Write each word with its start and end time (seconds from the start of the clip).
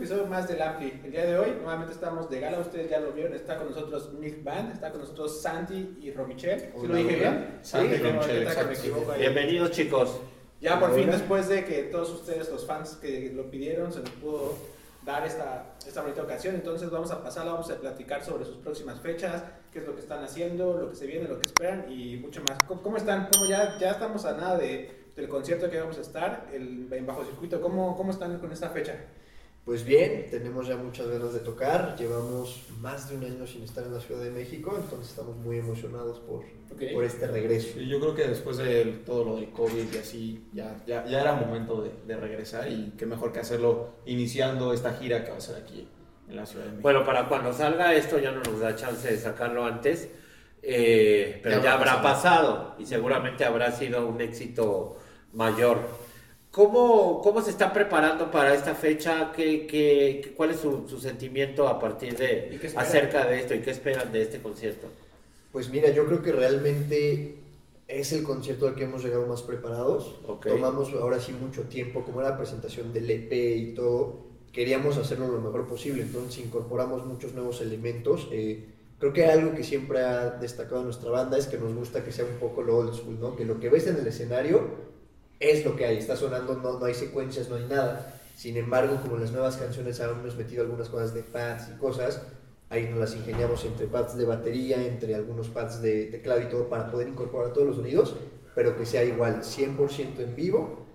episodio 0.00 0.24
más 0.24 0.48
del 0.48 0.62
Ampli. 0.62 0.98
El 1.04 1.12
día 1.12 1.26
de 1.26 1.38
hoy, 1.38 1.50
nuevamente 1.60 1.92
estamos 1.92 2.30
de 2.30 2.40
gala, 2.40 2.60
ustedes 2.60 2.88
ya 2.88 3.00
lo 3.00 3.12
vieron, 3.12 3.34
está 3.34 3.58
con 3.58 3.68
nosotros 3.68 4.14
Nick 4.14 4.42
Band, 4.42 4.72
está 4.72 4.90
con 4.90 5.02
nosotros 5.02 5.42
Santi 5.42 5.98
y 6.00 6.10
Romichel. 6.10 6.72
¿Sí 6.80 6.86
lo 6.86 6.94
dije 6.94 7.16
bien? 7.16 7.58
Santi 7.60 7.96
y 7.96 7.98
Romichel, 7.98 8.48
Bienvenidos 9.18 9.72
chicos. 9.72 10.16
Ya 10.58 10.80
por 10.80 10.94
fin, 10.94 11.10
después 11.10 11.50
de 11.50 11.66
que 11.66 11.82
todos 11.82 12.08
ustedes, 12.12 12.48
los 12.48 12.66
fans 12.66 12.96
que 12.96 13.30
lo 13.34 13.50
pidieron, 13.50 13.92
se 13.92 14.00
les 14.00 14.08
pudo 14.08 14.56
dar 15.04 15.26
esta, 15.26 15.74
esta 15.86 16.00
bonita 16.00 16.22
ocasión. 16.22 16.54
Entonces 16.54 16.88
vamos 16.88 17.10
a 17.10 17.22
pasarla, 17.22 17.52
vamos 17.52 17.70
a 17.70 17.76
platicar 17.76 18.24
sobre 18.24 18.46
sus 18.46 18.56
próximas 18.56 19.00
fechas, 19.00 19.42
qué 19.70 19.80
es 19.80 19.86
lo 19.86 19.94
que 19.94 20.00
están 20.00 20.24
haciendo, 20.24 20.80
lo 20.80 20.88
que 20.88 20.96
se 20.96 21.06
viene, 21.06 21.28
lo 21.28 21.38
que 21.38 21.46
esperan 21.46 21.92
y 21.92 22.16
mucho 22.16 22.42
más. 22.48 22.56
¿Cómo, 22.66 22.96
están? 22.96 23.28
¿Cómo 23.30 23.44
ya, 23.44 23.76
ya 23.78 23.90
estamos 23.90 24.24
a 24.24 24.32
nada 24.32 24.56
de, 24.56 25.10
del 25.14 25.28
concierto 25.28 25.68
que 25.68 25.78
vamos 25.78 25.98
a 25.98 26.00
estar 26.00 26.48
el, 26.54 26.90
en 26.90 27.04
Bajo 27.04 27.22
Circuito? 27.22 27.60
¿Cómo, 27.60 27.94
¿Cómo 27.98 28.12
están 28.12 28.38
con 28.38 28.50
esta 28.50 28.70
fecha? 28.70 28.94
Pues 29.64 29.84
bien, 29.84 30.26
tenemos 30.30 30.66
ya 30.66 30.76
muchas 30.76 31.06
ganas 31.06 31.34
de 31.34 31.40
tocar, 31.40 31.94
llevamos 31.98 32.62
más 32.80 33.10
de 33.10 33.16
un 33.16 33.24
año 33.24 33.46
sin 33.46 33.62
estar 33.62 33.84
en 33.84 33.92
la 33.92 34.00
Ciudad 34.00 34.22
de 34.22 34.30
México, 34.30 34.74
entonces 34.74 35.10
estamos 35.10 35.36
muy 35.36 35.58
emocionados 35.58 36.18
por, 36.20 36.44
por 36.92 37.04
este 37.04 37.26
regreso. 37.26 37.78
Y 37.78 37.86
yo 37.86 38.00
creo 38.00 38.14
que 38.14 38.26
después 38.26 38.56
de 38.56 38.86
todo 39.04 39.24
lo 39.24 39.36
del 39.36 39.50
COVID 39.50 39.92
y 39.92 39.98
así, 39.98 40.48
ya, 40.54 40.82
ya, 40.86 41.04
ya 41.04 41.20
era 41.20 41.34
momento 41.34 41.82
de, 41.82 41.92
de, 42.06 42.16
regresar 42.16 42.72
y 42.72 42.94
qué 42.96 43.04
mejor 43.04 43.32
que 43.32 43.40
hacerlo 43.40 43.96
iniciando 44.06 44.72
esta 44.72 44.94
gira 44.94 45.24
que 45.24 45.30
va 45.30 45.36
a 45.36 45.40
ser 45.42 45.56
aquí 45.56 45.86
en 46.28 46.36
la 46.36 46.46
Ciudad 46.46 46.64
de 46.64 46.70
México. 46.70 46.82
Bueno, 46.82 47.04
para 47.04 47.28
cuando 47.28 47.52
salga 47.52 47.94
esto 47.94 48.18
ya 48.18 48.32
no 48.32 48.40
nos 48.42 48.60
da 48.60 48.74
chance 48.74 49.08
de 49.08 49.18
sacarlo 49.18 49.66
antes, 49.66 50.08
eh, 50.62 51.38
pero 51.42 51.58
ya, 51.58 51.64
ya 51.64 51.72
habrá 51.74 52.02
pasado 52.02 52.76
y 52.78 52.86
seguramente 52.86 53.44
habrá 53.44 53.70
sido 53.72 54.06
un 54.06 54.22
éxito 54.22 54.96
mayor. 55.34 56.09
¿Cómo, 56.50 57.20
¿Cómo 57.22 57.40
se 57.42 57.50
están 57.50 57.72
preparando 57.72 58.30
para 58.30 58.54
esta 58.54 58.74
fecha? 58.74 59.30
¿Qué, 59.34 59.68
qué, 59.68 60.34
cuál 60.36 60.50
es 60.50 60.58
su, 60.58 60.88
su, 60.88 60.98
sentimiento 60.98 61.68
a 61.68 61.78
partir 61.78 62.16
de 62.16 62.58
acerca 62.76 63.24
de 63.24 63.38
esto 63.38 63.54
y 63.54 63.60
qué 63.60 63.70
esperan 63.70 64.10
de 64.10 64.22
este 64.22 64.40
concierto? 64.40 64.88
Pues 65.52 65.70
mira, 65.70 65.90
yo 65.90 66.06
creo 66.06 66.22
que 66.22 66.32
realmente 66.32 67.36
es 67.86 68.12
el 68.12 68.24
concierto 68.24 68.66
al 68.66 68.74
que 68.74 68.82
hemos 68.82 69.04
llegado 69.04 69.26
más 69.26 69.42
preparados. 69.42 70.16
Okay. 70.26 70.52
Tomamos 70.52 70.92
ahora 70.94 71.20
sí 71.20 71.32
mucho 71.32 71.62
tiempo, 71.62 72.02
como 72.02 72.20
era 72.20 72.30
la 72.30 72.36
presentación 72.36 72.92
del 72.92 73.08
EP 73.08 73.32
y 73.32 73.74
todo, 73.74 74.18
queríamos 74.52 74.96
hacerlo 74.96 75.28
lo 75.28 75.40
mejor 75.40 75.68
posible, 75.68 76.02
entonces 76.02 76.44
incorporamos 76.44 77.06
muchos 77.06 77.32
nuevos 77.32 77.60
elementos. 77.60 78.26
Eh, 78.32 78.66
creo 78.98 79.12
que 79.12 79.26
algo 79.26 79.54
que 79.54 79.62
siempre 79.62 80.00
ha 80.00 80.30
destacado 80.30 80.82
nuestra 80.82 81.10
banda 81.10 81.38
es 81.38 81.46
que 81.46 81.58
nos 81.58 81.72
gusta 81.74 82.02
que 82.02 82.10
sea 82.10 82.24
un 82.24 82.40
poco 82.40 82.62
lo 82.62 82.76
old 82.78 82.94
school, 82.94 83.20
¿no? 83.20 83.36
Que 83.36 83.44
lo 83.44 83.60
que 83.60 83.68
ves 83.68 83.86
en 83.86 83.96
el 83.96 84.06
escenario 84.08 84.90
es 85.40 85.64
lo 85.64 85.74
que 85.74 85.86
hay, 85.86 85.96
está 85.96 86.16
sonando, 86.16 86.54
no, 86.54 86.78
no 86.78 86.84
hay 86.84 86.94
secuencias, 86.94 87.48
no 87.48 87.56
hay 87.56 87.64
nada. 87.64 88.20
Sin 88.36 88.56
embargo, 88.56 89.00
como 89.02 89.16
las 89.16 89.32
nuevas 89.32 89.56
canciones 89.56 89.98
hemos 90.00 90.36
metido 90.36 90.62
algunas 90.62 90.88
cosas 90.88 91.14
de 91.14 91.22
pads 91.22 91.70
y 91.74 91.78
cosas, 91.78 92.22
ahí 92.68 92.88
nos 92.88 92.98
las 92.98 93.16
ingeniamos 93.16 93.64
entre 93.64 93.86
pads 93.86 94.16
de 94.16 94.24
batería, 94.24 94.86
entre 94.86 95.14
algunos 95.14 95.48
pads 95.48 95.82
de 95.82 96.06
teclado 96.06 96.42
y 96.42 96.48
todo 96.48 96.68
para 96.68 96.90
poder 96.90 97.08
incorporar 97.08 97.52
todos 97.52 97.66
los 97.66 97.76
sonidos, 97.76 98.14
pero 98.54 98.76
que 98.76 98.86
sea 98.86 99.02
igual 99.04 99.40
100% 99.42 100.20
en 100.20 100.36
vivo. 100.36 100.86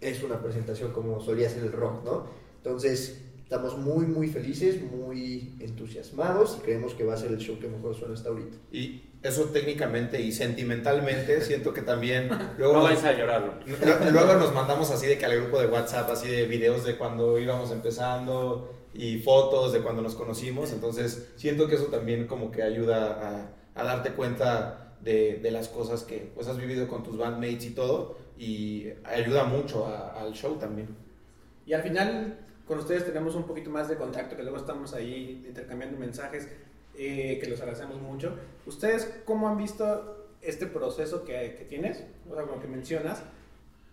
Es 0.00 0.22
una 0.22 0.40
presentación 0.40 0.92
como 0.92 1.20
solía 1.20 1.50
ser 1.50 1.64
el 1.64 1.72
rock, 1.72 2.04
¿no? 2.04 2.26
Entonces, 2.58 3.22
estamos 3.42 3.78
muy, 3.78 4.06
muy 4.06 4.28
felices, 4.28 4.82
muy 4.82 5.54
entusiasmados 5.60 6.58
y 6.58 6.62
creemos 6.62 6.94
que 6.94 7.04
va 7.04 7.14
a 7.14 7.16
ser 7.16 7.32
el 7.32 7.38
show 7.38 7.58
que 7.58 7.68
mejor 7.68 7.94
suena 7.94 8.14
hasta 8.14 8.28
ahorita. 8.28 8.56
Y 8.72 9.02
eso 9.28 9.44
técnicamente 9.46 10.20
y 10.20 10.32
sentimentalmente 10.32 11.40
siento 11.42 11.72
que 11.72 11.82
también... 11.82 12.28
Luego 12.58 12.74
no 12.74 12.82
vais 12.82 13.02
a 13.04 13.12
llorarlo. 13.12 13.54
Luego 14.12 14.34
nos 14.34 14.54
mandamos 14.54 14.90
así 14.90 15.06
de 15.06 15.18
que 15.18 15.26
al 15.26 15.36
grupo 15.36 15.60
de 15.60 15.66
WhatsApp, 15.66 16.10
así 16.10 16.28
de 16.28 16.46
videos 16.46 16.84
de 16.84 16.96
cuando 16.96 17.38
íbamos 17.38 17.70
empezando 17.70 18.72
y 18.94 19.18
fotos 19.18 19.72
de 19.72 19.80
cuando 19.80 20.02
nos 20.02 20.14
conocimos, 20.14 20.72
entonces 20.72 21.32
siento 21.36 21.68
que 21.68 21.74
eso 21.74 21.86
también 21.86 22.26
como 22.26 22.50
que 22.50 22.62
ayuda 22.62 23.50
a, 23.74 23.80
a 23.80 23.84
darte 23.84 24.12
cuenta 24.12 24.94
de, 25.00 25.38
de, 25.42 25.50
las 25.50 25.68
cosas 25.68 26.02
que 26.02 26.32
pues, 26.34 26.48
has 26.48 26.56
vivido 26.56 26.88
con 26.88 27.02
tus 27.02 27.18
bandmates 27.18 27.66
y 27.66 27.70
todo 27.70 28.16
y 28.38 28.88
ayuda 29.04 29.44
mucho 29.44 29.86
a, 29.86 30.20
al 30.20 30.32
show 30.32 30.56
también. 30.56 30.88
Y 31.66 31.74
al 31.74 31.82
final 31.82 32.38
con 32.66 32.80
ustedes 32.80 33.06
tenemos 33.06 33.34
un 33.36 33.44
poquito 33.44 33.70
más 33.70 33.88
de 33.88 33.96
contacto, 33.96 34.36
que 34.36 34.42
luego 34.42 34.58
estamos 34.58 34.92
ahí 34.92 35.44
intercambiando 35.46 35.96
mensajes, 35.98 36.48
eh, 36.98 37.38
que 37.40 37.48
los 37.48 37.60
agradecemos 37.60 38.00
mucho. 38.00 38.34
¿Ustedes 38.66 39.20
cómo 39.24 39.48
han 39.48 39.56
visto 39.56 40.28
este 40.42 40.66
proceso 40.66 41.24
que, 41.24 41.56
que 41.58 41.64
tienes? 41.64 42.04
O 42.30 42.34
sea, 42.34 42.44
como 42.44 42.60
que 42.60 42.68
mencionas, 42.68 43.22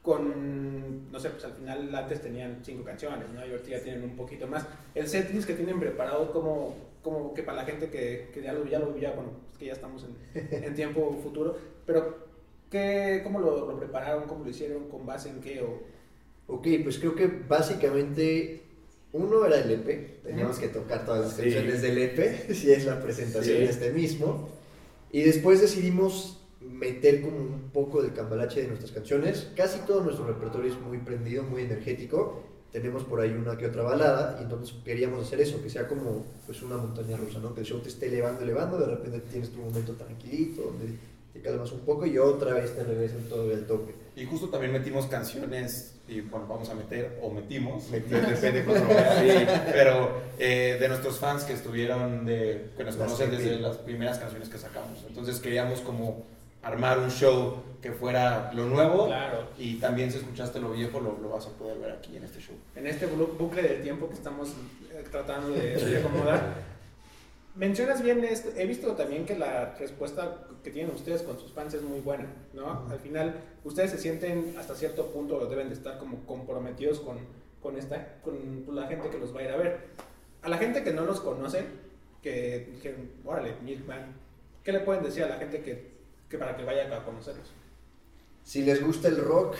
con, 0.01 1.11
no 1.11 1.19
sé, 1.19 1.29
pues 1.29 1.45
al 1.45 1.53
final 1.53 1.95
antes 1.95 2.21
tenían 2.21 2.59
cinco 2.63 2.83
canciones, 2.83 3.29
¿no? 3.29 3.45
Y 3.45 3.51
ahorita 3.51 3.69
ya 3.69 3.81
tienen 3.81 4.03
un 4.03 4.15
poquito 4.15 4.47
más. 4.47 4.65
El 4.95 5.07
setlist 5.07 5.47
que 5.47 5.53
tienen 5.53 5.79
preparado 5.79 6.31
como, 6.31 6.75
como 7.01 7.33
que 7.33 7.43
para 7.43 7.57
la 7.57 7.65
gente 7.65 7.89
que, 7.89 8.29
que 8.33 8.41
ya 8.41 8.53
lo 8.53 8.65
ya 8.65 8.79
lo 8.79 8.95
ya, 8.97 9.11
bueno, 9.11 9.31
es 9.51 9.57
que 9.57 9.65
ya 9.65 9.73
estamos 9.73 10.05
en, 10.33 10.63
en 10.63 10.75
tiempo 10.75 11.17
futuro, 11.23 11.57
pero 11.85 12.27
¿qué, 12.69 13.21
¿cómo 13.23 13.39
lo, 13.39 13.65
lo, 13.65 13.77
prepararon? 13.77 14.27
¿Cómo 14.27 14.43
lo 14.43 14.49
hicieron? 14.49 14.89
¿Con 14.89 15.05
base 15.05 15.29
en 15.29 15.39
qué? 15.39 15.61
O, 15.61 15.93
Ok, 16.47 16.67
pues 16.83 16.99
creo 16.99 17.15
que 17.15 17.27
básicamente 17.27 18.62
uno 19.13 19.45
era 19.45 19.59
el 19.59 19.71
EP, 19.71 20.23
teníamos 20.23 20.57
que 20.57 20.67
tocar 20.67 21.05
todas 21.05 21.25
las 21.25 21.33
canciones 21.35 21.81
del 21.81 21.97
EP, 21.97 22.51
si 22.53 22.71
es 22.71 22.85
la 22.85 23.01
presentación 23.01 23.57
sí. 23.57 23.63
de 23.63 23.69
este 23.69 23.91
mismo, 23.91 24.49
y 25.11 25.21
después 25.21 25.61
decidimos 25.61 26.39
meter 26.59 27.21
como 27.21 27.37
un 27.37 27.69
poco 27.71 28.01
del 28.01 28.13
cambalache 28.13 28.61
de 28.61 28.67
nuestras 28.67 28.91
canciones, 28.91 29.51
casi 29.55 29.79
todo 29.81 30.03
nuestro 30.03 30.25
repertorio 30.25 30.71
es 30.71 30.79
muy 30.79 30.97
prendido, 30.97 31.43
muy 31.43 31.61
energético, 31.61 32.41
tenemos 32.71 33.03
por 33.03 33.21
ahí 33.21 33.31
una 33.31 33.55
que 33.55 33.67
otra 33.67 33.83
balada, 33.83 34.37
y 34.39 34.43
entonces 34.43 34.75
queríamos 34.83 35.27
hacer 35.27 35.39
eso, 35.41 35.61
que 35.61 35.69
sea 35.69 35.87
como 35.87 36.25
pues 36.47 36.63
una 36.63 36.77
montaña 36.77 37.15
rusa, 37.15 37.39
¿no? 37.39 37.53
que 37.53 37.61
el 37.61 37.67
show 37.67 37.79
te 37.81 37.89
esté 37.89 38.07
elevando, 38.07 38.41
elevando, 38.41 38.79
de 38.79 38.87
repente 38.87 39.19
tienes 39.19 39.51
tu 39.51 39.59
momento 39.59 39.93
tranquilito, 39.93 40.63
donde 40.63 40.97
te 41.33 41.41
calmas 41.41 41.71
un 41.71 41.79
poco 41.79 42.05
y 42.05 42.17
otra 42.17 42.53
vez 42.53 42.75
te 42.75 42.83
regresan 42.83 43.23
todo 43.23 43.51
el 43.51 43.65
toque. 43.65 43.95
Y 44.15 44.25
justo 44.25 44.49
también 44.49 44.71
metimos 44.71 45.07
canciones, 45.07 45.95
y 46.07 46.21
bueno, 46.21 46.45
vamos 46.47 46.69
a 46.69 46.75
meter, 46.75 47.17
o 47.23 47.31
metimos, 47.31 47.89
depende 47.91 48.63
cómo 48.63 48.77
sí, 48.77 49.47
pero 49.71 50.21
eh, 50.37 50.77
de 50.79 50.87
nuestros 50.87 51.17
fans 51.17 51.43
que 51.43 51.53
estuvieron, 51.53 52.25
de, 52.25 52.69
que 52.77 52.83
nos 52.83 52.95
conocen 52.95 53.31
desde 53.31 53.59
las 53.59 53.77
primeras 53.77 54.19
canciones 54.19 54.47
que 54.47 54.59
sacamos. 54.59 55.03
Entonces 55.07 55.39
queríamos 55.39 55.81
como 55.81 56.23
armar 56.61 56.99
un 56.99 57.09
show 57.09 57.63
que 57.81 57.91
fuera 57.91 58.51
lo 58.53 58.65
nuevo 58.67 59.07
claro. 59.07 59.49
y 59.57 59.75
también 59.75 60.09
si 60.09 60.17
escuchaste 60.17 60.61
lo 60.61 60.71
viejo 60.71 61.01
lo, 61.01 61.17
lo, 61.21 61.31
vas 61.31 61.45
a 61.45 61.49
poder 61.49 61.77
ver 61.79 61.91
aquí 61.91 62.15
en 62.15 62.23
este 62.23 62.39
show. 62.39 62.55
En 62.75 62.87
este 62.87 63.07
bucle 63.07 63.61
de 63.61 63.75
tiempo 63.79 64.07
que 64.07 64.13
estamos 64.13 64.49
eh, 64.93 65.03
tratando 65.11 65.49
de, 65.49 65.75
de 65.75 65.97
acomodar. 65.99 66.73
Mencionas 67.55 68.01
bien 68.01 68.23
esto, 68.23 68.49
he 68.55 68.65
visto 68.65 68.93
también 68.93 69.25
que 69.25 69.37
la 69.37 69.75
respuesta 69.77 70.47
que 70.63 70.71
tienen 70.71 70.95
ustedes 70.95 71.21
con 71.23 71.37
sus 71.37 71.51
fans 71.51 71.73
es 71.73 71.81
muy 71.81 71.99
buena, 71.99 72.25
¿no? 72.53 72.87
Al 72.89 72.99
final, 72.99 73.35
ustedes 73.63 73.91
se 73.91 73.97
sienten 73.97 74.55
hasta 74.57 74.75
cierto 74.75 75.07
punto, 75.07 75.37
o 75.37 75.45
deben 75.45 75.67
de 75.67 75.75
estar 75.75 75.97
como 75.99 76.25
comprometidos 76.25 76.99
con, 76.99 77.17
con, 77.61 77.77
esta, 77.77 78.21
con 78.21 78.65
la 78.73 78.87
gente 78.87 79.09
que 79.09 79.19
los 79.19 79.35
va 79.35 79.41
a 79.41 79.43
ir 79.43 79.49
a 79.49 79.57
ver. 79.57 79.79
A 80.41 80.49
la 80.49 80.57
gente 80.57 80.83
que 80.83 80.93
no 80.93 81.05
los 81.05 81.19
conoce, 81.19 81.65
que 82.21 82.69
dijeron, 82.73 83.09
órale, 83.25 83.55
Milkman, 83.63 84.13
¿qué 84.63 84.71
le 84.71 84.79
pueden 84.79 85.03
decir 85.03 85.23
a 85.23 85.29
la 85.29 85.37
gente 85.37 85.61
que, 85.61 85.91
que 86.29 86.37
para 86.37 86.55
que 86.55 86.63
vaya 86.63 86.95
a 86.95 87.03
conocerlos? 87.03 87.51
Si 88.43 88.63
les 88.63 88.81
gusta 88.83 89.09
el 89.09 89.17
rock, 89.17 89.55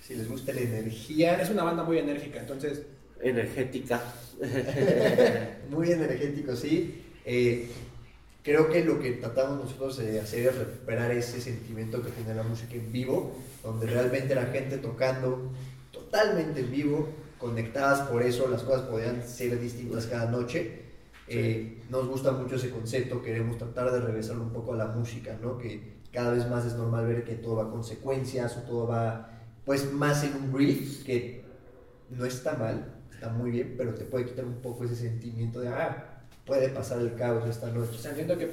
si 0.00 0.14
les 0.14 0.28
gusta 0.28 0.52
la 0.52 0.60
energía. 0.60 1.40
Es 1.40 1.50
una 1.50 1.64
banda 1.64 1.82
muy 1.82 1.98
enérgica, 1.98 2.40
entonces... 2.40 2.82
Energética. 3.20 4.02
muy 5.70 5.90
energético, 5.90 6.54
sí. 6.54 7.02
Eh, 7.24 7.68
creo 8.44 8.68
que 8.68 8.84
lo 8.84 9.00
que 9.00 9.12
tratamos 9.12 9.58
nosotros 9.58 9.96
de 9.96 10.20
hacer 10.20 10.46
es 10.46 10.56
recuperar 10.56 11.10
ese 11.10 11.40
sentimiento 11.40 12.02
que 12.02 12.10
tiene 12.10 12.34
la 12.34 12.42
música 12.42 12.74
en 12.74 12.92
vivo, 12.92 13.34
donde 13.62 13.86
realmente 13.86 14.34
la 14.34 14.46
gente 14.46 14.76
tocando 14.76 15.50
totalmente 15.90 16.60
en 16.60 16.70
vivo, 16.70 17.08
conectadas 17.38 18.06
por 18.08 18.22
eso, 18.22 18.46
las 18.48 18.62
cosas 18.62 18.82
podían 18.82 19.26
ser 19.26 19.58
distintas 19.58 20.06
cada 20.06 20.30
noche. 20.30 20.82
Eh, 21.26 21.82
nos 21.88 22.06
gusta 22.06 22.32
mucho 22.32 22.56
ese 22.56 22.68
concepto, 22.68 23.22
queremos 23.22 23.56
tratar 23.56 23.90
de 23.90 24.00
regresar 24.00 24.36
un 24.38 24.50
poco 24.50 24.74
a 24.74 24.76
la 24.76 24.86
música, 24.88 25.38
¿no? 25.42 25.56
que 25.56 25.94
cada 26.12 26.32
vez 26.32 26.48
más 26.48 26.66
es 26.66 26.74
normal 26.74 27.06
ver 27.06 27.24
que 27.24 27.36
todo 27.36 27.56
va 27.56 27.70
con 27.70 27.82
secuencias 27.82 28.58
o 28.58 28.60
todo 28.60 28.86
va 28.86 29.30
pues 29.64 29.90
más 29.90 30.22
en 30.22 30.36
un 30.36 30.52
brief, 30.52 31.02
que 31.02 31.42
no 32.10 32.26
está 32.26 32.56
mal, 32.56 32.92
está 33.10 33.30
muy 33.30 33.50
bien, 33.50 33.74
pero 33.78 33.94
te 33.94 34.04
puede 34.04 34.26
quitar 34.26 34.44
un 34.44 34.60
poco 34.60 34.84
ese 34.84 34.96
sentimiento 34.96 35.60
de, 35.60 35.68
ah, 35.68 36.13
puede 36.46 36.68
pasar 36.68 37.00
el 37.00 37.14
caos 37.14 37.48
esta 37.48 37.70
noche. 37.70 37.92
O 37.94 37.98
sea, 37.98 38.10
entiendo 38.10 38.36
que 38.38 38.50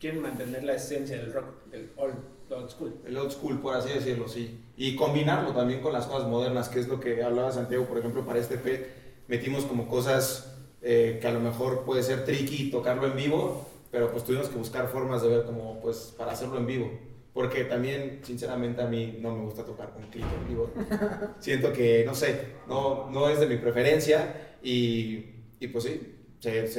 quieren 0.00 0.22
mantener 0.22 0.64
la 0.64 0.74
esencia 0.74 1.16
del 1.16 1.32
rock, 1.32 1.66
del 1.70 1.90
old, 1.96 2.14
old, 2.50 2.70
school. 2.70 2.94
El 3.06 3.16
old 3.16 3.30
school, 3.30 3.60
por 3.60 3.74
así 3.74 3.90
decirlo, 3.90 4.28
sí. 4.28 4.60
Y 4.76 4.96
combinarlo 4.96 5.52
también 5.52 5.80
con 5.80 5.92
las 5.92 6.06
cosas 6.06 6.28
modernas, 6.28 6.68
que 6.68 6.80
es 6.80 6.88
lo 6.88 7.00
que 7.00 7.22
hablaba 7.22 7.52
Santiago, 7.52 7.86
por 7.86 7.98
ejemplo, 7.98 8.24
para 8.24 8.38
este 8.38 8.54
EP, 8.54 8.86
metimos 9.28 9.64
como 9.64 9.88
cosas 9.88 10.56
eh, 10.82 11.18
que 11.20 11.26
a 11.26 11.32
lo 11.32 11.40
mejor 11.40 11.84
puede 11.84 12.02
ser 12.02 12.24
tricky 12.24 12.70
tocarlo 12.70 13.06
en 13.06 13.16
vivo, 13.16 13.66
pero 13.90 14.10
pues 14.10 14.24
tuvimos 14.24 14.48
que 14.48 14.58
buscar 14.58 14.88
formas 14.88 15.22
de 15.22 15.28
ver 15.28 15.44
como, 15.44 15.80
pues, 15.80 16.14
para 16.16 16.32
hacerlo 16.32 16.58
en 16.58 16.66
vivo. 16.66 16.90
Porque 17.32 17.64
también, 17.64 18.20
sinceramente, 18.22 18.80
a 18.80 18.86
mí 18.86 19.18
no 19.20 19.34
me 19.34 19.44
gusta 19.44 19.64
tocar 19.64 19.92
con 19.92 20.02
clic 20.04 20.24
en 20.24 20.48
vivo. 20.48 20.70
Siento 21.40 21.72
que, 21.72 22.04
no 22.06 22.14
sé, 22.14 22.40
no, 22.68 23.10
no 23.10 23.28
es 23.28 23.40
de 23.40 23.46
mi 23.46 23.56
preferencia 23.56 24.56
Y, 24.62 25.32
y 25.58 25.68
pues 25.68 25.84
sí, 25.84 26.13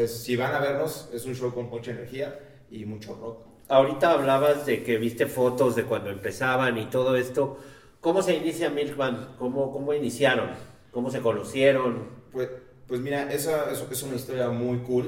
si 0.08 0.36
van 0.36 0.54
a 0.54 0.60
vernos, 0.60 1.10
es 1.14 1.26
un 1.26 1.36
show 1.36 1.54
con 1.54 1.70
mucha 1.70 1.92
energía 1.92 2.40
y 2.70 2.86
mucho 2.86 3.16
rock. 3.16 3.46
Ahorita 3.68 4.12
hablabas 4.12 4.66
de 4.66 4.84
que 4.84 4.98
viste 4.98 5.26
fotos 5.26 5.76
de 5.76 5.84
cuando 5.86 6.10
empezaban 6.10 6.78
y 6.78 6.86
todo 6.86 7.16
esto. 7.16 7.58
¿Cómo 8.00 8.22
se 8.22 8.36
inicia 8.36 8.70
Milkman? 8.70 9.36
¿Cómo, 9.40 9.72
cómo 9.72 9.94
iniciaron? 9.94 10.52
¿Cómo 10.92 11.10
se 11.10 11.22
conocieron? 11.22 12.10
Pues, 12.32 12.50
pues 12.88 13.02
mira, 13.02 13.32
esa, 13.34 13.72
es 13.72 14.04
una 14.04 14.16
historia 14.16 14.50
muy 14.50 14.80
cool. 14.80 15.06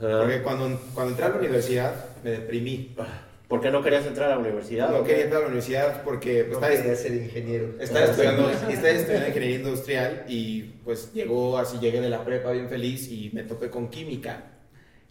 Porque 0.00 0.42
cuando, 0.42 0.80
cuando 0.94 1.12
entré 1.12 1.26
a 1.26 1.28
la 1.28 1.36
universidad 1.36 1.94
me 2.24 2.30
deprimí. 2.30 2.96
¿Por 3.52 3.60
qué 3.60 3.70
no 3.70 3.82
querías 3.82 4.06
entrar 4.06 4.32
a 4.32 4.36
la 4.36 4.38
universidad? 4.38 4.88
No 4.88 5.04
quería 5.04 5.24
entrar 5.24 5.42
a 5.42 5.44
la 5.44 5.48
universidad 5.48 6.02
porque... 6.04 6.48
No 6.50 6.58
quería 6.58 6.96
ser 6.96 7.12
ingeniero. 7.12 7.74
Estaba 7.78 8.06
estudiando, 8.06 8.48
estaba 8.48 8.88
estudiando 8.88 9.28
ingeniería 9.28 9.56
industrial 9.58 10.24
y 10.26 10.62
pues 10.82 11.12
llegó, 11.12 11.58
así 11.58 11.78
llegué 11.78 12.00
de 12.00 12.08
la 12.08 12.24
prepa 12.24 12.52
bien 12.52 12.70
feliz 12.70 13.12
y 13.12 13.28
me 13.34 13.42
topé 13.42 13.68
con 13.68 13.90
química. 13.90 14.42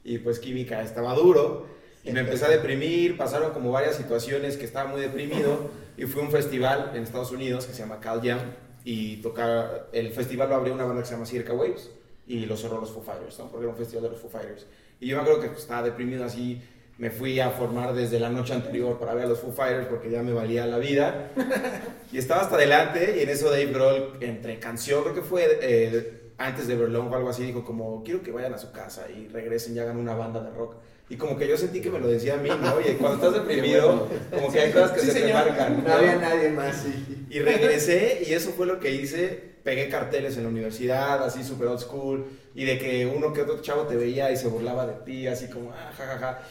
Y 0.03 0.17
pues 0.17 0.39
química 0.39 0.81
estaba 0.81 1.13
duro 1.13 1.67
y 2.03 2.13
me 2.13 2.21
empecé 2.21 2.45
a 2.45 2.49
deprimir, 2.49 3.15
pasaron 3.15 3.53
como 3.53 3.69
varias 3.71 3.95
situaciones 3.95 4.57
que 4.57 4.65
estaba 4.65 4.89
muy 4.89 5.01
deprimido 5.01 5.69
y 5.95 6.05
fui 6.05 6.23
a 6.23 6.25
un 6.25 6.31
festival 6.31 6.93
en 6.95 7.03
Estados 7.03 7.31
Unidos 7.31 7.67
que 7.67 7.73
se 7.73 7.83
llama 7.83 7.99
Cal 7.99 8.21
Jam 8.23 8.39
y 8.83 9.17
tocar, 9.17 9.89
el 9.93 10.11
festival 10.13 10.49
lo 10.49 10.55
abrió 10.55 10.73
una 10.73 10.85
banda 10.85 11.03
que 11.03 11.07
se 11.07 11.13
llama 11.13 11.27
Circa 11.27 11.53
Waves 11.53 11.91
y 12.25 12.47
lo 12.47 12.57
cerró 12.57 12.79
los 12.81 12.89
Foo 12.89 13.03
Fighters, 13.03 13.37
¿no? 13.37 13.51
porque 13.51 13.65
era 13.65 13.71
un 13.71 13.77
festival 13.77 14.05
de 14.05 14.09
los 14.09 14.19
Foo 14.19 14.31
Fighters. 14.31 14.65
Y 14.99 15.09
yo 15.09 15.17
me 15.17 15.21
acuerdo 15.21 15.41
que 15.41 15.55
estaba 15.55 15.83
deprimido 15.83 16.25
así 16.25 16.59
me 17.01 17.09
fui 17.09 17.39
a 17.39 17.49
formar 17.49 17.95
desde 17.95 18.19
la 18.19 18.29
noche 18.29 18.53
anterior 18.53 18.99
para 18.99 19.15
ver 19.15 19.25
a 19.25 19.29
los 19.29 19.39
Foo 19.39 19.51
Fighters 19.51 19.87
porque 19.87 20.11
ya 20.11 20.21
me 20.21 20.33
valía 20.33 20.67
la 20.67 20.77
vida. 20.77 21.31
Y 22.13 22.17
estaba 22.17 22.41
hasta 22.41 22.55
adelante 22.55 23.15
y 23.17 23.23
en 23.23 23.29
eso 23.29 23.49
Dave 23.49 23.67
Grohl, 23.67 24.17
entre 24.19 24.59
canción, 24.59 25.01
creo 25.01 25.15
que 25.15 25.21
fue 25.21 25.59
eh, 25.61 26.33
antes 26.37 26.67
de 26.67 26.75
Berlón 26.75 27.07
o 27.07 27.15
algo 27.15 27.29
así, 27.29 27.41
dijo 27.41 27.63
como, 27.63 28.03
quiero 28.03 28.21
que 28.21 28.31
vayan 28.31 28.53
a 28.53 28.57
su 28.57 28.73
casa 28.73 29.07
y 29.09 29.29
regresen 29.29 29.77
y 29.77 29.79
hagan 29.79 29.95
una 29.95 30.13
banda 30.13 30.43
de 30.43 30.51
rock. 30.51 30.75
Y 31.09 31.15
como 31.15 31.37
que 31.37 31.47
yo 31.47 31.57
sentí 31.57 31.79
que 31.79 31.89
me 31.89 31.99
lo 31.99 32.09
decía 32.09 32.33
a 32.33 32.37
mí, 32.37 32.49
¿no? 32.49 32.73
Oye, 32.75 32.97
cuando 32.97 33.25
estás 33.25 33.33
deprimido, 33.47 34.09
como 34.29 34.51
que 34.51 34.59
hay 34.59 34.71
cosas 34.73 34.91
que 34.91 34.99
se 34.99 35.21
te 35.21 35.33
marcan. 35.33 35.83
No 35.85 35.93
había 35.93 36.17
nadie 36.17 36.49
más, 36.49 36.83
sí. 36.83 37.25
Y 37.29 37.39
regresé 37.39 38.23
y 38.27 38.33
eso 38.33 38.51
fue 38.51 38.67
lo 38.67 38.79
que 38.79 38.91
hice. 38.91 39.51
Pegué 39.63 39.87
carteles 39.87 40.35
en 40.35 40.43
la 40.43 40.49
universidad, 40.49 41.23
así 41.23 41.43
super 41.43 41.67
old 41.67 41.79
school, 41.79 42.25
y 42.53 42.65
de 42.65 42.77
que 42.77 43.05
uno 43.05 43.31
que 43.31 43.41
otro 43.41 43.61
chavo 43.61 43.83
te 43.83 43.95
veía 43.95 44.31
y 44.31 44.35
se 44.35 44.49
burlaba 44.49 44.85
de 44.85 45.05
ti, 45.05 45.27
así 45.27 45.47
como, 45.47 45.71
ah, 45.71 45.91
ja, 45.95 46.05
ja, 46.05 46.17
ja 46.17 46.41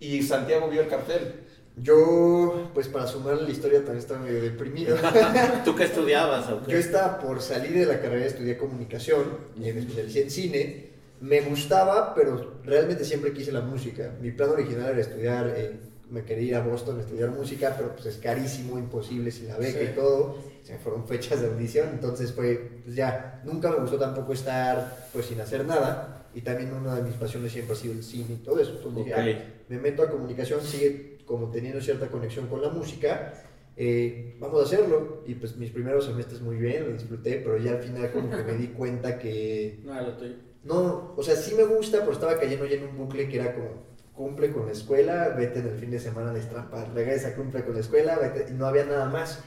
y 0.00 0.22
Santiago 0.22 0.68
vio 0.68 0.80
el 0.80 0.88
cartel. 0.88 1.34
Yo, 1.76 2.70
pues 2.74 2.88
para 2.88 3.06
sumar 3.06 3.40
la 3.40 3.48
historia, 3.48 3.78
también 3.78 3.98
estaba 3.98 4.20
medio 4.20 4.42
deprimido. 4.42 4.96
¿Tú 5.64 5.74
qué 5.74 5.84
estudiabas? 5.84 6.48
Yo 6.66 6.76
estaba 6.76 7.18
por 7.18 7.40
salir 7.40 7.72
de 7.72 7.86
la 7.86 8.00
carrera, 8.00 8.26
estudié 8.26 8.58
comunicación 8.58 9.24
y 9.56 9.60
me 9.60 9.78
especialicé 9.78 10.22
en 10.22 10.30
cine. 10.30 10.90
Me 11.20 11.42
gustaba, 11.42 12.14
pero 12.14 12.60
realmente 12.64 13.04
siempre 13.04 13.32
quise 13.32 13.52
la 13.52 13.60
música. 13.60 14.12
Mi 14.20 14.30
plan 14.30 14.50
original 14.50 14.90
era 14.90 15.00
estudiar, 15.00 15.52
eh, 15.56 15.78
me 16.10 16.24
quería 16.24 16.48
ir 16.48 16.56
a 16.56 16.62
Boston 16.62 16.98
a 16.98 17.02
estudiar 17.02 17.30
música, 17.30 17.74
pero 17.76 17.94
pues 17.94 18.06
es 18.06 18.16
carísimo, 18.16 18.78
imposible 18.78 19.30
sin 19.30 19.48
la 19.48 19.56
beca 19.56 19.82
y 19.82 19.94
todo. 19.94 20.38
Se 20.64 20.78
fueron 20.78 21.06
fechas 21.06 21.40
de 21.40 21.48
audición, 21.48 21.88
entonces 21.92 22.32
fue, 22.32 22.80
pues 22.84 22.96
ya, 22.96 23.42
nunca 23.44 23.70
me 23.70 23.76
gustó 23.76 23.98
tampoco 23.98 24.32
estar 24.32 25.08
pues 25.12 25.26
sin 25.26 25.40
hacer 25.40 25.64
nada 25.64 26.19
y 26.34 26.40
también 26.42 26.72
una 26.72 26.96
de 26.96 27.02
mis 27.02 27.14
pasiones 27.14 27.52
siempre 27.52 27.74
ha 27.74 27.76
sido 27.76 27.94
el 27.94 28.02
cine 28.02 28.34
y 28.34 28.44
todo 28.44 28.60
eso. 28.60 28.72
Entonces 28.76 29.14
ah, 29.16 29.26
me 29.68 29.78
meto 29.78 30.02
a 30.02 30.10
comunicación, 30.10 30.60
sigue 30.60 31.18
como 31.24 31.50
teniendo 31.50 31.80
cierta 31.80 32.08
conexión 32.08 32.46
con 32.48 32.60
la 32.60 32.68
música, 32.68 33.34
eh, 33.76 34.36
vamos 34.38 34.60
a 34.60 34.64
hacerlo. 34.64 35.22
Y 35.26 35.34
pues 35.34 35.56
mis 35.56 35.70
primeros 35.70 36.06
semestres 36.06 36.40
muy 36.40 36.56
bien, 36.56 36.84
lo 36.86 36.92
disfruté, 36.92 37.40
pero 37.44 37.56
ya 37.58 37.72
al 37.72 37.82
final 37.82 38.10
como 38.12 38.30
que 38.30 38.42
me 38.42 38.54
di 38.54 38.66
cuenta 38.76 39.18
que... 39.18 39.80
No, 39.84 40.00
lo 40.00 40.10
estoy... 40.10 40.36
No, 40.62 41.14
o 41.16 41.22
sea, 41.22 41.36
sí 41.36 41.54
me 41.54 41.64
gusta, 41.64 42.00
pero 42.00 42.12
estaba 42.12 42.38
cayendo 42.38 42.66
ya 42.66 42.76
en 42.76 42.84
un 42.84 42.98
bucle 42.98 43.28
que 43.28 43.40
era 43.40 43.54
como, 43.54 43.90
cumple 44.12 44.50
con 44.50 44.66
la 44.66 44.72
escuela, 44.72 45.30
vete 45.30 45.60
en 45.60 45.68
el 45.68 45.78
fin 45.78 45.90
de 45.90 45.98
semana 45.98 46.34
de 46.34 46.40
estrampar, 46.40 46.92
regresa, 46.92 47.34
cumple 47.34 47.64
con 47.64 47.72
la 47.72 47.80
escuela, 47.80 48.18
vete, 48.18 48.52
y 48.52 48.54
no 48.54 48.66
había 48.66 48.84
nada 48.84 49.06
más 49.06 49.42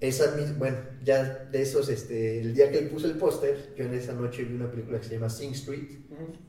esa 0.00 0.36
bueno, 0.58 0.76
ya 1.02 1.46
de 1.50 1.62
esos, 1.62 1.88
este, 1.88 2.40
el 2.40 2.54
día 2.54 2.70
que 2.70 2.78
él 2.78 2.88
puso 2.88 3.06
el 3.06 3.16
póster, 3.16 3.74
yo 3.76 3.84
en 3.84 3.94
esa 3.94 4.12
noche 4.12 4.44
vi 4.44 4.54
una 4.54 4.70
película 4.70 4.98
que 4.98 5.06
se 5.06 5.14
llama 5.14 5.30
Sing 5.30 5.52
Street, 5.52 5.88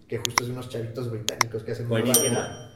que 0.07 0.17
justo 0.17 0.43
es 0.43 0.47
de 0.47 0.53
unos 0.53 0.69
chavitos 0.69 1.09
británicos 1.09 1.63
que 1.63 1.71
hacen 1.71 1.87
Buenísima. 1.87 2.71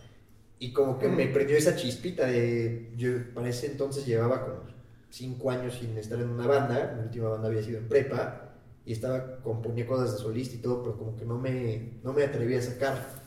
Y 0.60 0.74
como 0.74 1.00
que 1.00 1.08
me 1.08 1.28
prendió 1.28 1.58
esa 1.58 1.76
chispita 1.76 2.28
de, 2.28 2.92
yo 2.98 3.34
para 3.34 3.50
ese 3.50 3.68
entonces 3.68 4.06
llevaba 4.06 4.46
como 4.46 4.64
cinco 5.10 5.52
años 5.52 5.76
sin 5.80 5.98
estar 5.98 6.20
en 6.20 6.30
una 6.30 6.48
banda, 6.48 6.96
mi 6.98 7.04
última 7.04 7.30
banda 7.30 7.48
había 7.48 7.64
sido 7.64 7.80
en 7.80 7.88
prepa, 7.88 8.56
y 8.86 8.94
estaba, 8.94 9.38
componía 9.42 9.86
cosas 9.86 10.14
de 10.14 10.18
solista 10.18 10.56
y 10.56 10.60
todo, 10.60 10.84
pero 10.84 10.98
como 10.98 11.16
que 11.16 11.26
no 11.26 11.38
me, 11.38 12.00
no 12.04 12.14
me 12.14 12.24
atreví 12.24 12.56
a 12.56 12.62
sacar. 12.62 13.20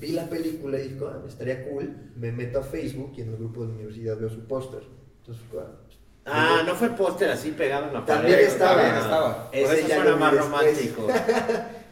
Vi 0.00 0.12
la 0.12 0.28
película 0.28 0.78
y 0.78 0.88
dije, 0.88 1.04
ah, 1.04 1.22
estaría 1.28 1.68
cool, 1.68 2.12
me 2.16 2.32
meto 2.32 2.58
a 2.58 2.62
Facebook 2.62 3.12
y 3.16 3.20
en 3.20 3.28
el 3.28 3.36
grupo 3.36 3.62
de 3.62 3.68
la 3.68 3.74
universidad 3.74 4.18
veo 4.18 4.30
su 4.30 4.46
póster. 4.46 4.82
Entonces, 5.20 5.44
Ah, 5.56 5.81
no 6.24 6.74
fue 6.74 6.90
póster 6.90 7.30
así 7.30 7.50
pegado 7.50 7.88
en 7.88 7.94
la 7.94 8.06
pared. 8.06 8.20
También 8.20 8.40
estaba. 8.40 8.76
También 8.82 8.96
estaba. 8.96 9.50
Ese 9.52 9.88
ya 9.88 9.96
suena 9.96 10.16
más 10.16 10.36
romántico. 10.36 11.08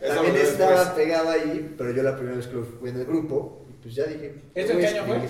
También 0.06 0.37
estaba 0.37 0.94
pegado 0.94 1.31
ahí, 1.31 1.75
pero 1.77 1.93
yo 1.93 2.03
la 2.03 2.17
primera 2.17 2.37
vez 2.37 2.47
que 2.47 2.56
fui 2.59 2.91
en 2.91 2.97
el 2.97 3.05
grupo, 3.05 3.67
pues 3.82 3.94
ya 3.94 4.05
dije. 4.05 4.35
¿Esto 4.55 4.79
qué 4.79 4.87
año 4.87 5.05
fue? 5.05 5.21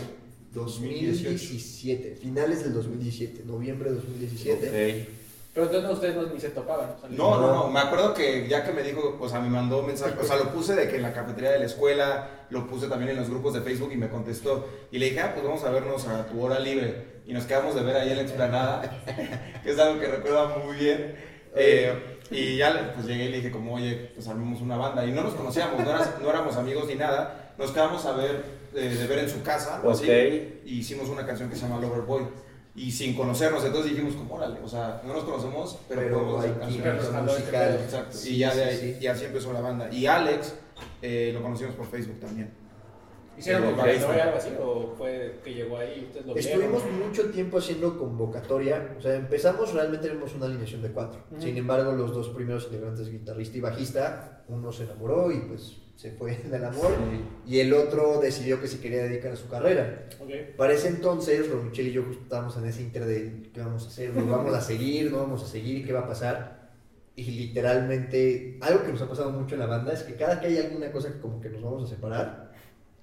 2017, 0.52 2.16
finales 2.16 2.64
del 2.64 2.74
2017, 2.74 3.44
noviembre 3.44 3.90
de 3.90 3.96
2017. 3.96 4.68
Okay. 4.68 5.16
Pero 5.54 5.66
entonces 5.66 5.90
ustedes 5.90 6.16
no, 6.16 6.26
ni 6.32 6.40
se 6.40 6.50
topaban. 6.50 6.94
no, 7.10 7.40
no, 7.40 7.52
no, 7.52 7.70
me 7.70 7.80
acuerdo 7.80 8.14
que 8.14 8.46
ya 8.48 8.64
que 8.64 8.72
me 8.72 8.82
dijo, 8.82 9.16
o 9.20 9.28
sea, 9.28 9.40
me 9.40 9.48
mandó 9.48 9.80
un 9.80 9.86
mensaje, 9.86 10.14
o 10.20 10.24
sea, 10.24 10.36
lo 10.36 10.52
puse 10.52 10.76
de 10.76 10.88
que 10.88 10.96
en 10.96 11.02
la 11.02 11.12
cafetería 11.12 11.50
de 11.50 11.58
la 11.58 11.66
escuela, 11.66 12.46
lo 12.50 12.68
puse 12.68 12.86
también 12.86 13.10
en 13.10 13.16
los 13.16 13.28
grupos 13.28 13.54
de 13.54 13.60
Facebook 13.60 13.90
y 13.92 13.96
me 13.96 14.08
contestó. 14.08 14.68
Y 14.92 14.98
le 14.98 15.06
dije, 15.06 15.20
ah, 15.20 15.32
pues 15.34 15.44
vamos 15.44 15.64
a 15.64 15.70
vernos 15.70 16.06
a 16.06 16.26
tu 16.26 16.40
hora 16.40 16.58
libre 16.60 17.09
y 17.26 17.32
nos 17.32 17.44
quedamos 17.44 17.74
de 17.74 17.82
ver 17.82 17.96
ahí 17.96 18.10
en 18.10 18.16
la 18.16 18.22
explanada, 18.22 19.02
que 19.62 19.70
es 19.70 19.78
algo 19.78 20.00
que 20.00 20.06
recuerdo 20.06 20.58
muy 20.58 20.76
bien. 20.76 21.14
Eh, 21.54 22.18
y 22.30 22.56
ya 22.56 22.92
pues 22.94 23.06
llegué 23.06 23.24
y 23.24 23.28
le 23.28 23.36
dije 23.38 23.50
como, 23.50 23.74
oye, 23.74 24.12
pues 24.14 24.28
armemos 24.28 24.60
una 24.60 24.76
banda. 24.76 25.04
Y 25.04 25.12
no 25.12 25.22
nos 25.22 25.34
conocíamos, 25.34 25.80
no, 25.84 26.30
éramos 26.30 26.56
amigos 26.56 26.86
ni 26.86 26.94
nada. 26.94 27.54
Nos 27.58 27.72
quedamos 27.72 28.04
a 28.06 28.12
ver, 28.12 28.44
eh, 28.74 28.88
de 28.88 29.06
ver 29.06 29.20
en 29.20 29.30
su 29.30 29.42
casa, 29.42 29.80
o 29.84 29.90
así. 29.90 30.08
Y 30.64 30.78
hicimos 30.78 31.08
una 31.08 31.26
canción 31.26 31.50
que 31.50 31.56
se 31.56 31.62
llama 31.62 31.80
Lover 31.80 32.02
Boy. 32.02 32.22
Y 32.74 32.92
sin 32.92 33.14
conocernos, 33.14 33.64
entonces 33.64 33.90
dijimos 33.90 34.14
como, 34.14 34.36
órale, 34.36 34.60
o 34.62 34.68
sea, 34.68 35.02
no 35.04 35.12
nos 35.12 35.24
conocemos, 35.24 35.76
pero, 35.88 36.02
pero 36.02 36.36
podemos 36.36 36.62
hacer 36.62 37.22
musical. 37.22 37.80
Exacto. 37.82 38.16
y 38.24 38.38
ya 38.38 38.54
de 38.54 38.64
ahí, 38.64 38.98
y 39.00 39.06
así 39.08 39.24
empezó 39.24 39.52
la 39.52 39.60
banda. 39.60 39.92
Y 39.92 40.06
Alex 40.06 40.54
eh, 41.02 41.32
lo 41.34 41.42
conocimos 41.42 41.74
por 41.74 41.86
Facebook 41.90 42.20
también. 42.20 42.59
¿Hicieron 43.40 43.74
convocatoria 43.74 44.24
algo 44.24 44.36
así 44.36 44.50
o 44.60 44.94
fue 44.96 45.40
que 45.42 45.54
llegó 45.54 45.78
ahí 45.78 46.04
ustedes 46.06 46.26
lo 46.26 46.36
Estuvimos 46.36 46.82
mucho 46.92 47.30
tiempo 47.30 47.58
haciendo 47.58 47.98
convocatoria, 47.98 48.94
o 48.98 49.00
sea, 49.00 49.14
empezamos 49.14 49.72
realmente 49.72 50.08
tenemos 50.08 50.34
una 50.34 50.46
alineación 50.46 50.82
de 50.82 50.90
cuatro. 50.90 51.22
Sin 51.38 51.56
embargo, 51.56 51.92
los 51.92 52.14
dos 52.14 52.28
primeros 52.28 52.64
integrantes, 52.66 53.10
guitarrista 53.10 53.56
y 53.56 53.60
bajista, 53.60 54.42
uno 54.48 54.70
se 54.70 54.84
enamoró 54.84 55.32
y 55.32 55.38
pues 55.40 55.78
se 55.96 56.12
fue 56.12 56.36
del 56.50 56.64
amor 56.64 56.90
y 57.46 57.60
el 57.60 57.72
otro 57.72 58.20
decidió 58.20 58.60
que 58.60 58.68
se 58.68 58.80
quería 58.80 59.04
dedicar 59.04 59.32
a 59.32 59.36
su 59.36 59.48
carrera. 59.48 60.06
Okay. 60.18 60.54
Para 60.56 60.72
ese 60.74 60.88
entonces, 60.88 61.46
Michelle 61.64 61.90
y 61.90 61.92
yo 61.92 62.04
estábamos 62.10 62.56
en 62.56 62.66
ese 62.66 62.82
inter 62.82 63.04
de 63.04 63.50
qué 63.52 63.60
vamos 63.60 63.84
a 63.84 63.88
hacer, 63.88 64.14
nos 64.14 64.28
vamos 64.30 64.54
a 64.54 64.60
seguir, 64.60 65.10
no 65.10 65.18
vamos 65.18 65.42
a 65.42 65.46
seguir, 65.46 65.86
qué 65.86 65.92
va 65.92 66.00
a 66.00 66.06
pasar. 66.06 66.60
Y 67.16 67.24
literalmente, 67.24 68.58
algo 68.62 68.82
que 68.82 68.92
nos 68.92 69.02
ha 69.02 69.08
pasado 69.08 69.30
mucho 69.30 69.54
en 69.54 69.60
la 69.60 69.66
banda 69.66 69.92
es 69.92 70.02
que 70.02 70.14
cada 70.14 70.40
que 70.40 70.46
hay 70.46 70.58
alguna 70.58 70.90
cosa 70.90 71.12
que 71.12 71.20
como 71.20 71.38
que 71.38 71.50
nos 71.50 71.62
vamos 71.62 71.84
a 71.84 71.94
separar, 71.94 72.49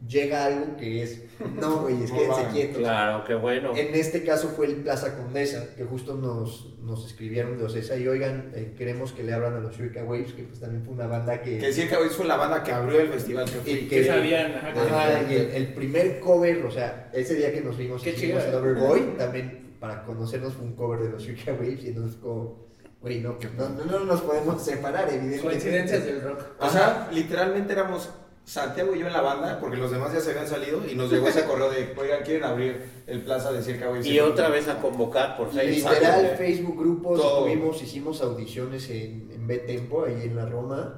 llega 0.06 0.46
algo 0.46 0.78
que 0.78 1.04
es, 1.04 1.24
no, 1.60 1.82
güey, 1.82 2.04
es 2.04 2.12
quédense 2.12 2.48
quietos. 2.52 2.78
Claro, 2.78 3.24
qué 3.26 3.36
bueno. 3.36 3.76
En 3.76 3.96
este 3.96 4.24
caso 4.24 4.50
fue 4.50 4.68
el 4.68 4.76
Plaza 4.78 5.18
Condesa, 5.18 5.76
que 5.76 5.84
justo 5.86 6.16
nos, 6.16 6.78
nos 6.82 7.06
escribieron 7.06 7.58
de 7.58 7.66
Ocesa 7.66 7.98
y 7.98 8.08
oigan, 8.08 8.52
eh, 8.54 8.74
queremos 8.78 9.12
que 9.12 9.24
le 9.24 9.34
abran 9.34 9.56
a 9.56 9.60
los 9.60 9.76
Shurika 9.76 10.04
Waves, 10.04 10.34
que 10.34 10.44
pues 10.44 10.60
también 10.60 10.84
fue 10.84 10.94
una 10.94 11.08
banda 11.08 11.42
que... 11.42 11.58
Que 11.58 11.72
Shurika 11.72 12.00
Waves 12.00 12.16
fue 12.16 12.26
la 12.26 12.38
banda 12.38 12.64
que 12.64 12.72
abrió 12.72 13.00
el 13.00 13.10
festival 13.10 13.46
que 13.46 13.60
fui. 13.60 13.88
que 13.88 14.06
sabían. 14.06 14.54
y 15.30 15.34
el, 15.34 15.74
primer 15.74 16.20
cover, 16.20 16.66
o 16.66 16.72
sea, 16.72 17.10
ese 17.14 17.36
día 17.36 17.52
que 17.52 17.62
nos 17.62 17.78
vimos, 17.78 18.02
que 18.02 18.12
hicimos 18.12 18.44
Boy, 18.78 19.16
también 19.18 19.78
para 19.80 20.04
conocernos 20.04 20.54
fue 20.54 20.66
un 20.66 20.76
cover 20.76 21.00
de 21.02 21.10
los 21.10 21.24
Shurika 21.24 21.54
Waves 21.54 21.84
y 21.84 21.88
entonces 21.90 22.18
como... 22.18 22.68
Güey, 23.00 23.22
no, 23.22 23.38
no, 23.56 23.86
no, 23.86 24.00
nos 24.06 24.22
podemos 24.22 24.60
separar, 24.60 25.08
evidentemente. 25.08 25.44
Coincidencias 25.44 26.04
del 26.04 26.20
rock. 26.20 26.42
O 26.60 26.68
sea, 26.68 27.08
literalmente 27.14 27.74
éramos 27.74 28.10
Santiago 28.48 28.96
y 28.96 29.00
yo 29.00 29.08
en 29.08 29.14
la 29.14 29.20
banda, 29.20 29.60
porque 29.60 29.76
los 29.76 29.92
demás 29.92 30.14
ya 30.14 30.22
se 30.22 30.30
habían 30.32 30.48
salido, 30.48 30.82
y 30.90 30.96
nos 30.96 31.12
llegó 31.12 31.28
ese 31.28 31.44
correo 31.46 31.70
de, 31.70 31.94
oigan, 31.98 32.24
quieren 32.24 32.46
abrir 32.46 32.82
el 33.06 33.22
Plaza 33.22 33.52
de 33.52 33.62
Circa 33.62 33.88
Y, 34.02 34.20
otra 34.22 34.48
vez 34.48 34.70
a 34.70 34.80
convocar 34.80 35.36
por 35.36 35.52
Facebook. 35.52 35.92
Literal, 35.92 36.36
Facebook 36.38 36.80
grupos, 36.80 37.40
tuvimos, 37.40 37.84
hicimos 37.84 38.22
audiciones 38.22 38.90
en, 38.90 39.30
en 39.34 39.48
B-Tempo, 39.48 40.06
ahí 40.06 40.22
en 40.24 40.38
la 40.38 40.46
Roma. 40.46 40.96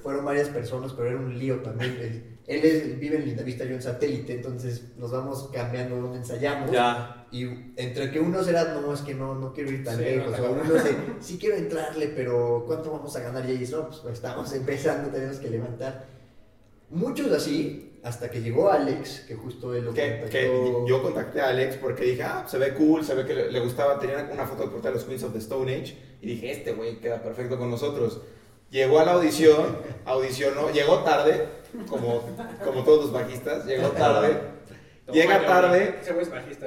Fueron 0.00 0.24
varias 0.24 0.48
personas, 0.50 0.92
pero 0.92 1.08
era 1.08 1.18
un 1.18 1.36
lío 1.36 1.56
también. 1.56 2.38
Él 2.46 2.96
vive 3.00 3.16
en 3.16 3.26
Lindavista, 3.26 3.64
yo 3.64 3.74
en 3.74 3.82
satélite, 3.82 4.34
entonces 4.34 4.92
nos 4.96 5.10
vamos 5.10 5.50
cambiando 5.52 5.96
donde 5.96 6.18
ensayamos. 6.18 6.70
Ya. 6.70 7.26
Y 7.32 7.46
entre 7.76 8.12
que 8.12 8.20
unos 8.20 8.46
eran, 8.46 8.80
no, 8.80 8.94
es 8.94 9.00
que 9.00 9.14
no, 9.14 9.34
no 9.34 9.52
quiero 9.52 9.72
ir 9.72 9.82
tan 9.82 10.00
lejos, 10.00 10.38
o 10.38 10.52
unos 10.52 10.68
de, 10.84 10.96
sí 11.18 11.36
quiero 11.36 11.56
entrarle, 11.56 12.12
pero 12.14 12.62
¿cuánto 12.64 12.92
vamos 12.92 13.16
a 13.16 13.20
ganar? 13.20 13.44
Y 13.48 13.56
ahí 13.56 13.68
no, 13.72 13.88
pues, 13.88 13.98
pues 14.00 14.14
estamos 14.14 14.52
empezando, 14.54 15.10
tenemos 15.10 15.38
que 15.38 15.50
levantar. 15.50 16.21
Muchos 16.92 17.32
así, 17.32 17.98
hasta 18.02 18.30
que 18.30 18.42
llegó 18.42 18.70
Alex, 18.70 19.20
que 19.26 19.34
justo 19.34 19.74
él 19.74 19.86
lo 19.86 19.94
que, 19.94 20.26
que 20.30 20.46
yo 20.86 21.02
contacté 21.02 21.40
a 21.40 21.48
Alex 21.48 21.76
porque 21.76 22.04
dije, 22.04 22.22
ah, 22.22 22.44
se 22.46 22.58
ve 22.58 22.74
cool, 22.74 23.02
se 23.02 23.14
ve 23.14 23.24
que 23.24 23.34
le, 23.34 23.60
gustaba, 23.60 23.98
tenía 23.98 24.28
una 24.30 24.46
foto 24.46 24.64
de 24.64 24.68
portada 24.68 24.90
de 24.92 24.98
los 24.98 25.04
Queens 25.04 25.22
of 25.22 25.32
the 25.32 25.38
Stone 25.38 25.74
Age, 25.74 25.96
y 26.20 26.26
dije, 26.26 26.50
este 26.50 26.72
güey 26.72 27.00
queda 27.00 27.22
perfecto 27.22 27.58
con 27.58 27.70
nosotros. 27.70 28.20
Llegó 28.70 28.98
a 28.98 29.06
la 29.06 29.12
audición, 29.12 29.78
audicionó, 30.04 30.70
llegó 30.70 30.98
tarde, 30.98 31.46
como, 31.88 32.22
como 32.62 32.84
todos 32.84 33.06
los 33.06 33.12
bajistas, 33.12 33.64
llegó 33.64 33.88
tarde. 33.88 34.51
Llega 35.10 35.44
tarde. 35.44 35.96
Ese 36.00 36.12
güey 36.12 36.24
es 36.24 36.30
bajista, 36.30 36.66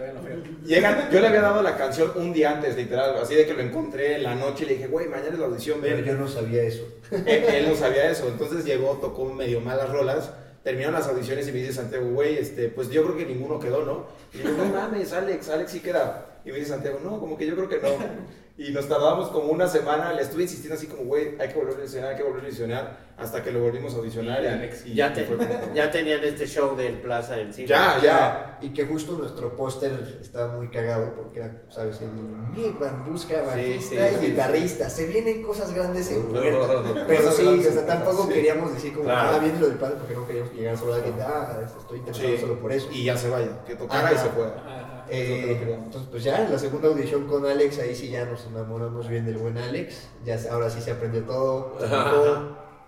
Llega, 0.66 1.10
yo 1.10 1.20
le 1.22 1.28
había 1.28 1.42
dado 1.42 1.62
la 1.62 1.78
canción 1.78 2.12
un 2.16 2.34
día 2.34 2.52
antes, 2.52 2.76
literal, 2.76 3.16
así 3.18 3.34
de 3.34 3.46
que 3.46 3.54
lo 3.54 3.62
encontré 3.62 4.16
en 4.16 4.24
la 4.24 4.36
noche 4.36 4.66
y 4.66 4.68
le 4.68 4.74
dije, 4.74 4.88
güey, 4.88 5.08
mañana 5.08 5.30
es 5.30 5.40
la 5.40 5.46
audición, 5.46 5.80
Pero 5.82 6.00
yo 6.00 6.16
no 6.16 6.28
sabía 6.28 6.64
eso. 6.64 6.84
Él, 7.12 7.66
no 7.70 7.76
sabía 7.76 8.10
eso. 8.10 8.28
Entonces 8.28 8.66
llegó, 8.66 8.98
tocó 8.98 9.26
medio 9.26 9.62
malas 9.62 9.90
rolas. 9.90 10.32
Terminaron 10.64 10.96
las 10.96 11.08
audiciones 11.08 11.48
y 11.48 11.52
me 11.52 11.60
dice 11.60 11.74
Santiago, 11.74 12.10
güey, 12.10 12.38
este, 12.38 12.70
pues 12.70 12.90
yo 12.90 13.04
creo 13.04 13.16
que 13.16 13.26
ninguno 13.26 13.60
quedó, 13.60 13.86
¿no? 13.86 14.08
Y 14.34 14.44
yo, 14.44 14.50
no 14.52 14.66
mames, 14.66 15.14
Alex, 15.14 15.50
Alex 15.50 15.72
sí 15.72 15.80
queda. 15.80 16.35
Y 16.46 16.52
me 16.52 16.60
dice 16.60 16.70
Santiago, 16.70 17.00
no, 17.04 17.20
como 17.20 17.38
que 17.38 17.48
yo 17.48 17.56
creo 17.56 17.68
que 17.68 17.80
no. 17.80 17.90
Y 18.58 18.72
nos 18.72 18.88
tardamos 18.88 19.28
como 19.32 19.52
una 19.52 19.68
semana, 19.68 20.14
le 20.14 20.22
estuve 20.22 20.44
insistiendo 20.44 20.76
así 20.76 20.88
como, 20.88 21.04
güey, 21.04 21.36
hay 21.42 21.50
que 21.50 21.56
volver 21.56 21.74
a 21.74 21.78
audicionar, 21.78 22.12
hay 22.12 22.16
que 22.16 22.24
volver 22.24 22.40
a 22.40 22.46
audicionar, 22.46 22.98
hasta 23.18 23.44
que 23.44 23.52
lo 23.52 23.60
volvimos 23.60 23.94
a 23.94 23.98
audicionar. 23.98 24.42
Y, 24.42 24.48
Alex, 24.48 24.86
ya, 24.86 25.14
ya 25.76 25.92
tenían 25.92 26.24
este 26.24 26.48
show 26.48 26.74
del 26.74 27.02
Plaza 27.02 27.38
encima. 27.38 27.68
Ya, 27.68 28.00
ya. 28.02 28.60
Y 28.62 28.70
que 28.70 28.86
justo 28.86 29.18
nuestro 29.18 29.58
póster 29.58 29.92
estaba 30.22 30.56
muy 30.56 30.70
cagado, 30.70 31.14
porque 31.18 31.40
era, 31.40 31.64
¿sabes? 31.70 32.00
El 32.00 32.72
busca 33.06 33.42
bajista 33.42 34.10
y 34.10 34.28
guitarrista. 34.28 34.90
Se 34.90 35.06
vienen 35.08 35.44
cosas 35.44 35.74
grandes 35.74 36.10
en 36.12 36.26
Pero 36.32 37.32
sí, 37.34 37.46
o 37.46 37.74
sea, 37.74 37.86
tampoco 37.86 38.30
queríamos 38.30 38.74
decir 38.74 38.94
como, 38.94 39.04
claro. 39.04 39.36
ah, 39.36 39.40
viene 39.40 39.60
lo 39.60 39.68
del 39.68 39.78
padre, 39.78 39.96
porque 40.00 40.16
no 40.16 40.26
queríamos 40.26 40.54
llegar 40.54 40.78
solo 40.78 40.94
a 40.94 40.96
alguien, 40.96 41.16
ah, 41.20 41.60
estoy 41.78 42.00
interesado 42.00 42.38
solo 42.38 42.60
por 42.62 42.72
eso. 42.72 42.88
Y 42.90 43.04
ya 43.04 43.18
se 43.18 43.30
vaya, 43.30 43.66
que 43.66 43.76
tocara 43.76 44.14
y 44.14 44.18
se 44.18 44.28
pueda. 44.28 44.75
Eh, 45.10 45.78
entonces, 45.84 46.10
pues 46.10 46.24
ya 46.24 46.44
en 46.44 46.52
la 46.52 46.60
segunda 46.60 46.88
audición 46.88 47.28
con 47.28 47.46
Alex, 47.46 47.80
ahí 47.80 47.96
sí 47.96 48.10
ya 48.10 48.26
nos 48.26 48.46
enamoramos 48.46 49.08
bien 49.08 49.26
del 49.26 49.38
buen 49.38 49.58
Alex. 49.58 50.10
Ya 50.24 50.38
ahora 50.52 50.70
sí 50.70 50.82
se 50.82 50.92
aprendió 50.92 51.24
todo. 51.24 51.78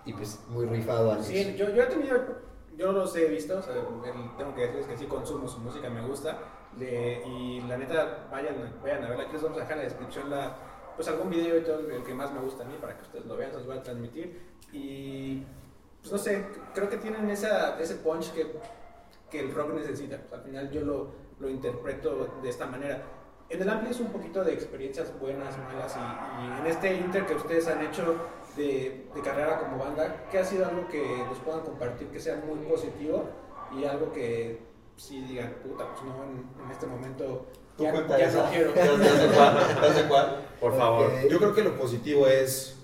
y 0.04 0.12
pues 0.12 0.40
muy 0.48 0.66
rifado 0.66 1.12
Alex. 1.12 1.26
Sí, 1.26 1.54
yo, 1.56 1.70
yo 1.70 1.82
he 1.82 1.86
tenido, 1.86 2.16
yo 2.76 2.92
los 2.92 3.14
he 3.16 3.26
visto, 3.26 3.60
tengo 4.36 4.54
que 4.54 4.62
decirles 4.62 4.86
que 4.86 4.96
sí 4.96 5.06
consumo 5.06 5.46
su 5.46 5.58
música, 5.58 5.88
me 5.90 6.02
gusta. 6.06 6.38
y 6.78 7.60
la 7.68 7.76
neta, 7.76 8.28
vayan, 8.30 8.78
vayan 8.82 9.04
a 9.04 9.08
verla. 9.08 9.24
Aquí 9.24 9.34
les 9.34 9.42
vamos 9.42 9.58
a 9.58 9.60
dejar 9.62 9.78
en 9.78 9.84
la 9.84 9.88
descripción 9.88 10.30
la, 10.30 10.56
pues 10.96 11.06
algún 11.08 11.30
video 11.30 11.58
y 11.58 11.62
todo 11.62 11.78
el 11.78 12.02
que 12.02 12.14
más 12.14 12.32
me 12.32 12.40
gusta 12.40 12.64
a 12.64 12.66
mí 12.66 12.74
para 12.80 12.96
que 12.96 13.02
ustedes 13.02 13.26
lo 13.26 13.36
vean, 13.36 13.50
se 13.50 13.58
los 13.58 13.66
voy 13.66 13.78
a 13.78 13.82
transmitir. 13.82 14.40
Y 14.72 15.42
pues 16.00 16.12
no 16.12 16.18
sé, 16.18 16.44
creo 16.74 16.88
que 16.88 16.96
tienen 16.96 17.28
esa, 17.30 17.78
ese 17.80 17.96
punch 17.96 18.32
que, 18.32 18.46
que 19.30 19.40
el 19.40 19.54
rock 19.54 19.74
necesita. 19.74 20.20
al 20.32 20.42
final 20.42 20.70
yo 20.70 20.80
lo 20.82 21.27
lo 21.40 21.48
interpreto 21.48 22.38
de 22.42 22.48
esta 22.48 22.66
manera. 22.66 23.02
En 23.50 23.62
el 23.62 23.68
Ampli 23.68 23.90
es 23.90 24.00
un 24.00 24.08
poquito 24.08 24.44
de 24.44 24.52
experiencias 24.52 25.18
buenas, 25.18 25.56
malas, 25.58 25.96
y, 25.96 26.60
en 26.60 26.66
este 26.66 26.94
inter 26.94 27.24
que 27.24 27.34
ustedes 27.34 27.66
han 27.68 27.82
hecho 27.82 28.16
de, 28.56 29.06
de, 29.14 29.20
carrera 29.22 29.58
como 29.58 29.78
banda, 29.78 30.26
¿qué 30.30 30.38
ha 30.38 30.44
sido 30.44 30.66
algo 30.66 30.86
que 30.88 31.24
nos 31.26 31.38
puedan 31.38 31.60
compartir 31.60 32.08
que 32.08 32.20
sea 32.20 32.36
muy 32.36 32.58
positivo 32.66 33.24
y 33.74 33.84
algo 33.84 34.12
que 34.12 34.60
sí 34.98 35.20
digan, 35.22 35.54
puta, 35.62 35.86
pues 35.92 36.02
no, 36.02 36.24
en, 36.24 36.70
este 36.70 36.86
momento 36.86 37.46
ya, 37.78 37.92
ya 38.18 38.30
no 38.32 38.50
quiero. 38.50 38.70
¿Estás 38.74 39.96
de 39.96 40.08
cuál? 40.08 40.44
Por 40.60 40.76
favor. 40.76 41.10
Yo 41.28 41.38
creo 41.38 41.54
que 41.54 41.62
lo 41.62 41.78
positivo 41.78 42.26
es, 42.26 42.76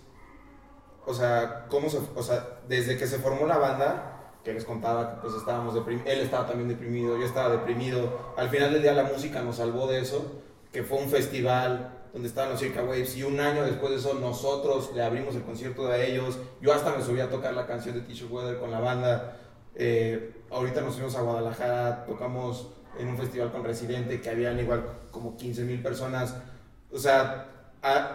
o 1.05 1.13
sea, 1.13 1.67
cómo 1.69 1.91
se, 1.91 1.99
o 2.15 2.23
sea, 2.23 2.61
desde 2.69 2.97
que 2.97 3.07
se 3.07 3.19
formó 3.19 3.47
la 3.47 3.59
banda, 3.59 4.14
que 4.45 4.53
les 4.53 4.65
contaba 4.65 5.15
que 5.15 5.21
pues 5.23 5.35
estábamos 5.35 5.75
deprimidos, 5.75 6.09
él 6.09 6.21
estaba 6.21 6.47
también 6.47 6.69
deprimido, 6.69 7.19
yo 7.19 7.25
estaba 7.25 7.51
deprimido. 7.51 8.35
Al 8.37 8.51
final 8.51 8.73
del 8.73 8.83
día 8.83 8.93
la 8.93 9.05
música 9.05 9.43
nos 9.43 9.57
salvó 9.57 9.87
de 9.87 10.01
eso, 10.01 10.43
que 10.71 10.83
fue 10.83 10.99
un 10.99 11.09
festival 11.09 11.91
donde 12.13 12.29
estaban 12.29 12.51
los 12.51 12.61
Circa 12.61 12.85
Waves 12.85 13.17
y 13.17 13.25
un 13.25 13.41
año 13.41 13.65
después 13.65 13.91
de 13.91 13.99
eso 13.99 14.15
nosotros 14.15 14.93
le 14.95 15.03
abrimos 15.03 15.35
el 15.35 15.43
concierto 15.43 15.89
a 15.89 15.99
ellos. 15.99 16.39
Yo 16.61 16.73
hasta 16.73 16.95
me 16.95 17.03
subí 17.03 17.21
a 17.21 17.29
tocar 17.29 17.55
la 17.55 17.67
canción 17.67 17.95
de 17.97 18.03
T-Shirt 18.03 18.31
Weather 18.31 18.59
con 18.59 18.71
la 18.71 18.81
banda. 18.81 19.37
Eh, 19.75 20.43
ahorita 20.51 20.83
nos 20.83 20.95
fuimos 20.95 21.17
a 21.17 21.23
Guadalajara, 21.23 22.05
tocamos 22.05 22.69
en 22.99 23.09
un 23.09 23.17
festival 23.17 23.51
con 23.51 23.65
Residente 23.65 24.21
que 24.21 24.31
habían 24.31 24.61
igual 24.61 24.85
como 25.11 25.37
15 25.37 25.65
mil 25.65 25.83
personas. 25.83 26.37
O 26.93 26.99
sea, 26.99 27.49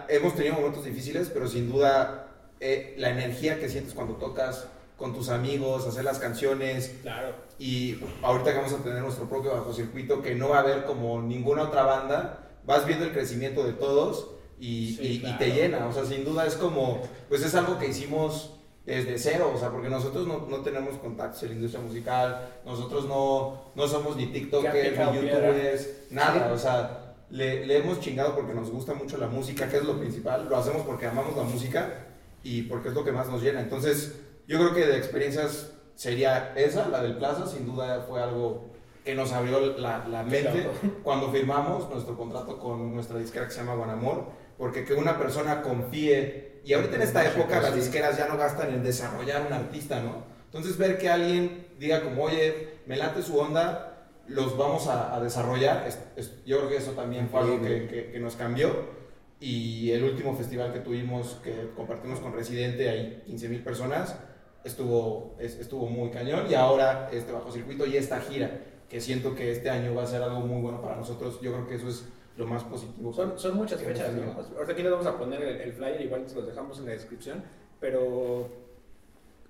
hemos 0.08 0.36
tenido 0.36 0.56
momentos 0.56 0.86
difíciles, 0.86 1.30
pero 1.34 1.48
sin 1.48 1.70
duda 1.70 2.28
eh, 2.60 2.96
la 2.98 3.10
energía 3.10 3.60
que 3.60 3.68
sientes 3.68 3.94
cuando 3.94 4.16
tocas 4.16 4.68
con 5.00 5.14
tus 5.14 5.30
amigos, 5.30 5.88
hacer 5.88 6.04
las 6.04 6.20
canciones. 6.20 6.98
Claro. 7.02 7.34
Y 7.58 8.00
ahorita 8.22 8.52
que 8.52 8.58
vamos 8.58 8.74
a 8.74 8.84
tener 8.84 9.02
nuestro 9.02 9.28
propio 9.28 9.54
bajo 9.54 9.74
circuito, 9.74 10.22
que 10.22 10.36
no 10.36 10.50
va 10.50 10.58
a 10.58 10.60
haber 10.60 10.84
como 10.84 11.22
ninguna 11.22 11.64
otra 11.64 11.84
banda, 11.84 12.50
vas 12.66 12.86
viendo 12.86 13.06
el 13.06 13.14
crecimiento 13.14 13.64
de 13.64 13.74
todos 13.74 14.28
y, 14.60 15.00
y, 15.02 15.38
te 15.40 15.52
llena. 15.52 15.88
O 15.88 15.94
sea, 15.94 16.06
sin 16.06 16.26
duda 16.26 16.46
es 16.46 16.56
como, 16.56 17.02
pues 17.30 17.44
es 17.44 17.56
algo 17.56 17.80
que 17.80 17.88
hicimos 17.88 18.52
desde 18.86 19.18
cero, 19.18 19.52
o 19.56 19.58
sea, 19.58 19.70
porque 19.70 19.90
nosotros 19.90 20.28
no, 20.28 20.48
no 20.48 20.62
tenemos 20.62 20.98
contactos 20.98 21.44
en 21.44 21.50
la 21.50 21.56
industria 21.56 21.82
musical, 21.82 22.50
nosotros 22.66 23.06
no, 23.06 23.72
no 23.76 23.88
somos 23.88 24.18
ni 24.18 24.28
TikTokers, 24.28 24.98
ni 24.98 25.16
YouTubers, 25.16 25.90
nada, 26.10 26.52
o 26.52 26.58
sea, 26.58 27.16
le, 27.30 27.68
le 27.68 27.78
hemos 27.78 28.00
chingado 28.00 28.36
porque 28.36 28.54
nos 28.54 28.72
gusta 28.72 28.96
mucho 28.96 29.18
la 29.18 29.28
música, 29.28 29.70
que 29.70 29.78
es 29.78 29.84
lo 29.84 30.00
principal, 30.00 30.48
lo 30.50 30.58
hacemos 30.58 30.82
porque 30.82 31.06
amamos 31.06 31.38
la 31.38 31.44
música 31.44 32.08
y 32.44 32.64
porque 32.64 32.90
es 32.90 32.96
lo 32.96 33.04
que 33.04 33.12
más 33.12 33.28
nos 33.30 33.44
llena. 33.44 33.62
Entonces, 33.62 34.16
yo 34.50 34.58
creo 34.58 34.74
que 34.74 34.84
de 34.88 34.98
experiencias 34.98 35.74
sería 35.94 36.54
esa, 36.56 36.90
la 36.90 37.04
del 37.04 37.18
Plaza, 37.18 37.46
sin 37.46 37.68
duda 37.68 38.04
fue 38.10 38.20
algo 38.20 38.72
que 39.06 39.14
nos 39.14 39.32
abrió 39.32 39.78
la, 39.78 40.08
la 40.08 40.24
mente 40.24 40.68
cuando 41.04 41.32
firmamos 41.32 41.88
nuestro 41.88 42.18
contrato 42.18 42.58
con 42.58 42.96
nuestra 42.96 43.20
disquera 43.20 43.46
que 43.46 43.52
se 43.52 43.60
llama 43.60 43.76
Guanamor, 43.76 44.26
porque 44.58 44.86
que 44.86 44.96
una 44.96 45.20
persona 45.20 45.62
confíe, 45.62 46.62
y 46.66 46.74
ahorita 46.74 46.96
en 46.96 47.04
esta 47.04 47.24
época 47.28 47.62
las 47.62 47.76
disqueras 47.76 48.18
ya 48.18 48.28
no 48.28 48.38
gastan 48.38 48.74
en 48.74 48.84
desarrollar 48.84 49.46
un 49.46 49.54
artista, 49.54 50.02
¿no? 50.02 50.24
Entonces 50.46 50.80
ver 50.80 50.98
que 50.98 51.10
alguien 51.10 51.68
diga 51.78 52.02
como, 52.02 52.24
oye, 52.24 52.80
me 52.88 52.98
late 52.98 53.22
su 53.22 53.38
onda, 53.38 54.08
los 54.28 54.58
vamos 54.58 54.88
a, 54.88 55.20
desarrollar, 55.22 55.88
yo 56.48 56.58
creo 56.58 56.70
que 56.70 56.78
eso 56.78 56.94
también 56.94 57.30
fue 57.30 57.42
algo 57.42 57.62
que, 57.62 57.88
que, 57.88 58.12
que 58.12 58.20
nos 58.20 58.36
cambió. 58.36 58.98
Y 59.40 59.92
el 59.92 60.04
último 60.04 60.36
festival 60.36 60.74
que 60.74 60.80
tuvimos, 60.80 61.38
que 61.44 61.70
compartimos 61.76 62.20
con 62.20 62.34
Residente, 62.34 62.90
hay 62.90 63.24
15 63.28 63.48
mil 63.48 63.64
personas, 63.64 64.16
estuvo, 64.64 65.36
estuvo 65.40 65.88
muy 65.88 66.10
cañón 66.10 66.46
y 66.50 66.54
ahora 66.54 67.10
este 67.12 67.32
bajo 67.32 67.52
circuito 67.52 67.86
y 67.86 67.98
esta 67.98 68.20
gira, 68.20 68.60
que 68.90 69.00
siento 69.00 69.36
que 69.36 69.52
este 69.52 69.70
año 69.70 69.94
va 69.94 70.04
a 70.04 70.08
ser 70.08 70.22
algo 70.22 70.42
muy 70.42 70.62
bueno 70.62 70.82
para 70.82 70.96
nosotros, 70.96 71.40
yo 71.42 71.54
creo 71.54 71.68
que 71.68 71.76
eso 71.76 71.90
es 71.90 72.06
lo 72.36 72.48
más 72.48 72.64
positivo. 72.64 73.14
Son, 73.14 73.38
son 73.38 73.56
muchas 73.56 73.82
fechas, 73.82 74.14
¿no? 74.14 74.32
Ahorita 74.32 74.74
aquí 74.74 74.82
les 74.82 74.92
vamos 74.92 75.06
a 75.06 75.18
poner 75.18 75.42
el, 75.42 75.74
flyer, 75.74 76.02
igual 76.02 76.28
se 76.28 76.36
los 76.36 76.48
dejamos 76.48 76.80
en 76.80 76.86
la 76.86 76.92
descripción, 76.92 77.44
pero 77.80 78.50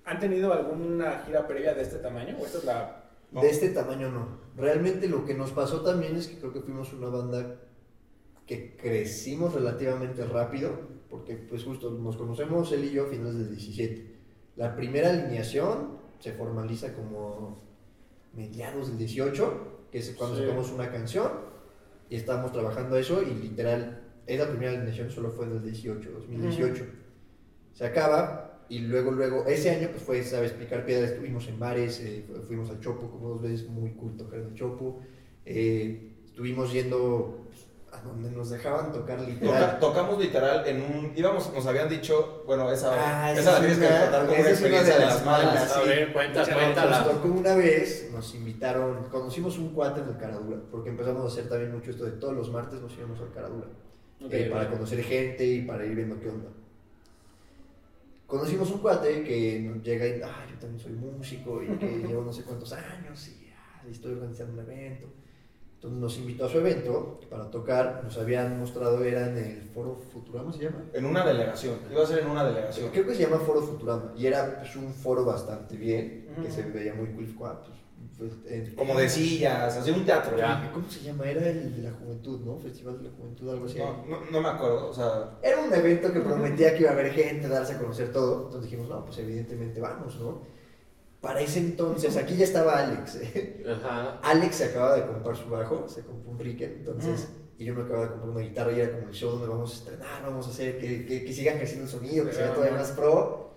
¿han 0.05 0.19
tenido 0.19 0.53
alguna 0.53 1.23
gira 1.25 1.47
previa 1.47 1.73
de 1.73 1.83
este 1.83 1.97
tamaño? 1.97 2.37
¿O 2.39 2.45
esta 2.45 2.57
es 2.57 2.63
la...? 2.65 3.05
De 3.31 3.47
este 3.47 3.69
tamaño 3.69 4.09
no. 4.09 4.39
Realmente 4.57 5.07
lo 5.07 5.23
que 5.23 5.35
nos 5.35 5.51
pasó 5.51 5.81
también 5.81 6.15
es 6.15 6.27
que 6.27 6.39
creo 6.39 6.51
que 6.51 6.61
fuimos 6.61 6.91
una 6.93 7.09
banda 7.09 7.57
que 8.47 8.75
crecimos 8.75 9.53
relativamente 9.53 10.25
rápido, 10.25 10.71
porque 11.11 11.35
pues 11.35 11.63
justo 11.63 11.91
nos 11.91 12.17
conocemos 12.17 12.71
él 12.71 12.85
y 12.85 12.91
yo 12.91 13.05
a 13.05 13.07
finales 13.07 13.37
del 13.37 13.55
17 13.55 14.18
la 14.59 14.75
primera 14.75 15.09
alineación 15.09 15.99
se 16.19 16.33
formaliza 16.33 16.93
como 16.93 17.61
mediados 18.33 18.89
del 18.89 18.97
18, 18.97 19.87
que 19.89 19.99
es 19.99 20.09
cuando 20.17 20.37
sacamos 20.37 20.69
una 20.71 20.91
canción 20.91 21.31
y 22.09 22.17
estábamos 22.17 22.51
trabajando 22.51 22.97
eso 22.97 23.23
y 23.23 23.33
literal, 23.35 24.03
esa 24.27 24.49
primera 24.49 24.73
alineación 24.73 25.09
solo 25.09 25.31
fue 25.31 25.45
en 25.45 25.53
el 25.53 25.63
18, 25.63 26.11
2018. 26.11 26.85
Se 27.71 27.85
acaba 27.85 28.65
y 28.67 28.79
luego, 28.79 29.11
luego, 29.11 29.45
ese 29.45 29.69
año 29.69 29.87
pues 29.91 30.03
fue, 30.03 30.21
sabes, 30.23 30.51
picar 30.51 30.85
piedras, 30.85 31.11
estuvimos 31.11 31.47
en 31.47 31.57
bares, 31.57 32.01
eh, 32.01 32.25
fuimos 32.45 32.69
al 32.69 32.81
Chopo 32.81 33.09
como 33.09 33.29
dos 33.29 33.41
veces, 33.41 33.65
muy 33.69 33.91
cool 33.91 34.17
tocar 34.17 34.39
en 34.39 34.47
el 34.47 34.53
Chopo. 34.55 34.99
Eh, 35.45 36.17
estuvimos 36.25 36.73
yendo 36.73 37.47
a 37.91 38.01
donde 38.01 38.29
nos 38.31 38.49
dejaban 38.51 38.91
tocar 38.91 39.19
literal. 39.21 39.79
tocamos 39.79 40.19
literal 40.19 40.65
en 40.67 40.81
un. 40.81 41.13
íbamos, 41.15 41.51
nos 41.53 41.65
habían 41.65 41.89
dicho, 41.89 42.43
bueno, 42.45 42.71
esa, 42.71 42.91
Ah, 42.93 43.31
esa 43.31 43.41
esa 43.41 43.51
la 43.51 43.57
es 43.57 43.63
tienes 43.65 43.79
que 43.79 43.85
una- 43.87 44.01
contar 44.03 44.25
como 44.25 44.33
esa 44.33 44.41
una 44.41 44.49
es 44.51 44.59
una 44.61 44.69
de 44.69 44.77
experiencia 44.77 44.93
de 44.93 44.99
las 45.05 45.15
las 45.15 45.25
malas. 45.25 45.45
malas. 45.45 45.71
A 45.77 45.81
sí. 45.81 45.87
ver, 45.89 46.13
cuenta, 46.13 46.39
Nos 46.39 46.49
cuéntala. 46.49 47.03
tocó 47.03 47.27
una 47.29 47.55
vez, 47.55 48.09
nos 48.13 48.35
invitaron, 48.35 49.03
conocimos 49.05 49.57
un 49.57 49.73
cuate 49.73 50.01
en 50.01 50.09
el 50.09 50.17
Caradura, 50.17 50.59
porque 50.71 50.89
empezamos 50.89 51.23
a 51.23 51.27
hacer 51.27 51.49
también 51.49 51.71
mucho 51.73 51.91
esto 51.91 52.05
de 52.05 52.11
todos 52.11 52.33
los 52.35 52.51
martes 52.51 52.79
nos 52.81 52.95
íbamos 52.97 53.19
al 53.21 53.31
Caradura, 53.31 53.67
eh, 54.29 54.49
para 54.51 54.69
conocer 54.69 55.03
gente 55.03 55.45
y 55.45 55.61
para 55.63 55.85
ir 55.85 55.95
viendo 55.95 56.19
qué 56.19 56.29
onda. 56.29 56.49
Conocimos 58.27 58.69
un 58.69 58.77
cuate 58.79 59.23
que 59.23 59.59
nos 59.61 59.81
llega 59.83 60.05
y, 60.05 60.21
ah, 60.21 60.45
yo 60.47 60.55
también 60.59 60.79
soy 60.79 60.91
músico 60.93 61.63
y 61.63 61.67
que 61.79 61.85
llevo 62.07 62.23
no 62.23 62.31
sé 62.31 62.43
cuántos 62.43 62.71
años 62.73 63.27
y 63.27 63.49
ah, 63.51 63.81
estoy 63.89 64.13
organizando 64.13 64.53
un 64.53 64.59
evento. 64.69 65.07
Entonces 65.79 65.99
nos 66.01 66.17
invitó 66.17 66.45
a 66.45 66.49
su 66.49 66.57
evento 66.57 67.21
para 67.29 67.49
tocar, 67.49 68.01
nos 68.03 68.17
habían 68.17 68.59
mostrado, 68.59 69.01
era 69.01 69.27
en 69.29 69.37
el 69.37 69.61
Foro 69.73 69.95
Futurama, 70.11 70.51
¿se 70.51 70.63
llama? 70.65 70.83
En 70.91 71.05
una 71.05 71.25
delegación, 71.25 71.75
iba 71.89 72.03
a 72.03 72.05
ser 72.05 72.19
en 72.19 72.27
una 72.27 72.43
delegación. 72.43 72.89
Creo 72.91 73.05
que 73.07 73.15
se 73.15 73.21
llama 73.23 73.37
Foro 73.37 73.61
Futurama 73.61 74.11
y 74.17 74.25
era 74.25 74.57
pues, 74.59 74.75
un 74.75 74.93
foro 74.93 75.23
bastante 75.23 75.77
bien, 75.77 76.27
que 76.41 76.51
se 76.51 76.63
veía 76.63 76.93
muy 76.93 77.07
cool. 77.13 77.33
ah, 77.45 77.61
pues, 77.65 77.79
pues, 78.17 78.51
en- 78.53 78.75
Como 78.75 78.93
de 78.99 79.07
sillas, 79.07 79.77
así 79.77 79.89
un 79.91 80.03
teatro. 80.03 80.37
Ya. 80.37 80.69
¿Cómo 80.73 80.89
se 80.89 80.99
llama? 80.99 81.23
Era 81.29 81.47
el 81.47 81.73
de 81.77 81.81
la 81.83 81.91
juventud, 81.91 82.41
¿no? 82.41 82.57
Festival 82.57 82.97
de 82.97 83.09
la 83.09 83.15
juventud, 83.15 83.49
algo 83.49 83.65
así. 83.65 83.77
No, 83.77 84.05
no, 84.05 84.19
no 84.29 84.41
me 84.41 84.49
acuerdo, 84.49 84.89
o 84.89 84.93
sea, 84.93 85.37
Era 85.41 85.61
un 85.61 85.73
evento 85.73 86.11
que 86.11 86.19
prometía 86.19 86.73
que 86.73 86.81
iba 86.81 86.89
a 86.89 86.93
haber 86.93 87.13
gente, 87.13 87.47
darse 87.47 87.75
a 87.75 87.77
conocer 87.79 88.11
todo. 88.11 88.47
Entonces 88.47 88.69
dijimos, 88.69 88.89
no, 88.89 89.05
pues 89.05 89.17
evidentemente 89.19 89.79
vamos, 89.79 90.19
¿no? 90.19 90.41
Para 91.21 91.41
ese 91.41 91.59
entonces, 91.59 92.15
aquí 92.15 92.35
ya 92.37 92.45
estaba 92.45 92.77
Alex. 92.79 93.15
¿eh? 93.21 93.65
Ajá. 93.69 94.19
Alex 94.23 94.55
se 94.55 94.65
acaba 94.65 94.95
de 94.95 95.05
comprar 95.05 95.35
su 95.35 95.49
bajo, 95.49 95.87
se 95.89 96.01
compró 96.03 96.31
un 96.31 96.39
Riken, 96.39 96.75
entonces, 96.79 97.27
y 97.57 97.65
yo 97.65 97.73
me 97.73 97.81
acababa 97.83 98.05
de 98.05 98.11
comprar 98.11 98.29
una 98.31 98.39
guitarra 98.41 98.71
y 98.71 98.79
era 98.79 98.91
como 98.93 99.07
el 99.09 99.13
show 99.13 99.31
donde 99.31 99.47
vamos 99.47 99.71
a 99.71 99.73
estrenar, 99.75 100.23
vamos 100.23 100.47
a 100.47 100.49
hacer 100.51 100.77
que, 100.79 101.05
que, 101.05 101.25
que 101.25 101.33
siga 101.33 101.53
creciendo 101.57 101.85
el 101.85 101.91
sonido, 101.91 102.25
que 102.25 102.31
sea 102.33 102.53
todavía 102.53 102.77
más 102.77 102.91
pro. 102.91 103.49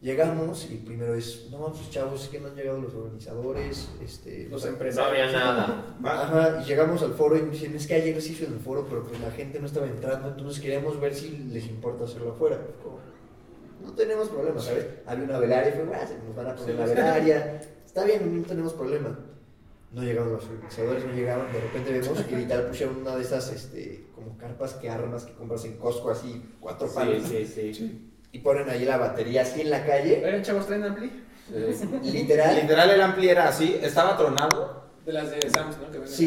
Llegamos 0.00 0.68
y 0.70 0.76
primero 0.76 1.14
es, 1.14 1.48
no, 1.50 1.72
pues 1.72 1.88
chavos, 1.90 2.24
es 2.24 2.28
que 2.28 2.38
no 2.38 2.48
han 2.48 2.54
llegado 2.54 2.78
los 2.80 2.92
organizadores, 2.94 3.88
este, 4.04 4.46
Los 4.50 4.62
No 4.64 4.70
empresarios. 4.70 5.10
había 5.32 5.32
nada. 5.32 5.96
Ajá, 6.04 6.60
y 6.62 6.64
llegamos 6.66 7.02
al 7.02 7.14
foro 7.14 7.36
y 7.38 7.42
me 7.42 7.50
dicen, 7.50 7.74
es 7.74 7.86
que 7.86 7.94
ayer 7.94 8.20
se 8.20 8.32
hizo 8.32 8.44
en 8.44 8.52
el 8.52 8.58
foro, 8.60 8.84
pero 8.88 9.04
pues 9.04 9.18
la 9.20 9.30
gente 9.30 9.58
no 9.58 9.66
estaba 9.66 9.86
entrando, 9.86 10.28
entonces 10.28 10.60
queríamos 10.62 11.00
ver 11.00 11.14
si 11.14 11.30
les 11.50 11.66
importa 11.68 12.04
hacerlo 12.04 12.32
afuera. 12.32 12.60
Como, 12.82 12.95
no 12.95 12.95
tenemos 13.96 14.28
problema, 14.28 14.60
¿sabes? 14.60 14.86
Había 15.06 15.24
una 15.24 15.38
velaria, 15.38 15.70
y 15.70 15.72
fue, 15.72 15.96
"Ah, 15.96 16.06
se 16.06 16.18
nos 16.18 16.36
van 16.36 16.46
a 16.48 16.54
poner 16.54 16.72
Sí, 16.74 16.78
la 16.78 16.86
sí. 16.86 16.94
velaria, 16.94 17.60
está 17.84 18.04
bien, 18.04 18.40
no 18.42 18.46
tenemos 18.46 18.72
problema. 18.74 19.18
No 19.92 20.02
llegaron 20.02 20.32
los 20.34 20.44
organizadores, 20.44 21.04
no 21.06 21.12
llegaron, 21.12 21.50
de 21.52 21.60
repente 21.60 21.92
vemos 21.92 22.20
que 22.22 22.36
literal 22.36 22.66
pusieron 22.66 22.96
una 22.98 23.16
de 23.16 23.22
esas, 23.22 23.50
este, 23.52 24.06
como 24.14 24.36
carpas 24.36 24.74
que 24.74 24.90
armas 24.90 25.24
que 25.24 25.32
compras 25.34 25.64
en 25.64 25.76
Costco, 25.78 26.10
así, 26.10 26.42
cuatro 26.60 26.88
palos, 26.88 27.22
Sí, 27.24 27.46
sí, 27.46 27.72
sí. 27.72 28.12
y 28.32 28.38
ponen 28.40 28.68
ahí 28.68 28.84
la 28.84 28.98
batería 28.98 29.42
así 29.42 29.62
en 29.62 29.70
la 29.70 29.86
calle, 29.86 30.20
¿Eran 30.26 30.42
chavos 30.42 30.66
traen 30.66 30.84
ampli? 30.84 31.10
Sí. 31.48 31.88
literal, 32.12 32.56
literal 32.56 32.90
el 32.90 33.00
ampli 33.00 33.28
era 33.28 33.48
así, 33.48 33.78
estaba 33.80 34.16
tronado, 34.16 34.84
De 35.06 35.12
las 35.12 35.30
de 35.30 35.38
Sam's, 35.48 35.76
¿no? 35.78 35.88
Que 35.92 36.04
sí, 36.08 36.26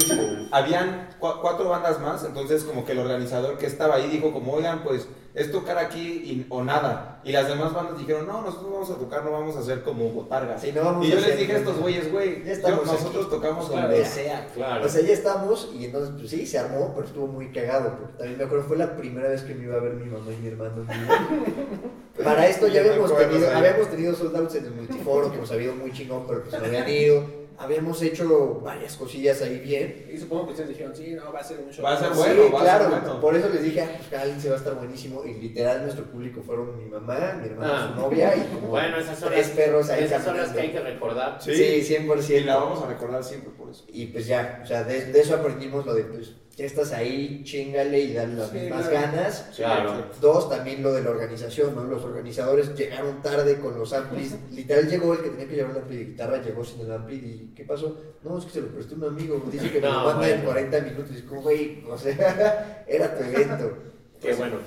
habían 0.51 1.09
cua- 1.19 1.41
cuatro 1.41 1.67
bandas 1.67 1.99
más, 1.99 2.23
entonces 2.23 2.63
como 2.63 2.85
que 2.85 2.93
el 2.93 2.99
organizador 2.99 3.57
que 3.57 3.65
estaba 3.65 3.95
ahí 3.95 4.07
dijo 4.07 4.31
como, 4.31 4.53
oigan, 4.53 4.83
pues 4.85 5.05
es 5.39 5.51
tocar 5.51 5.77
aquí 5.77 5.99
y- 6.23 6.45
o 6.49 6.63
nada. 6.63 7.21
Y 7.23 7.31
las 7.31 7.47
demás 7.47 7.73
bandas 7.73 7.97
dijeron, 7.97 8.27
no, 8.27 8.41
nosotros 8.41 8.71
vamos 8.71 8.89
a 8.91 8.95
tocar, 8.95 9.23
no 9.25 9.31
vamos 9.31 9.55
a 9.55 9.59
hacer 9.59 9.83
como 9.83 10.09
botargas. 10.09 10.61
Sí, 10.61 10.71
no 10.73 10.83
vamos 10.83 11.05
y 11.05 11.11
yo 11.11 11.19
les 11.19 11.37
dije 11.37 11.53
a 11.53 11.57
estos 11.57 11.77
güeyes, 11.79 12.11
güey, 12.11 12.43
Ya 12.45 12.51
estamos 12.53 12.85
yo- 12.85 12.91
nosotros 12.93 13.25
aquí. 13.25 13.35
tocamos 13.35 13.69
Claro. 13.69 13.87
donde 13.89 14.05
sea. 14.05 14.47
Claro. 14.53 14.85
O 14.85 14.89
sea, 14.89 15.01
ya 15.01 15.13
estamos 15.13 15.69
y 15.73 15.85
entonces, 15.85 16.13
pues 16.17 16.29
sí, 16.29 16.45
se 16.45 16.59
armó, 16.59 16.91
pero 16.95 17.07
estuvo 17.07 17.27
muy 17.27 17.51
cagado. 17.51 17.97
Porque 17.97 18.13
también 18.17 18.37
me 18.37 18.43
acuerdo, 18.45 18.65
fue 18.65 18.77
la 18.77 18.95
primera 18.95 19.29
vez 19.29 19.41
que 19.41 19.53
me 19.55 19.63
iba 19.65 19.75
a 19.75 19.79
ver 19.79 19.93
mi 19.93 20.05
mamá 20.05 20.31
y 20.31 20.41
mi 20.41 20.47
hermano. 20.49 20.85
Para 22.23 22.47
esto 22.47 22.67
ya 22.67 22.81
habíamos 22.81 23.15
tenido, 23.17 23.49
habíamos 23.55 23.87
tenido 23.89 24.13
sold 24.15 24.35
outs 24.35 24.55
en 24.55 24.65
el 24.65 24.71
multiforo, 24.71 25.31
que 25.31 25.37
nos 25.37 25.49
había 25.51 25.65
ido 25.67 25.75
muy 25.75 25.91
chingón, 25.93 26.25
pero 26.27 26.43
pues 26.43 26.59
no 26.59 26.65
habían 26.67 26.89
ido. 26.89 27.38
Habíamos 27.61 28.01
hecho 28.01 28.61
varias 28.63 28.95
cosillas 28.95 29.41
ahí 29.41 29.59
bien. 29.59 30.07
Y 30.11 30.17
supongo 30.17 30.45
que 30.45 30.51
ustedes 30.51 30.69
dijeron, 30.69 30.95
sí, 30.95 31.11
no, 31.13 31.31
va 31.33 31.39
a 31.39 31.43
ser 31.43 31.59
un 31.59 31.69
show. 31.71 31.83
Va 31.83 31.93
a 31.93 31.99
ser 31.99 32.09
Sí, 32.13 32.17
bueno, 32.17 32.41
a 32.41 32.49
ser 32.49 32.51
claro, 32.61 32.89
bueno. 32.89 33.19
por 33.21 33.35
eso 33.35 33.49
les 33.49 33.63
dije, 33.63 33.81
ah, 33.81 33.91
pues 33.97 34.07
Cali 34.09 34.39
se 34.39 34.47
va 34.49 34.55
a 34.55 34.57
estar 34.59 34.75
buenísimo. 34.75 35.25
Y 35.25 35.33
literal, 35.33 35.81
nuestro 35.83 36.05
público 36.05 36.41
fueron 36.41 36.77
mi 36.77 36.85
mamá, 36.89 37.37
mi 37.41 37.47
hermano, 37.49 37.73
Ah. 37.75 37.91
su 37.93 38.01
novia 38.01 38.33
y 38.37 38.41
como 38.55 38.67
Bueno, 38.69 38.97
esas 38.97 39.19
son 39.19 39.29
tres 39.29 39.47
las, 39.47 39.55
perros 39.57 39.89
ahí 39.89 40.03
esas 40.05 40.23
son 40.23 40.37
las 40.37 40.49
que 40.51 40.61
hay 40.61 40.71
que 40.71 40.79
recordar. 40.79 41.37
Sí. 41.41 41.53
Sí, 41.53 41.81
100%. 41.95 42.37
Y 42.41 42.43
la 42.45 42.55
vamos 42.55 42.81
a 42.81 42.87
recordar 42.87 43.23
siempre 43.23 43.49
por 43.51 43.69
eso. 43.69 43.83
Y 43.89 44.05
pues 44.07 44.25
ya, 44.25 44.61
o 44.63 44.65
sea, 44.65 44.83
de, 44.85 45.05
de 45.07 45.19
eso 45.19 45.35
aprendimos 45.35 45.85
lo 45.85 45.93
de, 45.93 46.03
pues, 46.05 46.31
ya 46.59 46.65
estás 46.65 46.91
ahí, 46.91 47.41
chingale 47.45 47.99
y 48.01 48.13
dale 48.13 48.33
las 48.35 48.49
Sí, 48.49 48.57
mismas 48.57 48.89
claro. 48.89 49.07
ganas. 49.13 49.49
Claro. 49.55 50.05
Dos, 50.19 50.49
también 50.49 50.83
lo 50.83 50.91
de 50.93 51.03
la 51.03 51.11
organización, 51.11 51.73
¿no? 51.73 51.85
Los 51.85 52.03
organizadores 52.03 52.75
llegaron 52.75 53.21
tarde 53.21 53.57
con 53.59 53.79
los 53.79 53.93
amplis. 53.93 54.35
Literal 54.51 54.89
llegó 54.89 55.13
el 55.13 55.21
que 55.21 55.29
tenía 55.29 55.47
que 55.47 55.55
llevar 55.55 55.71
el 55.71 55.77
ampli 55.83 55.97
de 55.97 56.05
guitarra, 56.05 56.41
llegó 56.41 56.65
sin 56.65 56.81
el 56.81 56.91
ampli 56.91 57.15
y 57.15 57.53
¿qué 57.55 57.63
pasó? 57.63 57.97
No, 58.23 58.37
es 58.37 58.43
que 58.43 58.51
se 58.51 58.61
lo 58.61 58.67
presté 58.67 58.95
a 58.95 58.97
un 58.97 59.03
amigo, 59.05 59.41
dice 59.49 59.71
que 59.71 59.79
me 59.81 59.87
lo 59.87 60.03
manda 60.03 60.27
en 60.27 60.35
bueno. 60.43 60.49
40 60.51 60.81
minutos. 60.81 61.11
Y 61.13 61.15
es 61.15 61.23
como, 61.23 61.41
güey, 61.43 61.81
o 61.89 61.97
sea, 61.97 62.83
era 62.87 63.17
tu 63.17 63.23
evento. 63.23 63.77
Qué 64.19 64.33
bueno. 64.33 64.57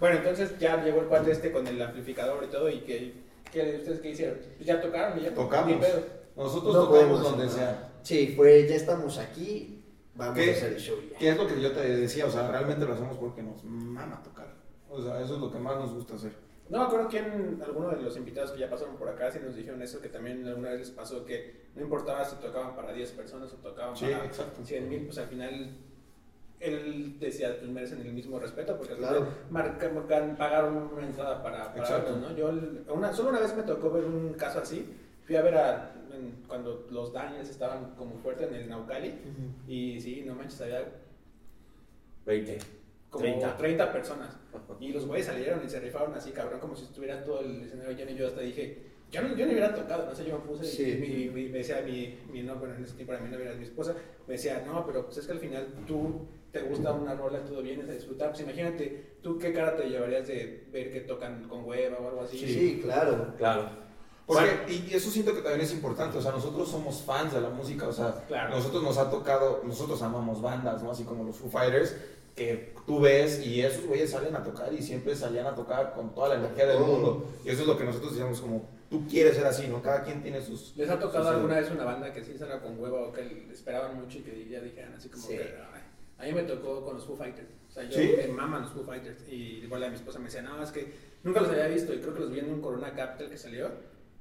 Bueno, 0.00 0.16
entonces 0.16 0.58
ya 0.58 0.82
llegó 0.82 1.00
el 1.02 1.06
cuate 1.06 1.30
este 1.30 1.52
con 1.52 1.64
el 1.64 1.80
amplificador 1.80 2.42
y 2.42 2.48
todo. 2.48 2.68
¿Y 2.68 2.80
que, 2.80 3.14
que 3.52 3.76
ustedes 3.76 4.00
qué 4.00 4.10
hicieron? 4.10 4.38
Pues 4.56 4.66
ya 4.66 4.80
tocaron 4.80 5.16
y 5.18 5.22
ya 5.22 5.34
Tocamos. 5.34 5.76
Nosotros 6.36 6.74
No 6.74 6.80
tocamos 6.84 6.88
podemos 6.88 7.22
donde 7.22 7.48
sea. 7.48 7.92
Sí, 8.02 8.32
fue, 8.34 8.66
ya 8.66 8.74
estamos 8.76 9.18
aquí, 9.18 9.79
vamos 10.20 10.38
¿Qué? 10.38 10.50
a 10.50 10.54
hacer 10.54 10.72
el 10.74 10.78
show 10.80 10.96
ya. 11.10 11.18
¿Qué 11.18 11.28
es 11.30 11.36
lo 11.36 11.46
que 11.46 11.60
yo 11.60 11.72
te 11.72 11.80
decía? 11.96 12.26
O 12.26 12.30
sea, 12.30 12.48
realmente 12.50 12.84
lo 12.86 12.92
hacemos 12.94 13.16
porque 13.16 13.42
nos 13.42 13.64
mama 13.64 14.22
tocar. 14.22 14.54
O 14.88 15.00
sea, 15.02 15.20
eso 15.20 15.34
es 15.34 15.40
lo 15.40 15.50
que 15.50 15.58
más 15.58 15.76
nos 15.76 15.92
gusta 15.94 16.14
hacer. 16.14 16.32
No 16.68 16.78
me 16.78 16.84
acuerdo 16.84 17.08
quién, 17.08 17.60
alguno 17.66 17.88
de 17.90 18.00
los 18.00 18.16
invitados 18.16 18.52
que 18.52 18.60
ya 18.60 18.70
pasaron 18.70 18.96
por 18.96 19.08
acá, 19.08 19.30
si 19.32 19.40
nos 19.40 19.56
dijeron 19.56 19.82
eso, 19.82 20.00
que 20.00 20.08
también 20.08 20.46
alguna 20.46 20.70
vez 20.70 20.78
les 20.80 20.90
pasó 20.90 21.24
que 21.24 21.68
no 21.74 21.82
importaba 21.82 22.24
si 22.24 22.36
tocaban 22.36 22.76
para 22.76 22.92
10 22.92 23.10
personas 23.12 23.52
o 23.52 23.56
tocaban 23.56 23.96
Sí, 23.96 24.06
para 24.06 24.24
exacto. 24.24 24.64
100 24.64 24.88
mil, 24.88 25.04
pues 25.06 25.18
al 25.18 25.26
final 25.26 25.76
él 26.60 27.16
decía, 27.18 27.56
pues 27.58 27.70
merecen 27.70 28.00
el 28.02 28.12
mismo 28.12 28.38
respeto, 28.38 28.76
porque 28.76 28.94
Claro. 28.94 29.20
final 29.20 29.34
marca- 29.50 29.90
marcan- 29.90 30.36
pagaron 30.36 30.90
una 30.92 31.06
entrada 31.06 31.42
para, 31.42 31.68
para 31.72 31.78
Exacto. 31.80 32.12
verlos, 32.12 32.30
¿no? 32.30 32.36
Yo, 32.36 32.94
una, 32.94 33.12
solo 33.12 33.30
una 33.30 33.40
vez 33.40 33.56
me 33.56 33.62
tocó 33.62 33.90
ver 33.90 34.04
un 34.04 34.34
caso 34.34 34.58
así, 34.60 34.94
fui 35.24 35.36
a 35.36 35.42
ver 35.42 35.56
a, 35.56 35.92
en- 36.20 36.42
cuando 36.46 36.86
los 36.90 37.12
Daniels 37.12 37.48
estaban 37.50 37.94
como 37.96 38.16
fuertes 38.18 38.48
en 38.48 38.54
el 38.54 38.68
Naucali, 38.68 39.14
y 39.66 40.00
sí, 40.00 40.22
no 40.26 40.34
manches, 40.34 40.60
había 40.62 40.84
20. 42.26 42.58
como 43.10 43.24
30. 43.24 43.56
30, 43.56 43.92
personas. 43.92 44.36
Y 44.80 44.92
los 44.92 45.06
güeyes 45.06 45.26
salieron 45.26 45.60
y 45.64 45.68
se 45.68 45.80
rifaron 45.80 46.14
así, 46.14 46.30
cabrón, 46.30 46.60
como 46.60 46.76
si 46.76 46.84
estuviera 46.84 47.24
todo 47.24 47.40
el 47.40 47.62
escenario 47.62 47.92
lleno. 47.96 48.10
Y 48.12 48.16
yo 48.16 48.26
hasta 48.28 48.40
dije, 48.40 48.78
yo 49.10 49.22
no, 49.22 49.34
yo 49.34 49.44
no 49.46 49.52
hubiera 49.52 49.74
tocado, 49.74 50.06
no 50.06 50.14
sé, 50.14 50.24
yo 50.24 50.38
me 50.38 50.44
puse 50.44 50.64
Sí. 50.64 50.82
y 50.92 50.96
mi, 50.96 51.28
mi- 51.42 51.48
me 51.48 51.58
decía 51.58 51.82
mi, 51.84 52.16
mi 52.32 52.42
no, 52.42 52.56
bueno, 52.56 52.74
en 52.76 52.84
ese 52.84 52.94
tiempo 52.94 53.12
era 53.12 53.22
mi 53.22 53.30
novia, 53.30 53.46
era 53.46 53.56
mi 53.56 53.64
esposa, 53.64 53.94
me 54.28 54.34
decía, 54.34 54.62
no, 54.64 54.86
pero 54.86 55.04
pues 55.06 55.18
es 55.18 55.26
que 55.26 55.32
al 55.32 55.40
final 55.40 55.66
tú 55.86 56.26
te 56.52 56.60
gusta 56.62 56.92
una 56.92 57.14
rola, 57.14 57.44
todo 57.44 57.62
bien, 57.62 57.80
es 57.80 57.88
de 57.88 57.94
disfrutar. 57.94 58.30
Pues 58.30 58.42
imagínate, 58.42 59.14
tú 59.22 59.38
qué 59.38 59.52
cara 59.52 59.76
te 59.76 59.88
llevarías 59.88 60.26
de 60.28 60.66
ver 60.72 60.92
que 60.92 61.00
tocan 61.00 61.48
con 61.48 61.64
hueva 61.64 61.98
o 61.98 62.08
algo 62.08 62.20
así. 62.22 62.38
Sí, 62.38 62.80
claro. 62.82 63.34
Claro. 63.36 63.68
Porque, 64.32 64.44
Bueno. 64.66 64.86
y 64.90 64.94
eso 64.94 65.10
siento 65.10 65.34
que 65.34 65.40
también 65.42 65.62
es 65.62 65.72
importante, 65.72 66.16
o 66.18 66.22
sea, 66.22 66.30
nosotros 66.30 66.68
somos 66.70 67.02
fans 67.02 67.32
de 67.34 67.40
la 67.40 67.48
música, 67.50 67.88
o 67.88 67.92
sea, 67.92 68.24
Claro. 68.28 68.54
nosotros 68.54 68.82
nos 68.84 68.96
ha 68.96 69.10
tocado, 69.10 69.60
nosotros 69.64 70.00
amamos 70.02 70.40
bandas, 70.40 70.80
¿no? 70.84 70.92
Así 70.92 71.02
como 71.02 71.24
los 71.24 71.36
Foo 71.36 71.50
Fighters, 71.50 71.96
que 72.36 72.72
tú 72.86 73.00
ves 73.00 73.44
y 73.44 73.60
esos 73.62 73.86
güeyes 73.86 74.10
salen 74.12 74.36
a 74.36 74.44
tocar 74.44 74.72
y 74.72 74.80
siempre 74.82 75.16
salían 75.16 75.46
a 75.46 75.54
tocar 75.56 75.92
con 75.94 76.14
toda 76.14 76.28
la 76.28 76.34
energía 76.36 76.66
del 76.66 76.78
mundo. 76.78 77.26
Y 77.44 77.48
eso 77.50 77.62
es 77.62 77.66
lo 77.66 77.76
que 77.76 77.82
nosotros 77.84 78.12
decíamos 78.12 78.40
como, 78.40 78.68
tú 78.88 79.04
quieres 79.08 79.34
ser 79.34 79.46
así, 79.46 79.66
¿no? 79.66 79.82
Cada 79.82 80.04
quien 80.04 80.22
tiene 80.22 80.40
sus... 80.40 80.76
¿Les 80.76 80.88
ha 80.88 80.98
tocado 81.00 81.24
sus- 81.24 81.34
alguna 81.34 81.56
vez 81.56 81.68
una 81.72 81.84
banda 81.84 82.12
que 82.12 82.22
sí 82.24 82.38
salga 82.38 82.60
con 82.62 82.78
hueva 82.80 83.00
o 83.08 83.12
que 83.12 83.48
esperaban 83.52 84.00
mucho 84.00 84.18
y 84.18 84.22
que 84.22 84.48
ya 84.48 84.60
dijeran 84.60 84.94
así 84.94 85.08
como 85.08 85.24
Sí. 85.26 85.36
que, 85.36 85.42
"Ay"? 85.74 85.80
a 86.18 86.24
mí 86.24 86.32
me 86.32 86.42
tocó 86.44 86.84
con 86.84 86.94
los 86.94 87.04
Foo 87.04 87.16
Fighters. 87.16 87.48
O 87.68 87.72
sea, 87.72 87.82
yo 87.84 87.98
¿Sí? 87.98 88.14
me 88.16 88.28
maman 88.28 88.62
los 88.62 88.70
Foo 88.70 88.84
Fighters. 88.84 89.24
Y 89.28 89.62
igual 89.64 89.82
a 89.84 89.88
mi 89.88 89.96
esposa 89.96 90.18
me 90.20 90.26
decía, 90.26 90.42
no, 90.42 90.62
es 90.62 90.70
que 90.70 90.92
nunca 91.24 91.40
los 91.40 91.50
había 91.50 91.66
visto 91.66 91.92
y 91.92 91.98
creo 91.98 92.14
que 92.14 92.20
los 92.20 92.30
vi 92.30 92.38
en 92.38 92.52
un 92.52 92.60
Corona 92.60 92.94
Capital 92.94 93.28
que 93.28 93.36
salió. 93.36 93.68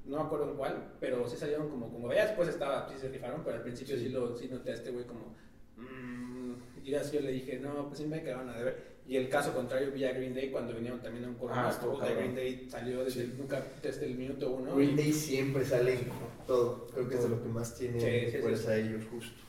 No 0.09 0.17
me 0.17 0.23
acuerdo 0.23 0.49
en 0.51 0.57
cuál, 0.57 0.93
pero 0.99 1.27
sí 1.29 1.37
salieron 1.37 1.69
como 1.69 1.91
como 1.91 2.11
ya 2.13 2.25
después 2.25 2.49
estaba, 2.49 2.89
sí 2.89 2.95
se 2.99 3.09
rifaron, 3.09 3.43
pero 3.43 3.57
al 3.57 3.61
principio 3.63 3.95
sí, 3.97 4.09
lo 4.09 4.35
sí 4.35 4.47
noté 4.47 4.71
a 4.71 4.73
este 4.73 4.89
güey 4.91 5.05
como 5.05 5.35
mmm, 5.77 6.53
y 6.83 6.93
así 6.95 7.15
yo 7.17 7.21
le 7.21 7.31
dije, 7.31 7.59
no, 7.59 7.87
pues 7.87 7.99
sí 7.99 8.05
me 8.05 8.21
quedaron 8.23 8.49
a 8.49 8.57
deber. 8.57 8.99
Y 9.07 9.17
el 9.17 9.27
caso 9.29 9.53
contrario 9.53 9.91
vi 9.91 10.03
a 10.05 10.13
Green 10.13 10.33
Day 10.35 10.51
cuando 10.51 10.73
vinieron 10.73 11.01
también 11.01 11.25
a 11.25 11.29
un 11.29 11.35
Corona 11.35 11.67
Ah, 11.67 11.71
estuvo 11.71 11.99
de. 11.99 12.13
Green 12.15 12.35
Day 12.35 12.67
salió 12.69 13.03
desde, 13.03 13.21
el, 13.21 13.37
nunca, 13.37 13.63
desde 13.81 14.05
el 14.05 14.15
minuto 14.15 14.51
uno. 14.51 14.75
Green 14.75 14.95
Day 14.95 15.11
siempre 15.13 15.65
sale 15.65 15.93
en 15.93 16.09
todo. 16.45 16.87
Creo 16.93 17.07
que 17.09 17.15
es 17.15 17.23
de 17.23 17.29
lo 17.29 17.41
que 17.41 17.49
más 17.49 17.75
tiene 17.75 17.99
Sí, 17.99 18.25
sí, 18.25 18.31
sí. 18.31 18.37
fuerza 18.39 18.75
ellos, 18.75 19.03
justo. 19.11 19.41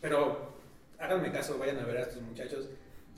Pero 0.00 0.52
háganme 0.98 1.32
caso, 1.32 1.58
vayan 1.58 1.78
a 1.78 1.84
ver 1.84 1.96
a 1.98 2.02
estos 2.02 2.22
muchachos. 2.22 2.68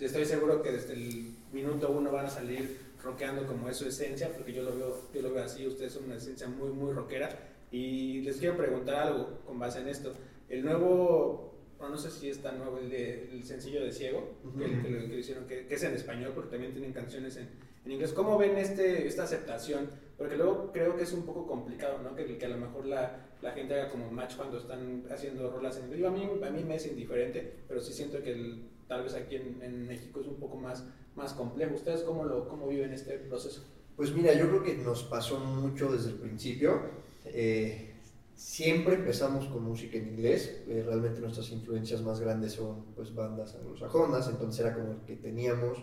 Estoy 0.00 0.24
seguro 0.24 0.62
que 0.62 0.72
desde 0.72 0.94
el 0.94 1.34
minuto 1.52 1.90
uno 1.90 2.10
van 2.10 2.26
a 2.26 2.30
salir 2.30 2.80
rockeando 3.04 3.46
como 3.46 3.68
es 3.68 3.76
su 3.76 3.86
esencia, 3.86 4.32
porque 4.32 4.52
yo 4.52 4.62
lo 4.62 4.74
veo, 4.74 5.08
yo 5.12 5.22
lo 5.22 5.32
veo 5.32 5.44
así, 5.44 5.66
ustedes 5.66 5.92
son 5.92 6.04
una 6.04 6.16
esencia 6.16 6.48
muy, 6.48 6.70
muy 6.70 6.92
rockera. 6.92 7.28
Y 7.70 8.22
les 8.22 8.38
quiero 8.38 8.56
preguntar 8.56 8.96
algo 8.96 9.40
con 9.44 9.58
base 9.58 9.80
en 9.80 9.88
esto. 9.88 10.12
El 10.48 10.64
nuevo, 10.64 11.54
bueno, 11.78 11.94
no 11.94 12.00
sé 12.00 12.10
si 12.10 12.30
es 12.30 12.40
tan 12.40 12.58
nuevo, 12.58 12.78
el, 12.78 12.88
de, 12.88 13.30
el 13.30 13.44
sencillo 13.44 13.84
de 13.84 13.92
Ciego, 13.92 14.36
que, 14.58 14.64
que, 14.64 15.08
que, 15.08 15.18
hicieron, 15.18 15.46
que, 15.46 15.66
es 15.68 15.82
en 15.82 15.94
español, 15.94 16.32
porque 16.34 16.50
también 16.50 16.72
tienen 16.72 16.92
canciones 16.92 17.36
en, 17.36 17.48
en, 17.84 17.92
inglés. 17.92 18.12
¿Cómo 18.12 18.38
ven 18.38 18.56
este, 18.56 19.06
esta 19.06 19.24
aceptación? 19.24 19.90
Porque 20.16 20.36
luego 20.36 20.70
creo 20.72 20.96
que 20.96 21.02
es 21.02 21.12
un 21.12 21.26
poco 21.26 21.46
complicado, 21.46 21.98
¿no? 22.02 22.14
Que, 22.14 22.38
que 22.38 22.46
a 22.46 22.50
lo 22.50 22.58
mejor 22.58 22.86
la, 22.86 23.26
la 23.42 23.50
gente 23.50 23.74
haga 23.74 23.90
como 23.90 24.10
match 24.10 24.36
cuando 24.36 24.58
están 24.58 25.04
haciendo 25.10 25.50
rolas 25.50 25.76
en 25.78 25.86
inglés. 25.86 26.04
a 26.04 26.10
mí, 26.10 26.30
a 26.42 26.50
mí 26.50 26.64
me 26.64 26.76
es 26.76 26.86
indiferente, 26.86 27.54
pero 27.66 27.80
sí 27.80 27.92
siento 27.92 28.22
que 28.22 28.32
el, 28.32 28.68
tal 28.88 29.02
vez 29.02 29.14
aquí 29.14 29.36
en, 29.36 29.60
en, 29.62 29.86
México 29.86 30.20
es 30.20 30.26
un 30.26 30.36
poco 30.36 30.56
más, 30.56 30.84
más 31.14 31.32
complejo. 31.32 31.74
¿Ustedes 31.74 32.02
cómo, 32.02 32.24
lo, 32.24 32.48
cómo 32.48 32.68
viven 32.68 32.92
este 32.92 33.18
proceso? 33.18 33.62
Pues 33.96 34.14
mira, 34.14 34.32
yo 34.34 34.48
creo 34.48 34.62
que 34.62 34.74
nos 34.74 35.04
pasó 35.04 35.38
mucho 35.38 35.92
desde 35.92 36.10
el 36.10 36.16
principio. 36.16 36.80
Eh, 37.24 37.94
siempre 38.34 38.94
empezamos 38.94 39.46
con 39.46 39.62
música 39.62 39.96
en 39.96 40.08
inglés. 40.08 40.62
Eh, 40.68 40.82
realmente 40.84 41.20
nuestras 41.20 41.50
influencias 41.50 42.02
más 42.02 42.20
grandes 42.20 42.52
son 42.52 42.84
pues 42.96 43.14
bandas 43.14 43.54
anglosajonas, 43.54 44.28
entonces 44.28 44.64
era 44.64 44.74
como 44.74 44.92
el 44.92 44.98
que 45.06 45.16
teníamos. 45.16 45.78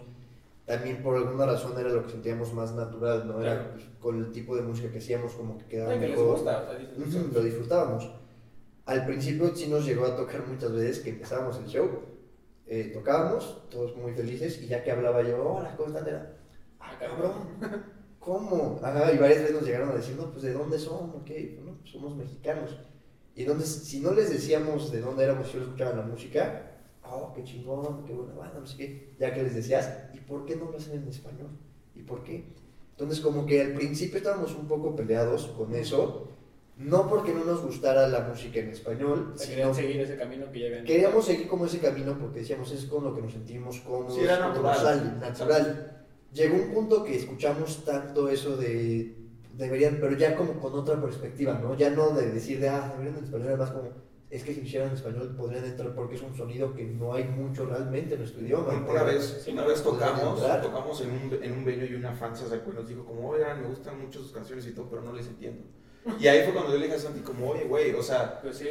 También 0.66 1.02
por 1.02 1.16
alguna 1.18 1.46
razón 1.46 1.78
era 1.80 1.90
lo 1.90 2.06
que 2.06 2.12
sentíamos 2.12 2.54
más 2.54 2.74
natural, 2.74 3.28
¿no? 3.28 3.42
Era 3.42 3.72
pues, 3.72 3.86
con 4.00 4.18
el 4.18 4.32
tipo 4.32 4.56
de 4.56 4.62
música 4.62 4.92
que 4.92 5.00
hacíamos 5.00 5.34
como 5.34 5.58
que 5.58 5.66
quedaba 5.66 5.96
mejor. 5.96 6.40
lo 7.34 7.44
disfrutábamos. 7.44 8.10
Al 8.86 9.06
principio 9.06 9.56
sí 9.56 9.68
nos 9.68 9.86
llegó 9.86 10.06
a 10.06 10.16
tocar 10.16 10.46
muchas 10.48 10.72
veces 10.72 11.00
que 11.00 11.12
empezábamos 11.12 11.58
el 11.58 11.66
show, 11.66 11.88
eh, 12.72 12.90
tocábamos, 12.94 13.68
todos 13.70 13.98
muy 13.98 14.14
felices, 14.14 14.62
y 14.62 14.68
ya 14.68 14.82
que 14.82 14.92
hablaba 14.92 15.22
yo, 15.22 15.44
hola, 15.46 15.76
¿cómo 15.76 15.90
están? 15.90 16.08
Era, 16.08 16.38
ah, 16.80 16.96
cabrón, 16.98 17.34
¿cómo? 18.20 18.80
Ajá, 18.82 19.12
y 19.12 19.18
varias 19.18 19.42
veces 19.42 19.56
nos 19.56 19.66
llegaron 19.66 19.90
a 19.90 19.96
decir, 19.96 20.16
no, 20.16 20.32
pues 20.32 20.44
¿de 20.44 20.54
dónde 20.54 20.80
son? 20.80 21.10
Ok, 21.10 21.26
pues 21.26 21.92
somos 21.92 22.16
mexicanos. 22.16 22.80
Y 23.36 23.42
entonces, 23.42 23.70
si 23.84 24.00
no 24.00 24.14
les 24.14 24.30
decíamos 24.30 24.90
de 24.90 25.02
dónde 25.02 25.26
éramos, 25.26 25.48
si 25.48 25.58
ellos 25.58 25.68
escuchaban 25.68 25.98
la 25.98 26.06
música, 26.06 26.80
oh, 27.04 27.34
qué 27.36 27.44
chingón, 27.44 28.06
qué 28.06 28.14
buena 28.14 28.36
banda, 28.36 28.62
no 28.62 28.66
sé 28.66 28.78
qué, 28.78 29.16
ya 29.20 29.34
que 29.34 29.44
les 29.44 29.54
decías, 29.54 30.06
¿y 30.14 30.20
por 30.20 30.46
qué 30.46 30.56
no 30.56 30.72
lo 30.72 30.78
hacen 30.78 31.02
en 31.02 31.10
español? 31.10 31.50
¿Y 31.94 32.04
por 32.04 32.24
qué? 32.24 32.46
Entonces, 32.92 33.20
como 33.20 33.46
que 33.46 33.64
al 33.64 33.74
principio 33.74 34.16
estábamos 34.16 34.56
un 34.56 34.70
poco 34.70 34.96
peleados 34.96 35.48
con 35.58 35.76
eso, 35.76 36.30
no 36.84 37.08
porque 37.08 37.34
no 37.34 37.44
nos 37.44 37.62
gustara 37.62 38.08
la 38.08 38.22
música 38.22 38.60
en 38.60 38.70
español, 38.70 39.34
sino 39.36 39.74
seguir 39.74 40.02
ese 40.02 40.18
camino 40.18 40.52
que 40.52 40.60
ya 40.60 40.68
habían 40.68 40.86
Queríamos 40.86 41.26
seguir 41.26 41.48
como 41.48 41.66
ese 41.66 41.80
camino 41.80 42.18
porque 42.20 42.40
decíamos, 42.40 42.72
es 42.72 42.86
con 42.86 43.04
lo 43.04 43.16
que 43.16 43.22
nos 43.22 43.32
sentimos 43.32 43.80
cómodos, 43.82 44.16
sí, 44.16 44.22
era 44.22 44.40
natural. 44.40 45.20
natural 45.20 45.92
llegó 46.34 46.56
un 46.56 46.74
punto 46.74 47.04
que 47.04 47.16
escuchamos 47.16 47.84
tanto 47.86 48.30
eso 48.30 48.58
de 48.58 49.16
deberían, 49.54 49.98
pero 50.00 50.18
ya 50.18 50.36
como 50.36 50.60
con 50.60 50.74
otra 50.74 51.00
perspectiva, 51.02 51.60
¿no? 51.62 51.76
Ya 51.76 51.90
no 51.90 52.12
de 52.12 52.32
decir 52.32 52.60
de, 52.60 52.70
ah, 52.70 52.90
deberían 52.92 53.18
en 53.18 53.26
español, 53.26 53.48
además 53.50 53.72
como, 53.72 53.90
es 54.30 54.44
que 54.44 54.54
si 54.54 54.62
hicieran 54.62 54.90
en 54.90 54.96
español 54.96 55.36
podrían 55.36 55.66
entrar 55.66 55.94
porque 55.94 56.16
es 56.16 56.22
un 56.22 56.34
sonido 56.36 56.74
que 56.74 56.86
no 56.86 57.14
hay 57.14 57.26
mucho 57.26 57.66
realmente 57.66 58.14
en 58.14 58.22
nuestro 58.22 58.42
idioma. 58.42 58.74
Una 58.90 59.04
vez, 59.04 59.46
una 59.52 59.66
vez 59.66 59.84
tocamos, 59.84 60.42
tocamos 60.62 61.02
en 61.02 61.12
un, 61.12 61.44
en 61.44 61.52
un 61.52 61.66
venue 61.66 61.86
y 61.86 61.96
una 61.96 62.14
fan 62.14 62.36
se 62.36 62.46
nos 62.46 62.88
dijo 62.88 63.06
como, 63.06 63.30
oigan, 63.30 63.62
me 63.62 63.68
gustan 63.68 64.00
mucho 64.00 64.20
sus 64.20 64.32
canciones 64.32 64.66
y 64.68 64.72
todo, 64.72 64.90
pero 64.90 65.02
no 65.02 65.12
les 65.12 65.28
entiendo. 65.28 65.64
Y 66.20 66.28
ahí 66.28 66.44
fue 66.44 66.54
cuando 66.54 66.72
yo 66.72 66.78
le 66.78 66.86
dije 66.86 66.98
a 66.98 67.00
Santi 67.00 67.20
como, 67.22 67.50
oye, 67.50 67.66
güey, 67.66 67.94
o 67.94 68.02
sea, 68.02 68.40
pues 68.42 68.58
sí. 68.58 68.68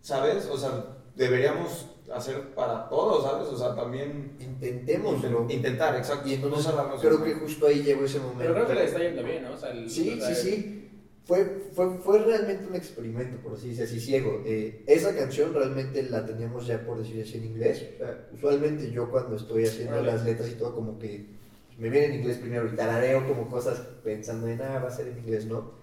¿sabes? 0.00 0.46
O 0.46 0.56
sea, 0.56 0.96
deberíamos 1.16 1.86
hacer 2.14 2.54
para 2.54 2.88
todos, 2.88 3.24
¿sabes? 3.24 3.48
O 3.48 3.58
sea, 3.58 3.74
también... 3.74 4.36
Intentémoslo. 4.38 5.46
intentar, 5.50 5.96
exacto. 5.96 6.28
Y 6.28 6.34
entonces 6.34 6.72
creo 7.00 7.24
que 7.24 7.34
justo 7.34 7.66
ahí 7.66 7.82
llegó 7.82 8.04
ese 8.04 8.18
momento. 8.18 8.38
Pero 8.38 8.54
creo 8.54 8.66
que 8.68 8.74
le 8.74 8.84
está 8.84 8.98
yendo 9.00 9.22
bien, 9.24 9.42
¿no? 9.42 9.52
O 9.52 9.56
sea, 9.56 9.72
sí, 9.88 10.20
sí, 10.20 10.34
sí. 10.34 10.82
Fue, 11.24 11.44
fue, 11.72 11.98
fue 11.98 12.20
realmente 12.20 12.66
un 12.68 12.76
experimento, 12.76 13.38
por 13.38 13.54
así 13.54 13.70
decirlo, 13.70 13.84
así 13.86 14.00
ciego. 14.00 14.42
Eh, 14.46 14.84
esa 14.86 15.12
canción 15.16 15.52
realmente 15.52 16.04
la 16.04 16.24
teníamos 16.24 16.68
ya, 16.68 16.86
por 16.86 16.98
decir 16.98 17.20
así, 17.20 17.38
en 17.38 17.46
inglés. 17.46 17.84
usualmente 18.32 18.92
yo 18.92 19.10
cuando 19.10 19.34
estoy 19.34 19.64
haciendo 19.66 20.00
las 20.02 20.24
letras 20.24 20.48
y 20.50 20.54
todo, 20.54 20.72
como 20.72 21.00
que 21.00 21.26
me 21.78 21.90
viene 21.90 22.06
en 22.06 22.14
inglés 22.20 22.38
primero 22.38 22.68
y 22.72 22.76
tarareo 22.76 23.26
como 23.26 23.48
cosas 23.50 23.80
pensando 24.04 24.46
en, 24.46 24.62
ah, 24.62 24.78
va 24.78 24.88
a 24.88 24.92
ser 24.92 25.08
en 25.08 25.18
inglés, 25.18 25.46
¿no? 25.46 25.75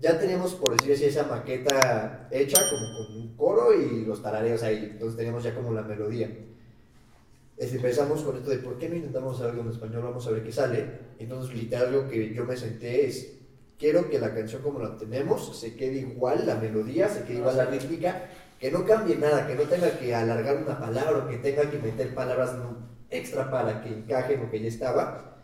Ya 0.00 0.18
teníamos, 0.18 0.54
por 0.54 0.76
decir 0.76 0.92
así, 0.92 1.04
esa 1.06 1.24
maqueta 1.24 2.28
hecha 2.30 2.60
como 2.70 2.96
con 2.96 3.16
un 3.16 3.36
coro 3.36 3.74
y 3.74 4.04
los 4.04 4.22
tarareos 4.22 4.62
ahí. 4.62 4.90
Entonces 4.92 5.16
teníamos 5.16 5.42
ya 5.42 5.54
como 5.54 5.72
la 5.72 5.82
melodía. 5.82 6.30
Empezamos 7.58 8.22
con 8.22 8.36
esto 8.36 8.50
de 8.50 8.58
por 8.58 8.78
qué 8.78 8.88
no 8.88 8.96
intentamos 8.96 9.36
hacer 9.36 9.50
algo 9.50 9.62
en 9.62 9.70
español, 9.70 10.02
vamos 10.02 10.26
a 10.26 10.30
ver 10.30 10.42
qué 10.42 10.52
sale. 10.52 10.86
Entonces, 11.18 11.54
literal, 11.54 11.86
algo 11.86 12.08
que 12.08 12.34
yo 12.34 12.44
me 12.44 12.54
senté 12.54 13.06
es: 13.06 13.32
quiero 13.78 14.10
que 14.10 14.18
la 14.18 14.34
canción 14.34 14.60
como 14.60 14.78
la 14.78 14.98
tenemos 14.98 15.58
se 15.58 15.74
quede 15.74 16.00
igual 16.00 16.46
la 16.46 16.56
melodía, 16.56 17.08
se 17.08 17.24
quede 17.24 17.38
igual 17.38 17.56
la 17.56 17.64
rítmica, 17.64 18.28
que 18.60 18.70
no 18.70 18.84
cambie 18.84 19.16
nada, 19.16 19.46
que 19.46 19.54
no 19.54 19.62
tenga 19.62 19.98
que 19.98 20.14
alargar 20.14 20.58
una 20.58 20.78
palabra 20.78 21.24
o 21.24 21.28
que 21.28 21.38
tenga 21.38 21.70
que 21.70 21.78
meter 21.78 22.14
palabras 22.14 22.54
extra 23.08 23.50
para 23.50 23.82
que 23.82 23.88
encaje 23.88 24.36
lo 24.36 24.50
que 24.50 24.60
ya 24.60 24.68
estaba 24.68 25.35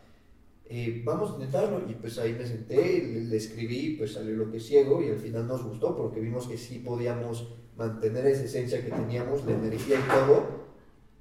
eh, 0.75 1.03
vamos 1.05 1.31
a 1.31 1.35
intentarlo. 1.35 1.83
Y 1.87 1.95
pues 1.95 2.19
ahí 2.19 2.33
me 2.33 2.47
senté, 2.47 3.03
le, 3.29 3.37
escribí, 3.37 3.97
pues 3.99 4.15
salió 4.15 4.35
lo 4.35 4.51
que 4.51 4.59
ciego 4.59 5.03
y 5.03 5.11
al 5.11 5.19
final 5.19 5.47
nos 5.47 5.63
gustó 5.63 5.95
porque 5.95 6.19
vimos 6.19 6.49
que 6.49 6.57
sí 6.57 6.79
podíamos 6.79 7.55
mantener 7.77 8.27
esa 8.27 8.45
esencia 8.45 8.83
que 8.83 8.91
teníamos, 8.91 9.45
la 9.45 9.53
energía 9.53 9.97
y 9.99 10.09
todo, 10.09 10.47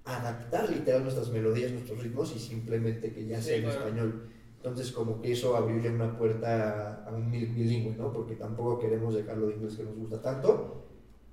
adaptar 0.06 0.70
literal 0.70 1.04
nuestras 1.04 1.30
melodías, 1.32 1.74
nuestros 1.74 2.02
ritmos 2.02 2.34
y 2.34 2.40
simplemente 2.40 3.12
que 3.12 3.26
ya 3.26 3.42
sea 3.42 3.58
en 3.58 3.66
español. 3.66 4.30
Entonces 4.56 4.94
como 4.94 5.22
que 5.22 5.34
eso 5.34 5.58
abrió 5.58 5.82
ya 5.82 5.92
una 5.92 6.18
puerta 6.18 7.04
a 7.04 7.12
un 7.12 7.30
bilingüe, 7.30 7.94
¿no? 7.98 8.14
Porque 8.14 8.36
tampoco 8.36 8.80
queremos 8.80 9.14
dejarlo 9.14 9.48
de 9.48 9.56
inglés 9.56 9.76
que 9.76 9.84
nos 9.84 9.98
gusta 9.98 10.22
tanto. 10.22 10.86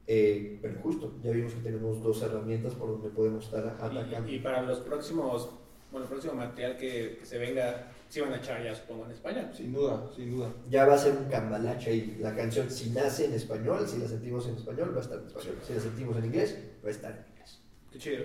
Eh, 0.08 0.58
pero 0.60 0.80
justo, 0.82 1.14
ya 1.22 1.30
vimos 1.30 1.52
que 1.52 1.60
tenemos 1.60 2.02
dos 2.02 2.20
herramientas 2.22 2.74
por 2.74 2.88
donde 2.88 3.10
podemos 3.10 3.44
estar 3.44 3.64
atacando. 3.64 4.28
Y, 4.28 4.40
para 4.40 4.62
los 4.62 4.80
próximos, 4.80 5.50
bueno, 5.92 6.06
el 6.06 6.10
próximo 6.10 6.34
material 6.34 6.76
que, 6.78 7.18
que 7.20 7.26
se 7.26 7.38
venga, 7.38 7.92
si 8.08 8.20
van 8.20 8.32
a 8.32 8.36
echar 8.36 8.62
ya, 8.62 8.74
supongo, 8.74 9.04
en 9.04 9.12
español. 9.12 9.50
Sin 9.54 9.72
duda, 9.72 10.10
sin 10.14 10.30
duda. 10.30 10.50
Ya 10.70 10.86
va 10.86 10.94
a 10.94 10.98
ser 10.98 11.12
un 11.12 11.28
cambalache 11.28 11.94
y 11.94 12.16
la 12.20 12.34
canción, 12.34 12.70
si 12.70 12.90
nace 12.90 13.26
en 13.26 13.34
español, 13.34 13.86
si 13.86 13.98
la 13.98 14.08
sentimos 14.08 14.46
en 14.46 14.56
español, 14.56 14.92
va 14.94 14.98
a 14.98 15.02
estar 15.02 15.18
en 15.18 15.26
español. 15.26 15.58
Si 15.66 15.74
la 15.74 15.80
sentimos 15.80 16.16
en 16.16 16.24
inglés, 16.24 16.58
va 16.82 16.88
a 16.88 16.90
estar 16.90 17.12
en 17.12 17.32
inglés. 17.32 17.60
Qué 17.92 17.98
chido. 17.98 18.24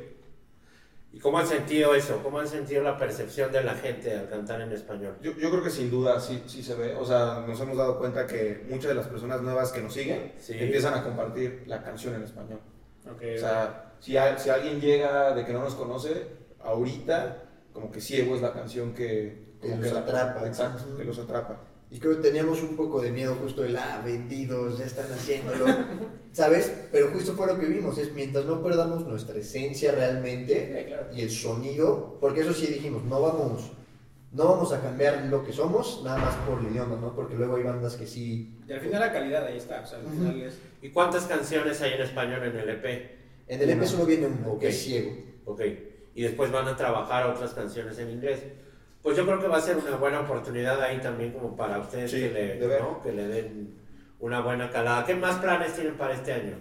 ¿Y 1.11 1.19
cómo 1.19 1.37
han 1.37 1.45
sentido 1.45 1.93
eso? 1.93 2.21
¿Cómo 2.23 2.39
han 2.39 2.47
sentido 2.47 2.81
la 2.81 2.97
percepción 2.97 3.51
de 3.51 3.63
la 3.63 3.75
gente 3.75 4.17
al 4.17 4.29
cantar 4.29 4.61
en 4.61 4.71
español? 4.71 5.15
Yo, 5.21 5.33
yo 5.37 5.51
creo 5.51 5.63
que 5.63 5.69
sin 5.69 5.91
duda 5.91 6.19
sí, 6.19 6.41
sí 6.47 6.63
se 6.63 6.73
ve. 6.73 6.95
O 6.95 7.05
sea, 7.05 7.43
nos 7.47 7.59
hemos 7.61 7.77
dado 7.77 7.99
cuenta 7.99 8.25
que 8.25 8.65
muchas 8.67 8.87
de 8.87 8.95
las 8.95 9.07
personas 9.07 9.41
nuevas 9.41 9.71
que 9.71 9.81
nos 9.81 9.93
siguen 9.93 10.33
empiezan 10.49 10.95
a 10.95 11.03
compartir 11.03 11.65
la 11.67 11.83
canción 11.83 12.15
en 12.15 12.23
español. 12.23 12.59
Okay, 13.15 13.35
o 13.35 13.39
sea, 13.39 13.93
si, 13.99 14.13
si 14.37 14.49
alguien 14.49 14.81
llega 14.81 15.35
de 15.35 15.45
que 15.45 15.53
no 15.53 15.59
nos 15.59 15.75
conoce, 15.75 16.25
ahorita 16.61 17.43
como 17.73 17.91
que 17.91 18.01
ciego 18.01 18.35
es 18.35 18.41
la 18.41 18.53
canción 18.53 18.93
que, 18.93 19.42
que 19.63 19.75
los 19.75 19.93
atrapa. 19.93 20.47
Exacto, 20.47 20.97
que 20.97 21.03
los 21.03 21.17
atrapa. 21.19 21.59
Y 21.93 21.99
creo 21.99 22.15
que 22.15 22.27
teníamos 22.27 22.61
un 22.63 22.75
poco 22.75 23.01
de 23.01 23.11
miedo 23.11 23.35
justo 23.35 23.61
de, 23.61 23.77
ah, 23.77 24.01
vendidos, 24.03 24.79
ya 24.79 24.85
están 24.85 25.11
haciéndolo, 25.11 25.65
¿sabes? 26.31 26.73
Pero 26.91 27.11
justo 27.11 27.33
fue 27.33 27.45
lo 27.45 27.59
que 27.59 27.67
vimos, 27.67 27.99
es 27.99 28.11
mientras 28.13 28.45
no 28.45 28.63
perdamos 28.63 29.05
nuestra 29.05 29.37
esencia 29.37 29.91
realmente 29.91 31.07
y 31.13 31.21
el 31.21 31.29
sonido, 31.29 32.17
porque 32.19 32.41
eso 32.41 32.51
sí 32.51 32.65
dijimos, 32.65 33.03
no 33.03 33.21
vamos, 33.21 33.71
no 34.31 34.45
vamos 34.45 34.73
a 34.73 34.81
cambiar 34.81 35.25
lo 35.25 35.45
que 35.45 35.53
somos 35.53 36.01
nada 36.03 36.17
más 36.17 36.35
por 36.47 36.59
el 36.61 36.71
idioma, 36.71 36.95
¿no? 36.95 37.13
Porque 37.13 37.35
luego 37.35 37.57
hay 37.57 37.63
bandas 37.63 37.95
que 37.95 38.07
sí... 38.07 38.57
Y 38.67 38.73
al 38.73 38.79
final 38.79 38.99
la 38.99 39.13
calidad 39.13 39.45
ahí 39.45 39.57
está, 39.57 39.81
o 39.81 39.85
sea, 39.85 39.99
al 39.99 40.05
final 40.05 40.41
es... 40.41 40.57
¿Y 40.81 40.89
cuántas 40.89 41.25
canciones 41.25 41.79
hay 41.81 41.93
en 41.93 42.01
español 42.01 42.43
en 42.43 42.57
el 42.57 42.69
EP? 42.69 42.85
En 43.47 43.61
el 43.61 43.69
EP 43.69 43.83
solo 43.83 44.07
viene 44.07 44.25
un 44.25 44.43
okay. 44.47 44.71
ciego. 44.71 45.11
Ok, 45.45 45.61
y 46.15 46.23
después 46.23 46.51
van 46.51 46.67
a 46.67 46.75
trabajar 46.75 47.27
otras 47.27 47.53
canciones 47.53 47.99
en 47.99 48.09
inglés. 48.09 48.39
Pues 49.03 49.17
yo 49.17 49.25
creo 49.25 49.39
que 49.39 49.47
va 49.47 49.57
a 49.57 49.61
ser 49.61 49.75
una 49.75 49.97
buena 49.97 50.21
oportunidad 50.21 50.81
ahí 50.81 50.99
también 50.99 51.33
como 51.33 51.57
para 51.57 51.77
ustedes 51.79 52.09
que, 52.09 52.31
le, 52.31 52.57
que 53.03 53.11
le 53.11 53.27
den 53.27 53.77
una 54.21 54.39
buena 54.39 54.71
calada. 54.71 55.05
¿Qué 55.05 55.13
más 55.13 55.35
planes 55.39 55.73
tienen 55.73 55.97
para 55.97 56.13
este 56.13 56.31
año? 56.31 56.55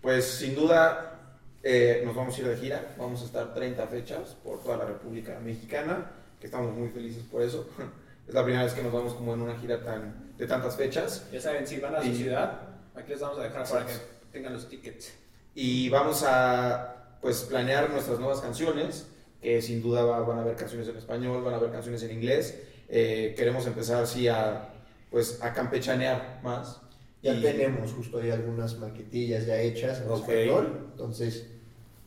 Pues 0.00 0.24
sin 0.24 0.54
duda 0.54 1.16
eh, 1.64 2.02
nos 2.04 2.14
vamos 2.14 2.36
a 2.36 2.40
ir 2.40 2.46
de 2.46 2.56
gira, 2.56 2.94
vamos 2.96 3.22
a 3.22 3.24
estar 3.24 3.52
30 3.52 3.84
fechas 3.88 4.36
por 4.44 4.62
toda 4.62 4.76
la 4.76 4.84
República 4.84 5.40
Mexicana, 5.40 6.12
que 6.38 6.46
estamos 6.46 6.72
muy 6.72 6.88
felices 6.90 7.24
por 7.24 7.42
eso. 7.42 7.68
Es 8.26 8.34
la 8.34 8.42
primera 8.42 8.64
vez 8.64 8.72
que 8.72 8.82
nos 8.82 8.92
vamos 8.92 9.14
como 9.14 9.34
en 9.34 9.42
una 9.42 9.56
gira 9.56 9.80
tan, 9.84 10.34
de 10.36 10.48
tantas 10.48 10.74
fechas. 10.74 11.30
Ya 11.30 11.40
saben, 11.40 11.64
si 11.64 11.78
van 11.78 11.94
a 11.94 12.02
su 12.02 12.12
ciudad, 12.12 12.60
aquí 12.96 13.10
les 13.10 13.20
vamos 13.20 13.38
a 13.38 13.44
dejar 13.44 13.68
para 13.68 13.86
que 13.86 13.92
tengan 14.32 14.52
los 14.52 14.68
tickets. 14.68 15.12
Y 15.54 15.88
vamos 15.90 16.24
a 16.26 17.18
pues 17.20 17.42
planear 17.44 17.88
nuestras 17.88 18.18
nuevas 18.18 18.40
canciones 18.40 19.06
que 19.46 19.62
sin 19.62 19.80
duda 19.80 20.02
van 20.02 20.38
a 20.38 20.40
haber 20.40 20.56
canciones 20.56 20.88
en 20.88 20.96
español, 20.96 21.44
van 21.44 21.54
a 21.54 21.58
haber 21.58 21.70
canciones 21.70 22.02
en 22.02 22.10
inglés. 22.10 22.58
Eh, 22.88 23.32
queremos 23.36 23.64
empezar 23.64 24.02
así 24.02 24.26
a, 24.26 24.70
pues, 25.08 25.40
a 25.40 25.52
campechanear 25.52 26.40
más. 26.42 26.80
Ya 27.22 27.40
tenemos 27.40 27.92
justo 27.92 28.18
ahí 28.18 28.32
algunas 28.32 28.76
maquetillas 28.80 29.46
ya 29.46 29.60
hechas 29.60 30.00
en 30.00 30.12
español, 30.12 30.88
entonces... 30.90 31.46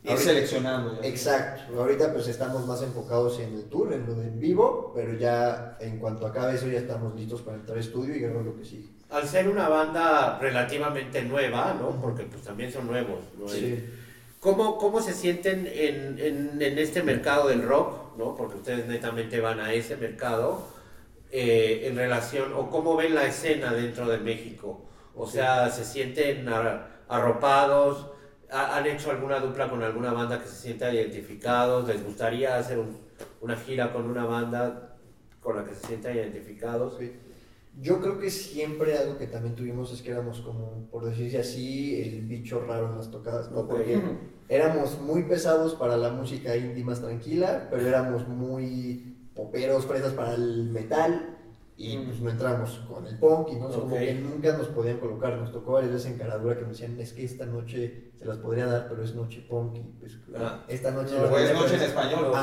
Ir 0.04 0.18
seleccionando. 0.18 1.00
Exacto, 1.02 1.80
ahorita 1.80 2.12
pues 2.14 2.28
estamos 2.28 2.66
más 2.68 2.82
enfocados 2.82 3.40
en 3.40 3.54
el 3.54 3.64
tour, 3.70 3.94
en 3.94 4.06
lo 4.06 4.16
de 4.16 4.28
en 4.28 4.40
vivo, 4.40 4.92
pero 4.94 5.14
ya 5.14 5.78
en 5.80 5.98
cuanto 5.98 6.28
acabe 6.28 6.56
eso 6.56 6.68
ya 6.68 6.80
estamos 6.80 7.16
listos 7.16 7.42
para 7.42 7.56
entrar 7.56 7.78
al 7.78 7.84
estudio 7.84 8.16
y 8.16 8.20
ver 8.20 8.34
lo 8.34 8.58
que 8.58 8.66
sigue. 8.66 8.90
Al 9.10 9.26
ser 9.26 9.48
una 9.48 9.70
banda 9.70 10.40
relativamente 10.40 11.22
nueva, 11.22 11.74
¿no? 11.80 12.02
Porque 12.02 12.24
pues 12.24 12.44
también 12.44 12.70
son 12.70 12.88
nuevos, 12.88 13.20
¿no? 13.38 13.48
Sí 13.48 13.82
¿Cómo, 14.40 14.78
¿Cómo 14.78 15.02
se 15.02 15.14
sienten 15.14 15.68
en, 15.68 16.18
en, 16.18 16.62
en, 16.62 16.80
este 16.80 17.04
mercado 17.04 17.50
del 17.50 17.62
rock? 17.62 18.18
¿no? 18.18 18.36
Porque 18.36 18.58
ustedes 18.58 18.88
netamente 18.88 19.42
van 19.42 19.60
a 19.60 19.74
ese 19.74 19.98
mercado 19.98 20.66
eh, 21.32 21.88
en 21.88 21.98
relación, 21.98 22.54
o 22.54 22.70
cómo 22.70 22.96
ven 22.96 23.16
la 23.16 23.26
escena 23.26 23.74
dentro 23.74 24.08
de 24.08 24.18
México. 24.18 24.86
O 25.14 25.28
sea, 25.28 25.70
¿se 25.70 25.84
sienten 25.84 26.48
arropados? 27.10 28.12
¿Han 28.50 28.86
hecho 28.88 29.12
alguna 29.12 29.40
dupla 29.40 29.70
con 29.70 29.84
alguna 29.84 30.14
banda 30.14 30.42
que 30.42 30.48
se 30.48 30.56
sienta 30.56 30.94
identificados? 30.94 31.88
¿Les 31.88 32.04
gustaría 32.04 32.56
hacer 32.58 32.80
una 33.42 33.58
gira 33.58 33.92
con 33.92 34.10
una 34.10 34.26
banda 34.26 34.96
con 35.42 35.58
la 35.58 35.66
que 35.66 35.76
se 35.76 35.88
sienta 35.88 36.12
identificados? 36.12 36.96
Sí. 36.98 37.14
Yo 37.82 38.02
creo 38.02 38.20
que 38.20 38.30
siempre 38.30 38.98
algo 38.98 39.18
que 39.18 39.28
también 39.28 39.56
tuvimos 39.56 39.94
es 39.94 40.02
que 40.02 40.12
éramos 40.12 40.42
como, 40.42 40.90
por 40.92 41.06
decirse 41.06 41.38
así, 41.40 42.02
el 42.02 42.26
bicho 42.26 42.60
raro 42.66 42.90
en 42.90 42.98
las 42.98 43.10
tocadas, 43.10 43.52
¿no? 43.52 43.68
Porque 43.68 44.02
éramos 44.50 45.00
muy 45.00 45.24
pesados 45.24 45.76
para 45.76 45.96
la 45.96 46.12
música 46.12 46.58
indie 46.58 46.84
más 46.84 47.00
tranquila, 47.00 47.68
pero 47.70 47.88
éramos 47.88 48.28
muy 48.28 49.30
poperos, 49.34 49.86
fresas 49.86 50.12
para 50.12 50.34
el 50.36 50.70
metal, 50.72 51.39
y 51.82 51.98
pues 52.00 52.20
no 52.20 52.30
entramos 52.30 52.82
con 52.90 53.08
el 53.08 53.18
punk 53.18 53.54
y 53.54 53.56
no 53.56 53.70
como 53.70 53.96
que 53.96 54.14
nunca 54.16 54.58
nos 54.58 54.68
podían 54.68 54.98
colocar. 54.98 55.38
Nos 55.38 55.54
tocó 55.54 55.74
varias 55.74 55.94
veces 55.94 56.12
en 56.12 56.18
caradura 56.18 56.58
que 56.58 56.64
me 56.64 56.72
decían 56.72 57.00
es 57.00 57.14
que 57.14 57.24
esta 57.24 57.46
noche 57.46 58.12
se 58.18 58.26
las 58.26 58.38
podría 58.38 58.66
dar 58.66 58.90
pero 58.90 59.02
es 59.02 59.16
noche 59.16 59.46
punk 59.48 59.78
y 59.78 59.80
pues 59.98 60.18
ah. 60.36 60.66
esta 60.68 60.92
noche 60.92 61.16
no, 61.18 61.38
es 61.38 61.54
noche 61.54 61.76
en 61.76 61.82
español 61.84 62.34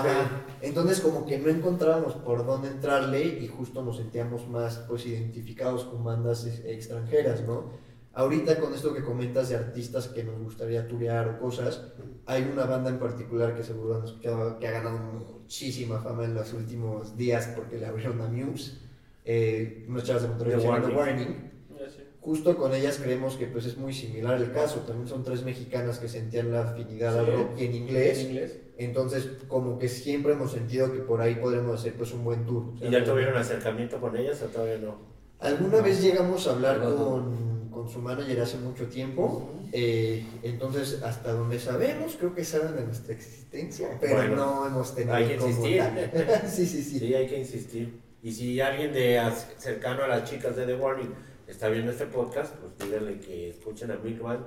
entonces 0.62 1.00
como 1.00 1.26
que 1.26 1.38
no 1.38 1.50
encontrábamos 1.50 2.14
por 2.14 2.46
dónde 2.46 2.68
entrarle 2.68 3.22
y 3.22 3.46
justo 3.46 3.82
nos 3.82 3.98
sentíamos 3.98 4.48
más 4.48 4.78
pues 4.88 5.04
identificados 5.04 5.84
con 5.84 6.02
bandas 6.02 6.46
extranjeras 6.46 7.42
no 7.42 7.72
ahorita 8.14 8.58
con 8.58 8.72
esto 8.72 8.94
que 8.94 9.04
comentas 9.04 9.50
de 9.50 9.56
artistas 9.56 10.08
que 10.08 10.24
nos 10.24 10.38
gustaría 10.38 10.88
turear 10.88 11.28
o 11.28 11.38
cosas 11.38 11.92
hay 12.24 12.48
una 12.50 12.64
banda 12.64 12.88
en 12.88 12.98
particular 12.98 13.54
que 13.54 13.62
seguro 13.62 13.96
han 13.96 14.04
escuchado 14.04 14.58
que 14.58 14.68
ha 14.68 14.70
ganado 14.70 14.96
muchísima 14.96 16.00
fama 16.00 16.24
en 16.24 16.32
los 16.32 16.54
últimos 16.54 17.18
días 17.18 17.52
porque 17.54 17.76
le 17.76 17.84
abrieron 17.84 18.22
a 18.22 18.28
Muse 18.28 18.85
eh, 19.26 19.84
unas 19.88 20.04
chavas 20.04 20.22
de 20.22 20.28
Monterrey 20.28 20.60
The 20.60 20.68
Warning. 20.68 20.96
Warning. 20.96 21.46
Justo 22.20 22.56
con 22.56 22.74
ellas 22.74 22.98
creemos 23.00 23.36
que 23.36 23.46
pues 23.46 23.66
es 23.66 23.76
muy 23.76 23.92
similar 23.92 24.40
el 24.40 24.52
caso. 24.52 24.80
También 24.80 25.06
son 25.06 25.22
tres 25.22 25.44
mexicanas 25.44 25.98
que 25.98 26.08
sentían 26.08 26.50
la 26.50 26.70
afinidad 26.70 27.18
al 27.18 27.26
rock 27.26 27.50
y 27.58 27.66
en 27.66 27.74
inglés. 27.74 28.18
¿En 28.18 28.26
inglés? 28.26 28.58
Entonces, 28.78 29.28
como 29.48 29.78
que 29.78 29.88
siempre 29.88 30.32
hemos 30.32 30.52
sentido 30.52 30.92
que 30.92 30.98
por 30.98 31.20
ahí 31.20 31.36
podremos 31.36 31.80
hacer 31.80 31.94
pues 31.94 32.12
un 32.12 32.24
buen 32.24 32.44
tour. 32.44 32.74
¿Y 32.80 32.90
ya 32.90 33.04
tuvieron 33.04 33.36
acercamiento 33.36 34.00
con 34.00 34.16
ellas 34.16 34.42
o 34.42 34.46
todavía 34.46 34.78
no? 34.78 34.98
Alguna 35.38 35.80
vez 35.80 36.02
llegamos 36.02 36.46
a 36.46 36.52
hablar 36.52 36.82
con, 36.82 37.68
con, 37.70 37.88
su 37.88 38.00
manager 38.00 38.40
hace 38.40 38.58
mucho 38.58 38.86
tiempo. 38.86 39.50
Eh, 39.72 40.24
entonces, 40.42 41.02
hasta 41.02 41.32
donde 41.32 41.58
sabemos, 41.58 42.16
creo 42.18 42.34
que 42.34 42.44
saben 42.44 42.74
de 42.74 42.84
nuestra 42.86 43.14
existencia, 43.14 43.98
pero 44.00 44.34
no 44.34 44.66
hemos 44.66 44.94
tenido. 44.94 45.14
Hay 45.14 45.26
que 45.28 45.34
insistir. 45.34 45.82
sí, 46.48 46.66
sí, 46.66 46.82
sí. 46.82 46.98
Sí, 46.98 47.14
hay 47.14 47.26
que 47.26 47.38
insistir. 47.38 48.05
Y 48.22 48.32
si 48.32 48.60
alguien 48.60 48.92
de 48.92 49.22
cercano 49.58 50.04
a 50.04 50.08
las 50.08 50.24
chicas 50.28 50.56
de 50.56 50.66
The 50.66 50.74
Warning 50.74 51.14
está 51.46 51.68
viendo 51.68 51.92
este 51.92 52.06
podcast, 52.06 52.54
pues 52.56 52.72
díganle 52.78 53.20
que 53.20 53.50
escuchen 53.50 53.90
a 53.92 53.96
Big 53.96 54.18
Bang 54.18 54.40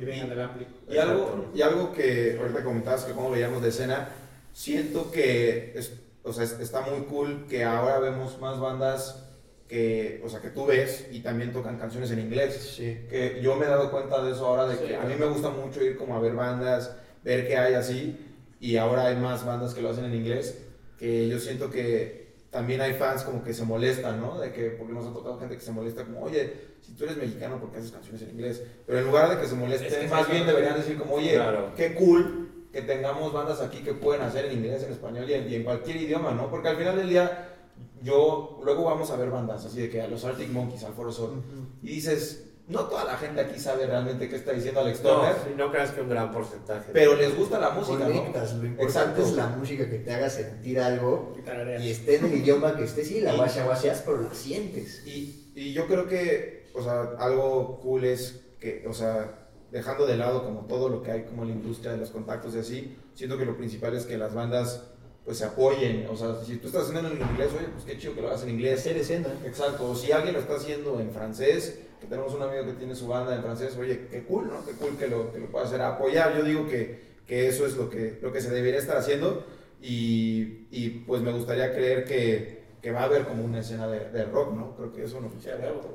y 0.00 0.04
vengan 0.04 0.30
del 0.30 0.40
Ampli. 0.40 0.66
Y 0.88 0.96
algo, 0.96 1.50
y 1.54 1.60
algo 1.60 1.92
que 1.92 2.38
ahorita 2.40 2.64
comentabas 2.64 3.04
que 3.04 3.12
como 3.12 3.30
veíamos 3.30 3.62
de 3.62 3.68
escena, 3.68 4.08
siento 4.52 5.10
que 5.10 5.78
o 6.22 6.32
sea, 6.32 6.44
está 6.44 6.82
muy 6.82 7.04
cool 7.06 7.46
que 7.48 7.64
ahora 7.64 7.98
vemos 7.98 8.38
más 8.40 8.58
bandas 8.60 9.26
que, 9.68 10.20
o 10.24 10.28
sea, 10.28 10.40
que 10.40 10.50
tú 10.50 10.66
ves 10.66 11.06
y 11.12 11.20
también 11.20 11.52
tocan 11.52 11.78
canciones 11.78 12.10
en 12.10 12.18
inglés. 12.18 12.74
Sí. 12.76 13.06
Que 13.08 13.40
yo 13.42 13.56
me 13.56 13.66
he 13.66 13.68
dado 13.68 13.90
cuenta 13.90 14.22
de 14.22 14.32
eso 14.32 14.46
ahora, 14.46 14.66
de 14.66 14.78
que 14.78 14.96
a 14.96 15.02
mí 15.02 15.14
me 15.18 15.26
gusta 15.26 15.50
mucho 15.50 15.82
ir 15.82 15.96
como 15.96 16.16
a 16.16 16.20
ver 16.20 16.34
bandas, 16.34 16.96
ver 17.22 17.46
qué 17.46 17.56
hay 17.56 17.74
así, 17.74 18.18
y 18.58 18.76
ahora 18.76 19.06
hay 19.06 19.16
más 19.16 19.46
bandas 19.46 19.72
que 19.72 19.80
lo 19.80 19.90
hacen 19.90 20.04
en 20.04 20.14
inglés, 20.14 20.58
que 20.98 21.28
yo 21.28 21.38
siento 21.38 21.70
que 21.70 22.19
también 22.50 22.80
hay 22.80 22.94
fans 22.94 23.22
como 23.22 23.44
que 23.44 23.54
se 23.54 23.64
molestan, 23.64 24.20
¿no? 24.20 24.38
De 24.38 24.52
que, 24.52 24.70
porque 24.70 24.92
nos 24.92 25.06
ha 25.06 25.12
tocado 25.12 25.38
gente 25.38 25.56
que 25.56 25.62
se 25.62 25.70
molesta 25.70 26.04
como, 26.04 26.22
oye, 26.22 26.52
si 26.80 26.92
tú 26.92 27.04
eres 27.04 27.16
mexicano, 27.16 27.60
¿por 27.60 27.70
qué 27.70 27.78
haces 27.78 27.92
canciones 27.92 28.22
en 28.22 28.30
inglés? 28.30 28.62
Pero 28.86 28.98
en 28.98 29.04
lugar 29.06 29.30
de 29.30 29.40
que 29.40 29.46
se 29.46 29.54
molesten, 29.54 30.10
más 30.10 30.28
bien 30.28 30.46
deberían 30.46 30.76
decir 30.76 30.98
como, 30.98 31.14
oye, 31.14 31.40
qué 31.76 31.94
cool 31.94 32.48
que 32.72 32.82
tengamos 32.82 33.32
bandas 33.32 33.60
aquí 33.60 33.78
que 33.78 33.94
pueden 33.94 34.22
hacer 34.22 34.46
en 34.46 34.58
inglés, 34.58 34.82
en 34.82 34.92
español 34.92 35.28
y 35.28 35.54
en, 35.54 35.62
cualquier 35.64 35.96
idioma, 35.96 36.32
¿no? 36.32 36.50
Porque 36.50 36.68
al 36.68 36.76
final 36.76 36.96
del 36.96 37.08
día, 37.08 37.56
yo, 38.02 38.60
luego 38.64 38.84
vamos 38.84 39.10
a 39.12 39.16
ver 39.16 39.30
bandas 39.30 39.64
así 39.64 39.80
de 39.82 39.90
que 39.90 40.02
a 40.02 40.08
los 40.08 40.24
Arctic 40.24 40.50
Monkeys, 40.50 40.82
al 40.84 40.94
Foro 40.94 41.12
Sol, 41.12 41.42
y 41.82 41.88
dices, 41.88 42.49
no 42.70 42.84
toda 42.84 43.04
la 43.04 43.16
gente 43.16 43.40
aquí 43.40 43.58
sabe 43.58 43.86
realmente 43.86 44.28
qué 44.28 44.36
está 44.36 44.52
diciendo 44.52 44.80
Alex 44.80 45.02
Turner. 45.02 45.34
No, 45.56 45.66
no 45.66 45.72
creas 45.72 45.90
que 45.90 46.00
un 46.00 46.08
gran 46.08 46.30
porcentaje. 46.30 46.90
Pero 46.92 47.16
les 47.16 47.36
gusta 47.36 47.58
la 47.58 47.70
música, 47.70 48.08
¿no? 48.08 48.08
Lo 48.08 48.66
importante 48.66 49.22
es 49.22 49.32
la 49.32 49.48
música 49.48 49.90
que 49.90 49.98
te 49.98 50.12
haga 50.12 50.30
sentir 50.30 50.78
algo 50.80 51.34
y 51.80 51.90
esté 51.90 52.16
en 52.16 52.26
el 52.26 52.34
idioma 52.34 52.76
que 52.76 52.84
esté, 52.84 53.04
sí, 53.04 53.20
la 53.20 53.34
guasha 53.34 53.64
guaseas, 53.64 54.02
pero 54.06 54.22
la 54.22 54.32
sientes. 54.32 55.04
Y, 55.04 55.50
y 55.54 55.72
yo 55.72 55.86
creo 55.88 56.06
que, 56.06 56.70
o 56.74 56.82
sea, 56.82 57.10
algo 57.18 57.80
cool 57.80 58.04
es 58.04 58.40
que, 58.60 58.84
o 58.88 58.92
sea, 58.92 59.48
dejando 59.72 60.06
de 60.06 60.16
lado 60.16 60.44
como 60.44 60.66
todo 60.66 60.88
lo 60.88 61.02
que 61.02 61.10
hay 61.10 61.22
como 61.24 61.44
la 61.44 61.52
industria 61.52 61.92
de 61.92 61.98
los 61.98 62.10
contactos 62.10 62.54
y 62.54 62.58
así, 62.60 62.96
siento 63.14 63.36
que 63.36 63.44
lo 63.44 63.56
principal 63.56 63.96
es 63.96 64.06
que 64.06 64.16
las 64.16 64.32
bandas 64.32 64.84
pues 65.24 65.38
se 65.38 65.44
apoyen, 65.44 66.06
o 66.10 66.16
sea, 66.16 66.34
si 66.44 66.56
tú 66.56 66.68
estás 66.68 66.88
haciendo 66.88 67.08
en 67.10 67.20
inglés, 67.20 67.50
oye, 67.56 67.68
pues 67.72 67.84
qué 67.84 67.98
chido 67.98 68.14
que 68.14 68.22
lo 68.22 68.28
hagas 68.28 68.42
en 68.42 68.50
inglés. 68.50 68.80
Hacer 68.80 68.96
escena. 68.96 69.28
Exacto, 69.44 69.90
o 69.90 69.94
si 69.94 70.12
alguien 70.12 70.34
lo 70.34 70.40
está 70.40 70.54
haciendo 70.54 70.98
en 70.98 71.10
francés, 71.10 71.80
que 72.00 72.06
tenemos 72.06 72.34
un 72.34 72.42
amigo 72.42 72.64
que 72.64 72.72
tiene 72.72 72.94
su 72.94 73.06
banda 73.06 73.34
en 73.34 73.42
francés, 73.42 73.76
oye, 73.78 74.06
qué 74.10 74.22
cool, 74.24 74.48
¿no? 74.48 74.64
Qué 74.64 74.72
cool 74.72 74.96
que 74.96 75.06
lo, 75.06 75.32
que 75.32 75.38
lo 75.38 75.46
pueda 75.46 75.66
hacer, 75.66 75.82
apoyar. 75.82 76.36
Yo 76.36 76.44
digo 76.44 76.66
que, 76.66 77.00
que 77.26 77.48
eso 77.48 77.66
es 77.66 77.76
lo 77.76 77.90
que, 77.90 78.18
lo 78.22 78.32
que 78.32 78.40
se 78.40 78.50
debería 78.50 78.80
estar 78.80 78.96
haciendo 78.96 79.44
y, 79.82 80.66
y 80.70 81.04
pues 81.06 81.22
me 81.22 81.32
gustaría 81.32 81.72
creer 81.72 82.04
que, 82.04 82.62
que, 82.80 82.90
va 82.90 83.00
a 83.00 83.04
haber 83.04 83.24
como 83.24 83.44
una 83.44 83.60
escena 83.60 83.86
de, 83.86 84.10
de 84.10 84.24
rock, 84.24 84.54
¿no? 84.54 84.74
Creo 84.76 84.92
que 84.92 85.04
eso 85.04 85.20
no. 85.20 85.30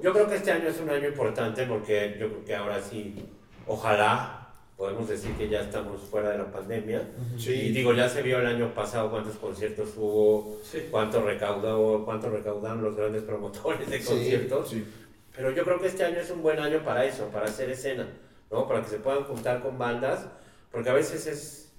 Yo 0.02 0.14
creo 0.14 0.28
que 0.28 0.36
este 0.36 0.52
año 0.52 0.70
es 0.70 0.80
un 0.80 0.90
año 0.90 1.08
importante 1.08 1.66
porque 1.66 2.16
yo 2.20 2.30
creo 2.30 2.46
que 2.46 2.56
ahora 2.56 2.82
sí, 2.82 3.26
ojalá 3.68 4.45
podemos 4.78 5.08
decir 5.08 5.32
que 5.34 5.48
ya 5.48 5.62
estamos 5.62 6.02
fuera 6.02 6.32
de 6.32 6.38
la 6.40 6.52
pandemia. 6.52 7.08
Sí. 7.38 7.54
Y 7.54 7.72
digo, 7.72 7.94
ya 7.94 8.10
se 8.10 8.22
vio 8.22 8.40
el 8.40 8.46
año 8.46 8.74
pasado 8.74 9.10
cuántos 9.10 9.38
conciertos 9.38 9.90
hubo, 9.98 10.60
cuánto, 10.92 11.22
recaudó, 11.22 12.04
cuánto 12.04 12.30
recaudaron 12.30 12.84
los 12.84 12.96
grandes 12.96 13.24
promotores 13.24 13.90
de 13.90 14.04
conciertos. 14.04 14.70
Sí. 14.70 14.86
Pero 15.36 15.52
yo 15.52 15.64
creo 15.64 15.80
que 15.80 15.88
este 15.88 16.04
año 16.04 16.20
es 16.20 16.30
un 16.32 16.42
buen 16.42 16.60
año 16.60 16.84
para 16.84 17.06
eso, 17.06 17.28
para 17.28 17.46
hacer 17.46 17.70
escena, 17.70 18.08
¿no? 18.52 18.68
Para 18.68 18.82
que 18.82 18.90
se 18.90 19.00
puedan 19.00 19.24
juntar 19.24 19.62
con 19.62 19.78
bandas, 19.78 20.28
porque 20.72 20.90
a 20.90 20.94
veces 20.94 21.28
es, 21.28 21.74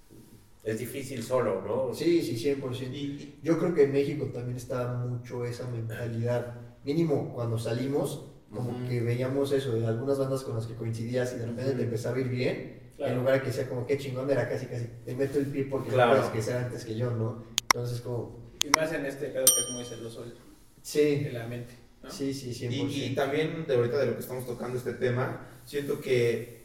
es 0.63 0.79
difícil 0.79 1.23
solo, 1.23 1.63
¿no? 1.63 1.95
Sí, 1.95 2.23
sí, 2.23 2.37
100%. 2.37 2.93
Y 2.93 3.39
yo 3.43 3.59
creo 3.59 3.75
que 3.75 3.85
en 3.85 3.93
México 3.93 4.27
también 4.33 4.57
está 4.57 4.95
mucho 4.95 5.45
esa 5.45 5.67
mentalidad. 5.69 6.55
Mínimo, 6.85 7.33
cuando 7.35 7.59
salimos, 7.59 8.27
como 8.51 8.89
que 8.89 9.01
veíamos 9.01 9.53
eso, 9.53 9.73
de 9.73 9.87
algunas 9.87 10.19
bandas 10.19 10.43
con 10.43 10.55
las 10.55 10.67
que 10.67 10.75
coincidías 10.75 11.35
y 11.35 11.39
de 11.39 11.47
repente 11.47 11.73
te 11.73 11.83
empezaba 11.83 12.17
a 12.17 12.21
ir 12.21 12.29
bien, 12.29 12.76
en 12.99 13.17
lugar 13.17 13.35
de 13.35 13.43
que 13.43 13.53
sea 13.53 13.69
como 13.69 13.87
que 13.87 13.99
chingón, 13.99 14.31
era 14.31 14.49
casi, 14.49 14.67
casi, 14.67 14.87
te 15.05 15.15
meto 15.15 15.39
el 15.39 15.47
pie 15.47 15.65
porque 15.65 15.91
no 15.91 16.09
puedes 16.09 16.27
que 16.27 16.43
sea 16.43 16.61
antes 16.61 16.85
que 16.85 16.97
yo, 16.97 17.11
¿no? 17.11 17.45
Entonces, 17.63 18.01
como. 18.01 18.47
Y 18.63 18.71
más 18.71 18.93
en 18.93 19.05
este 19.07 19.33
caso 19.33 19.45
que 19.55 19.61
es 19.61 19.71
muy 19.75 19.85
celoso 19.85 20.25
sí. 20.83 21.25
de 21.25 21.33
la 21.33 21.47
mente. 21.47 21.75
Sí, 22.09 22.33
sí, 22.33 22.51
100%. 22.51 22.71
Y, 22.71 23.05
y, 23.05 23.15
también, 23.15 23.67
de 23.67 23.75
ahorita 23.75 23.99
de 23.99 24.07
lo 24.07 24.15
que 24.15 24.21
estamos 24.21 24.47
tocando 24.47 24.79
este 24.79 24.95
tema, 24.95 25.47
siento 25.65 26.01
que 26.01 26.65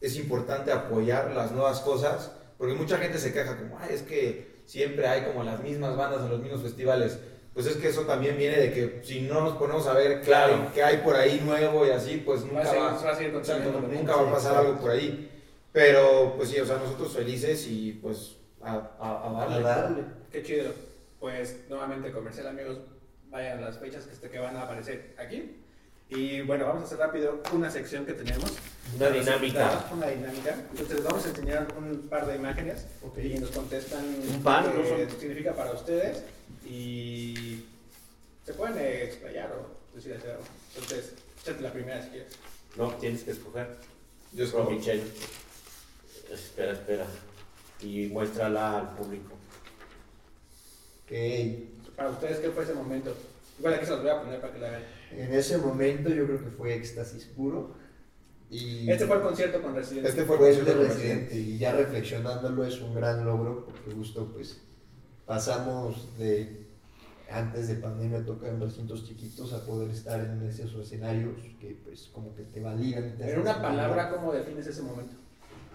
es 0.00 0.16
importante 0.16 0.70
apoyar 0.70 1.30
las 1.32 1.52
nuevas 1.52 1.80
cosas, 1.80 2.32
porque 2.58 2.74
mucha 2.74 2.98
gente 2.98 3.18
se 3.18 3.32
queja 3.32 3.56
como, 3.56 3.78
ay, 3.78 3.90
es 3.94 4.02
que 4.02 4.52
siempre 4.66 5.06
hay 5.06 5.22
como 5.22 5.44
las 5.44 5.62
mismas 5.62 5.96
bandas 5.96 6.22
en 6.22 6.30
los 6.30 6.40
mismos 6.40 6.62
festivales. 6.62 7.18
Pues 7.54 7.66
es 7.66 7.76
que 7.76 7.88
eso 7.88 8.02
también 8.02 8.38
viene 8.38 8.56
de 8.56 8.72
que 8.72 9.00
si 9.04 9.22
no 9.22 9.42
nos 9.42 9.56
ponemos 9.56 9.86
a 9.86 9.92
ver 9.92 10.22
claro. 10.22 10.70
qué 10.74 10.82
hay 10.82 10.98
por 10.98 11.16
ahí 11.16 11.42
nuevo 11.44 11.86
y 11.86 11.90
así, 11.90 12.22
pues 12.24 12.44
nunca 12.44 12.72
va, 12.72 12.92
va, 12.92 13.88
nunca 13.92 14.16
va 14.16 14.28
a 14.28 14.32
pasar 14.32 14.56
algo 14.56 14.78
por 14.78 14.90
ahí. 14.90 15.31
Pero, 15.72 16.34
pues 16.36 16.50
sí, 16.50 16.60
o 16.60 16.66
sea, 16.66 16.76
nosotros 16.76 17.12
felices 17.14 17.66
y 17.66 17.92
pues 17.92 18.36
a, 18.62 18.90
a, 19.00 19.60
darle. 19.62 20.04
Qué 20.30 20.42
chido. 20.42 20.72
Pues 21.18 21.60
nuevamente 21.68 22.12
comercial, 22.12 22.48
amigos. 22.48 22.78
Vayan 23.30 23.58
a 23.58 23.62
las 23.62 23.78
fechas 23.78 24.04
que, 24.04 24.12
este, 24.12 24.28
que 24.28 24.38
van 24.38 24.56
a 24.56 24.62
aparecer 24.62 25.14
aquí. 25.18 25.62
Y 26.10 26.42
bueno, 26.42 26.66
vamos 26.66 26.82
a 26.82 26.84
hacer 26.84 26.98
rápido 26.98 27.40
una 27.52 27.70
sección 27.70 28.04
que 28.04 28.12
tenemos. 28.12 28.52
Una 28.96 29.08
dinámica. 29.08 29.86
Una 29.90 30.08
dinámica. 30.08 30.54
Entonces 30.70 30.96
les 30.96 31.04
vamos 31.04 31.24
a 31.24 31.28
enseñar 31.30 31.68
un 31.78 32.08
par 32.08 32.26
de 32.26 32.36
imágenes 32.36 32.86
y 33.16 33.38
nos 33.38 33.50
contestan 33.50 34.04
¿Un 34.04 34.42
par, 34.42 34.70
qué 34.74 35.08
significa 35.18 35.54
para 35.54 35.72
ustedes 35.72 36.22
y 36.66 37.64
se 38.44 38.52
pueden 38.52 38.78
explayar 38.78 39.52
o 39.52 39.96
decir 39.96 40.12
algo. 40.12 40.42
Entonces, 40.74 41.14
échate 41.42 41.62
la 41.62 41.72
primera 41.72 42.02
si 42.02 42.10
quieres. 42.10 42.32
No, 42.76 42.92
tienes 42.96 43.22
que 43.22 43.30
escoger. 43.30 43.68
Yo 44.32 44.44
escojo. 44.44 44.70
Michelle. 44.70 45.04
Espera, 46.30 46.72
espera. 46.72 47.06
Y 47.80 48.06
muéstrala 48.06 48.78
al 48.78 48.94
público. 48.94 49.34
Ok. 51.04 51.12
Para 51.96 52.10
ustedes, 52.10 52.38
¿qué 52.38 52.50
fue 52.50 52.64
ese 52.64 52.74
momento? 52.74 53.14
Igual 53.58 53.74
aquí 53.74 53.84
se 53.84 53.92
los 53.92 54.02
voy 54.02 54.10
a 54.10 54.20
poner 54.20 54.40
para 54.40 54.52
que 54.52 54.58
la 54.58 54.70
vean. 54.70 54.82
En 55.12 55.34
ese 55.34 55.58
momento 55.58 56.08
yo 56.08 56.26
creo 56.26 56.42
que 56.42 56.50
fue 56.50 56.74
éxtasis 56.74 57.26
puro. 57.26 57.74
Y 58.50 58.90
Este 58.90 59.06
fue 59.06 59.16
el 59.16 59.22
concierto 59.22 59.62
con 59.62 59.74
Residente. 59.74 60.08
Este 60.08 60.24
fue 60.24 60.36
el 60.36 60.42
concierto 60.42 60.70
de 60.70 60.76
con 60.76 60.88
Residente 60.88 61.36
y 61.36 61.58
ya 61.58 61.72
reflexionándolo 61.72 62.64
es 62.64 62.80
un 62.80 62.94
gran 62.94 63.24
logro 63.24 63.64
porque 63.64 63.92
justo 63.92 64.30
pues 64.32 64.60
pasamos 65.26 66.18
de 66.18 66.66
antes 67.30 67.68
de 67.68 67.76
pandemia 67.76 68.24
tocar 68.24 68.50
en 68.50 68.60
recintos 68.60 69.06
chiquitos 69.06 69.54
a 69.54 69.64
poder 69.64 69.90
estar 69.90 70.20
en 70.20 70.42
esos 70.42 70.74
escenarios 70.74 71.34
que 71.58 71.78
pues 71.82 72.10
como 72.12 72.34
que 72.34 72.42
te 72.42 72.60
validan 72.60 73.16
te 73.16 73.22
En 73.22 73.28
hacen 73.30 73.40
una 73.40 73.62
palabra, 73.62 74.10
¿cómo 74.10 74.32
defines 74.32 74.66
ese 74.66 74.82
momento? 74.82 75.14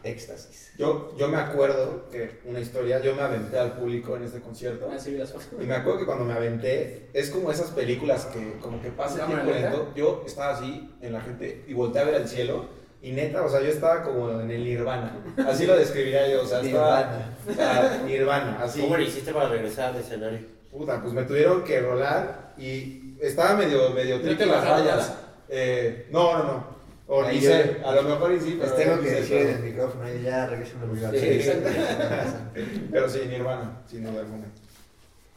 Éxtasis. 0.08 0.74
Yo, 0.78 1.16
yo 1.18 1.28
me 1.28 1.38
acuerdo 1.38 2.10
que 2.10 2.40
una 2.46 2.60
historia, 2.60 3.02
yo 3.02 3.16
me 3.16 3.22
aventé 3.22 3.58
al 3.58 3.74
público 3.74 4.16
en 4.16 4.24
este 4.24 4.40
concierto. 4.40 4.90
Ah, 4.92 5.00
sí. 5.00 5.18
Y 5.60 5.66
me 5.66 5.76
acuerdo 5.76 6.00
que 6.00 6.06
cuando 6.06 6.26
me 6.26 6.34
aventé, 6.34 7.10
es 7.14 7.30
como 7.30 7.52
esas 7.52 7.72
películas 7.72 8.26
que 8.26 8.60
como 8.62 8.82
que 8.82 8.90
pasa 8.90 9.16
el 9.16 9.22
¿Cámara 9.22 9.44
tiempo 9.44 9.60
lento. 9.60 9.94
Yo 9.96 10.24
estaba 10.26 10.56
así 10.56 10.96
en 11.02 11.14
la 11.14 11.22
gente 11.22 11.64
y 11.68 11.74
volteé 11.74 12.02
a 12.02 12.06
ver 12.06 12.16
al 12.16 12.28
cielo. 12.28 12.66
Y 13.02 13.12
neta, 13.12 13.44
o 13.44 13.50
sea, 13.50 13.62
yo 13.62 13.70
estaba 13.70 14.04
como 14.04 14.40
en 14.42 14.50
el 14.50 14.64
nirvana. 14.64 15.16
Así 15.48 15.66
lo 15.66 15.78
describiría 15.78 16.28
yo, 16.30 16.42
o 16.42 16.46
sea, 16.46 16.62
estaba... 16.62 17.02
Nirvana. 17.02 17.38
o 17.48 17.54
sea, 17.54 18.04
nirvana, 18.06 18.64
así. 18.64 18.82
¿Cómo 18.82 18.98
le 18.98 19.04
hiciste 19.04 19.32
para 19.32 19.50
regresar 19.50 19.94
al 19.94 20.02
escenario? 20.02 20.40
Puta, 20.72 21.02
pues 21.02 21.14
me 21.14 21.24
tuvieron 21.24 21.64
que 21.64 21.80
rolar 21.80 22.54
y 22.58 23.16
estaba 23.22 23.56
medio, 23.56 23.92
medio 23.92 24.18
¿No 24.18 24.24
tricky 24.24 24.38
te 24.38 24.46
las 24.46 24.68
rayas. 24.68 25.14
Eh, 25.50 26.08
no, 26.12 26.38
no, 26.38 26.44
no. 26.44 26.77
O 27.10 27.24
Ahí 27.24 27.38
ni 27.38 27.42
yo- 27.44 27.50
sé, 27.52 27.82
a 27.86 27.96
lo 27.96 28.04
mejor 28.04 28.34
y 28.34 28.40
sí, 28.42 28.56
Les 28.56 28.60
pero 28.70 28.74
tengo 28.74 29.02
que 29.02 29.10
decir 29.12 29.38
en 29.38 29.48
el 29.50 29.64
micrófono 29.64 30.14
y 30.14 30.22
ya 30.24 30.46
regresen 30.48 30.82
al 30.82 30.88
lugar. 30.90 31.12
Sí, 31.14 31.20
Sí, 31.20 31.26
exacto. 31.28 31.70
A 31.70 32.52
Pero 32.92 33.10
sí, 33.10 33.20
Nirvana, 33.30 33.82
sin 33.90 34.04
duda 34.04 34.20
alguna. 34.22 34.46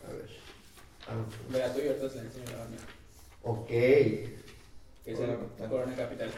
ver. 0.08 0.28
Vamos. 1.06 1.26
Mira, 1.48 1.72
tú 1.72 1.78
y 1.80 1.86
ahorita 1.88 2.08
se 2.10 2.16
la 2.16 2.22
enseño 2.22 2.44
la 2.50 2.58
banda. 2.58 2.76
Ok. 3.42 3.68
Que 3.68 4.36
es 5.06 5.18
Capital. 5.18 5.68
Corona 5.68 5.94
Capital. 5.96 6.30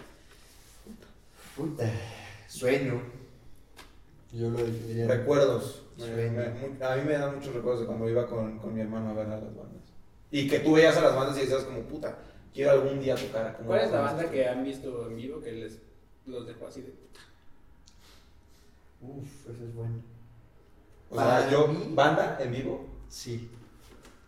Puta. 1.56 1.90
Sueño. 2.48 3.02
Yo 4.32 4.50
lo 4.50 4.58
definiría. 4.58 5.06
Recuerdos. 5.08 5.82
Me- 5.98 6.04
Sueño. 6.06 6.32
me- 6.32 6.84
a 6.86 6.96
mí 6.96 7.02
me 7.06 7.12
dan 7.12 7.36
muchos 7.36 7.54
recuerdos 7.54 7.80
de 7.82 7.86
cuando 7.86 8.08
iba 8.08 8.26
con, 8.26 8.58
con 8.58 8.74
mi 8.74 8.80
hermano 8.80 9.10
a 9.10 9.14
ver 9.14 9.26
a 9.26 9.30
las 9.40 9.42
bandas. 9.56 9.82
Y 10.30 10.48
que 10.48 10.60
tú 10.60 10.72
veías 10.74 10.96
a 10.96 11.02
las 11.02 11.14
bandas 11.14 11.36
y 11.36 11.40
decías 11.40 11.64
como, 11.64 11.80
puta, 11.82 12.16
quiero 12.54 12.70
algún 12.72 13.00
día 13.00 13.14
tocar. 13.16 13.56
como 13.56 13.68
¿Cuál 13.68 13.80
es 13.80 13.90
la 13.92 14.00
banda 14.00 14.30
que 14.30 14.46
han 14.48 14.64
visto 14.64 15.06
en 15.08 15.16
vivo 15.16 15.40
que 15.40 15.52
les 15.52 15.78
los 16.26 16.46
dejó 16.46 16.66
así 16.68 16.82
de 16.82 16.92
Uf, 19.00 19.50
eso 19.50 19.64
es 19.64 19.74
bueno. 19.74 20.02
O 21.10 21.16
sea, 21.16 21.50
yo, 21.50 21.66
mí- 21.68 21.92
banda 21.94 22.38
en 22.40 22.52
vivo. 22.52 22.86
Sí. 23.08 23.50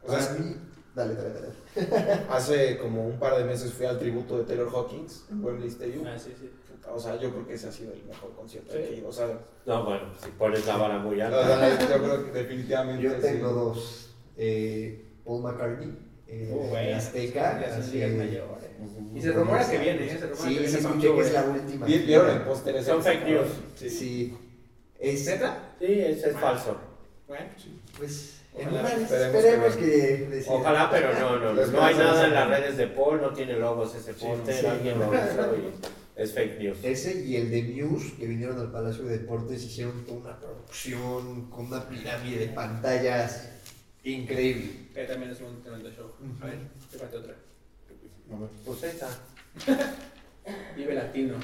O 0.02 0.10
sea, 0.10 0.18
Para 0.18 0.38
mí. 0.40 0.56
Dale, 0.94 1.14
dale, 1.14 1.30
dale. 1.30 2.24
hace 2.30 2.78
como 2.78 3.06
un 3.06 3.18
par 3.18 3.36
de 3.36 3.44
meses 3.44 3.72
fui 3.72 3.86
al 3.86 3.98
tributo 3.98 4.38
de 4.38 4.44
Taylor 4.44 4.68
Hawkins 4.72 5.24
en 5.30 5.42
Wembley 5.44 5.68
Stadium. 5.68 6.06
Ah, 6.06 6.18
sí, 6.18 6.32
sí. 6.38 6.50
O 6.92 6.98
sea, 7.00 7.16
yo 7.18 7.30
creo 7.30 7.46
que 7.46 7.54
ese 7.54 7.68
ha 7.68 7.72
sido 7.72 7.92
el 7.94 8.04
mejor 8.04 8.32
concierto 8.34 8.72
Sí. 8.72 8.78
aquí. 8.78 9.02
O 9.06 9.10
sea, 9.12 9.38
No, 9.64 9.84
bueno, 9.84 10.12
si 10.22 10.30
pones 10.32 10.66
la 10.66 10.76
vara 10.76 10.98
muy 10.98 11.20
alta. 11.20 11.78
yo 11.88 12.02
creo 12.02 12.24
que 12.26 12.30
definitivamente. 12.32 13.02
Yo 13.02 13.14
tengo 13.16 13.48
sí. 13.48 13.54
dos. 13.54 14.10
Eh, 14.36 15.04
Paul 15.24 15.42
McCartney. 15.42 15.96
Eh, 16.42 16.48
en 16.50 16.70
bueno, 16.70 16.96
Azteca. 16.96 17.52
mayores. 18.16 18.44
Y 19.14 19.20
se 19.22 19.32
rumora 19.32 19.70
que 19.70 19.78
viene, 19.78 20.04
¿eh? 20.06 20.10
Se 20.18 20.26
rumora 20.26 20.36
que 20.36 20.42
Sí, 20.42 20.48
viene 20.58 20.68
sí, 20.68 21.00
que 21.00 21.20
es 21.20 21.32
la 21.32 21.42
última. 21.44 21.86
¿Vi- 21.86 21.98
¿Vieron 21.98 22.30
el 22.30 22.42
póster? 22.42 22.82
Son 22.84 23.02
que 23.02 23.10
fake 23.10 23.24
news. 23.26 23.48
Sí. 23.76 23.90
Sí. 23.90 24.36
Es, 24.98 25.26
¿Neta? 25.26 25.74
Sí, 25.78 25.86
eso 26.00 26.26
es 26.30 26.36
falso. 26.36 26.76
Bueno, 27.28 27.44
pues, 27.98 28.40
en 28.56 28.68
Ojalá, 28.68 28.80
una 28.80 28.88
esperemos 28.90 29.34
esperemos 29.44 29.76
que 29.76 29.84
que, 29.84 30.26
decida. 30.30 30.52
Ojalá, 30.54 30.90
pero 30.90 31.12
no, 31.18 31.38
no, 31.38 31.52
Les 31.54 31.68
no 31.70 31.82
hay 31.82 31.94
nada 31.94 32.26
en 32.26 32.34
las 32.34 32.48
redes 32.48 32.76
de 32.76 32.86
Paul, 32.88 33.20
no 33.20 33.30
tiene 33.32 33.54
logos 33.54 33.94
ese 33.94 34.12
póster, 34.14 34.54
sí. 34.54 34.66
alguien 34.66 34.98
lo 34.98 35.06
hizo 35.12 35.56
y 35.56 36.20
es 36.22 36.32
fake 36.32 36.58
news. 36.60 36.78
Ese 36.82 37.24
y 37.24 37.36
el 37.36 37.50
de 37.50 37.62
Muse, 37.84 38.14
que 38.16 38.26
vinieron 38.26 38.58
al 38.60 38.70
Palacio 38.70 39.04
de 39.04 39.18
Deportes, 39.18 39.62
hicieron 39.64 40.04
toda 40.04 40.18
una 40.18 40.38
producción 40.38 41.50
con 41.50 41.66
una 41.66 41.88
pirámide 41.88 42.38
de 42.38 42.48
pantallas 42.48 43.48
increíble. 44.04 44.70
que 44.94 45.04
también 45.04 45.32
es 45.32 45.40
un 45.40 45.60
tremendo 45.62 45.90
show. 45.90 46.12
A 46.40 46.46
ver, 46.46 46.58
te 46.90 46.98
falta 46.98 47.18
otra. 47.18 47.34
Pues 48.64 48.82
esa. 48.84 49.08
Vive 50.76 50.94
Latino. 50.94 51.36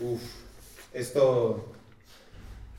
Uf, 0.00 0.20
esto 0.92 1.72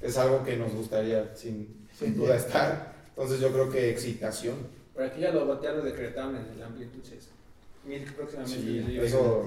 es 0.01 0.17
algo 0.17 0.43
que 0.43 0.57
nos 0.57 0.73
gustaría 0.73 1.35
sin, 1.35 1.87
sin 1.97 2.15
duda 2.15 2.35
estar. 2.35 2.93
Entonces 3.09 3.39
yo 3.39 3.51
creo 3.51 3.69
que 3.69 3.89
excitación. 3.89 4.55
Por 4.93 5.03
aquí 5.03 5.21
ya 5.21 5.31
lo, 5.31 5.61
ya 5.61 5.71
lo 5.71 5.81
decretaron 5.83 6.35
en 6.35 6.45
el 6.55 6.63
Ampli, 6.63 6.83
entonces. 6.83 7.29
Mil 7.85 8.03
próximamente. 8.13 8.61
Sí, 8.61 8.97
eso- 8.99 9.45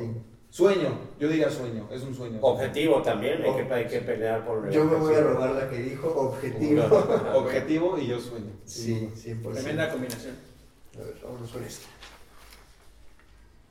Sueño, 0.52 0.90
yo 1.18 1.28
diría 1.28 1.50
sueño, 1.50 1.88
es 1.90 2.02
un 2.02 2.14
sueño. 2.14 2.38
Objetivo 2.42 3.00
también, 3.00 3.42
hay 3.42 3.54
que, 3.54 3.72
hay 3.72 3.86
que 3.86 4.00
pelear 4.00 4.44
por 4.44 4.68
Yo 4.70 4.84
me 4.84 4.96
voy 4.96 5.14
a 5.14 5.22
robar 5.22 5.52
la 5.52 5.70
que 5.70 5.78
dijo, 5.78 6.08
objetivo. 6.08 6.82
Objetivo 7.34 7.98
y 7.98 8.08
yo 8.08 8.20
sueño. 8.20 8.52
Sí, 8.66 9.08
100%. 9.16 9.50
Tremenda 9.54 9.90
combinación. 9.90 10.34
A 10.94 11.04
ver, 11.04 11.14
vámonos 11.24 11.50
con 11.50 11.64
esta. 11.64 11.86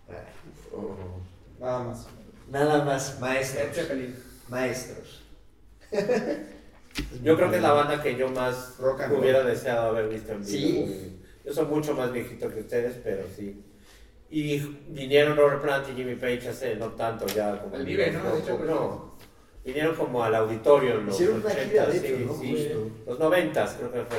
Ah, 0.09 0.23
Nada 1.59 1.83
más. 1.83 2.07
Nada 2.49 2.83
más, 2.83 3.19
maestros. 3.19 3.75
Zeppelin. 3.75 4.15
Maestros. 4.49 5.21
Yo 7.21 7.37
creo 7.37 7.51
que 7.51 7.57
es 7.57 7.61
la 7.61 7.73
banda 7.73 8.01
que 8.01 8.15
yo 8.15 8.27
más 8.29 8.79
Rock 8.79 9.01
hubiera 9.19 9.43
deseado 9.43 9.89
haber 9.89 10.09
visto 10.09 10.31
en 10.31 10.43
vivo. 10.43 10.87
Sí. 10.87 11.21
Yo 11.45 11.53
soy 11.53 11.65
mucho 11.65 11.93
más 11.93 12.11
viejito 12.11 12.51
que 12.51 12.61
ustedes, 12.61 12.95
pero 13.03 13.27
sí. 13.37 13.65
Y 14.31 14.57
vinieron 14.89 15.35
Robert 15.35 15.61
Plant 15.61 15.89
y 15.89 15.93
Jimmy 15.93 16.15
Page 16.15 16.49
hace 16.49 16.75
no 16.75 16.87
tanto 16.89 17.27
ya. 17.27 17.61
Como 17.61 17.75
Al 17.75 17.85
Vive, 17.85 18.11
¿no? 18.11 18.65
No. 18.65 19.15
Vinieron 19.63 19.95
como 19.95 20.23
al 20.23 20.33
auditorio 20.33 20.97
en 20.97 21.05
los 21.05 21.15
Hicieron 21.15 21.41
una 21.41 21.51
gira, 21.51 21.83
80, 21.83 21.91
de 21.91 21.97
hecho, 21.97 22.17
sí, 22.17 22.51
¿no? 22.51 22.57
sí. 22.57 22.91
Los 23.05 23.19
90 23.19 23.77
creo 23.77 23.91
que 23.91 23.99
fue. 24.05 24.17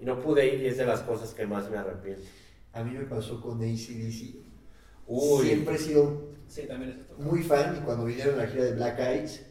Y 0.00 0.04
no 0.04 0.18
pude 0.18 0.46
ir 0.46 0.62
y 0.62 0.66
es 0.66 0.78
de 0.78 0.86
las 0.86 1.02
cosas 1.02 1.32
que 1.34 1.46
más 1.46 1.70
me 1.70 1.76
arrepiento. 1.76 2.22
A 2.72 2.82
mí 2.82 2.96
me 2.96 3.04
pasó 3.04 3.40
con 3.40 3.58
ACDC. 3.58 4.34
Uy. 5.06 5.46
Siempre 5.46 5.74
he 5.74 5.78
sido 5.78 6.30
Sí, 6.50 6.62
también 6.62 7.06
muy 7.16 7.44
fan 7.44 7.76
y 7.80 7.84
cuando 7.84 8.04
vinieron 8.04 8.34
a 8.34 8.42
la 8.42 8.48
gira 8.48 8.64
de 8.64 8.72
Black 8.72 8.98
Eyes, 8.98 9.46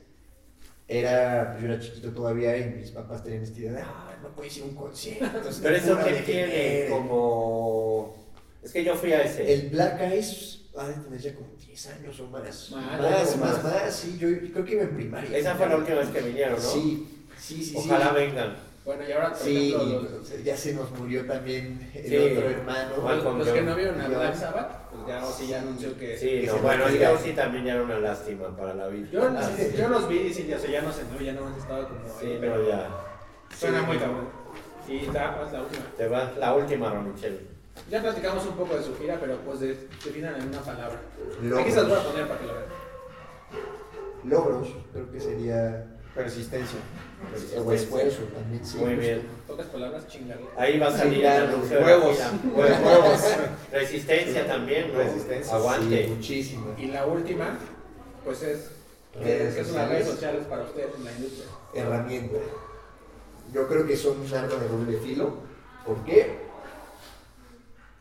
era, 0.86 1.52
pues 1.52 1.64
yo 1.64 1.70
era 1.70 1.80
chiquito 1.80 2.12
todavía 2.12 2.58
y 2.58 2.72
mis 2.72 2.92
papás 2.92 3.24
tenían 3.24 3.44
esta 3.44 3.58
idea 3.58 3.72
de, 3.72 3.82
ah, 3.84 4.18
no 4.22 4.28
puedes 4.36 4.58
ir 4.58 4.64
a 4.64 4.66
un 4.66 4.76
concierto. 4.76 5.50
Pero 5.64 5.76
eso 5.78 5.98
que 5.98 6.12
tiene 6.26 6.48
género". 6.48 6.98
como... 6.98 8.29
Es 8.64 8.72
que 8.74 8.84
yo 8.84 8.96
fui 8.96 9.14
a 9.14 9.24
ese. 9.24 9.54
El 9.54 9.70
Black 9.70 10.00
Eyes 10.02 10.62
ha 10.78 10.88
de 10.88 10.94
tener 10.96 11.20
ya 11.20 11.34
como 11.36 11.50
10 11.66 11.88
años 11.88 12.20
o 12.20 12.28
más. 12.28 12.72
Más, 12.72 13.02
Más, 13.02 13.38
más, 13.38 13.64
más, 13.64 13.96
sí, 13.96 14.18
yo 14.20 14.28
creo 14.54 14.66
que 14.66 14.74
iba 14.74 14.84
en 14.84 14.96
primaria. 14.96 15.38
Esa 15.38 15.56
fue 15.56 15.68
la 15.70 15.78
última 15.78 15.98
vez 16.00 16.10
que 16.10 16.22
vinieron, 16.22 16.54
¿no? 16.54 16.60
Sí, 16.70 17.08
sí, 17.38 17.64
sí. 17.64 17.76
Ojalá 17.78 18.10
sí. 18.10 18.16
vengan. 18.16 18.56
Bueno, 18.86 19.04
y 19.08 19.12
ahora, 19.12 19.36
Sí, 19.36 19.74
ejemplo, 19.76 20.02
los, 20.02 20.44
ya 20.44 20.58
se 20.58 20.74
nos 20.74 20.90
murió 20.92 21.26
también 21.26 21.92
el 21.94 22.06
Sí. 22.10 22.18
otro 22.18 22.50
hermano. 22.50 23.36
Los 23.38 23.48
que 23.50 23.62
no 23.62 23.76
vieron 23.76 24.02
a. 24.02 24.08
Black 24.08 24.36
Sabbath, 24.36 24.90
pues 24.92 25.08
ya 25.08 25.26
Ozzy 25.26 25.48
ya 25.48 25.60
anunció 25.62 25.98
que... 25.98 26.18
Sí, 26.18 26.28
que 26.42 26.48
no, 26.48 26.54
se 26.56 26.60
bueno, 26.62 26.88
es 26.88 26.96
que 26.96 27.18
sí 27.30 27.34
también 27.36 27.66
ya 27.66 27.74
era 27.74 27.84
una 27.84 28.00
lástima 28.00 28.56
para 28.58 28.74
la 28.74 28.88
vida. 28.88 29.08
Yo, 29.12 29.30
yo 29.78 29.90
los 29.90 30.08
vi 30.10 30.18
y 30.20 30.34
sí, 30.34 30.52
o 30.52 30.58
sea, 30.60 30.70
ya 30.72 30.82
no 30.82 30.92
sé, 30.92 31.02
¿no? 31.14 31.22
Ya 31.22 31.34
no 31.34 31.56
estado 31.56 31.88
como 31.90 32.00
ahí, 32.02 32.12
Sí, 32.20 32.38
pero 32.40 32.68
ya. 32.68 32.90
suena 33.56 33.80
Sí. 33.82 33.86
muy 33.86 33.98
cabrón. 33.98 34.30
Y 34.88 34.98
está, 35.06 35.38
pues, 35.40 35.52
la 35.54 35.62
última. 35.62 35.84
Te 35.96 36.08
va 36.08 36.32
la 36.40 36.56
última, 36.56 36.90
Ronichel. 36.92 37.48
Ya 37.90 38.02
platicamos 38.02 38.46
un 38.46 38.54
poco 38.54 38.76
de 38.76 38.84
su 38.84 38.96
gira, 38.98 39.18
pero 39.20 39.38
pues 39.38 39.60
de, 39.60 39.76
definan 40.04 40.36
en 40.36 40.50
una 40.50 40.62
palabra. 40.62 41.00
Logros. 41.42 41.62
Aquí 41.62 41.72
se 41.72 41.78
las 41.78 41.90
voy 41.90 41.98
a 41.98 42.04
poner 42.04 42.28
para 42.28 42.40
que 42.40 42.46
lo 42.46 42.54
vean. 42.54 42.66
Logros, 44.24 44.68
creo 44.94 45.12
que 45.12 45.20
sería. 45.20 45.86
Persistencia. 46.16 46.80
O 47.64 47.72
esfuerzo 47.72 48.24
también, 48.24 48.66
sí. 48.66 48.78
Muy 48.78 48.96
bien. 48.96 49.22
Pocas 49.48 49.68
palabras, 49.68 50.08
chingarle. 50.08 50.48
Ahí 50.58 50.80
va 50.80 50.88
a 50.88 50.98
salir 50.98 51.24
la 51.24 51.46
Huevos. 51.46 51.70
Huevos. 51.70 52.20
huevos. 52.56 53.38
Resistencia 53.72 54.48
también, 54.48 54.92
¿no? 54.92 55.00
Resistencia, 55.00 55.56
Aguante. 55.56 56.06
Sí, 56.06 56.12
muchísimo. 56.12 56.76
Y 56.78 56.88
la 56.88 57.06
última, 57.06 57.58
pues 58.26 58.42
es... 58.44 58.72
Redes 59.16 59.56
las 59.56 59.68
sociales. 59.68 59.90
redes 59.90 60.08
sociales 60.08 60.46
para 60.48 60.64
ustedes 60.64 60.96
en 60.96 61.06
la 61.06 61.12
industria. 61.12 61.46
herramienta. 61.74 62.38
Yo 63.54 63.68
creo 63.68 63.86
que 63.88 63.98
son 63.98 64.20
un 64.20 64.34
arma 64.34 64.56
de 64.56 64.68
doble 64.68 64.98
filo. 65.00 65.34
¿Por 65.86 66.04
qué? 66.06 66.49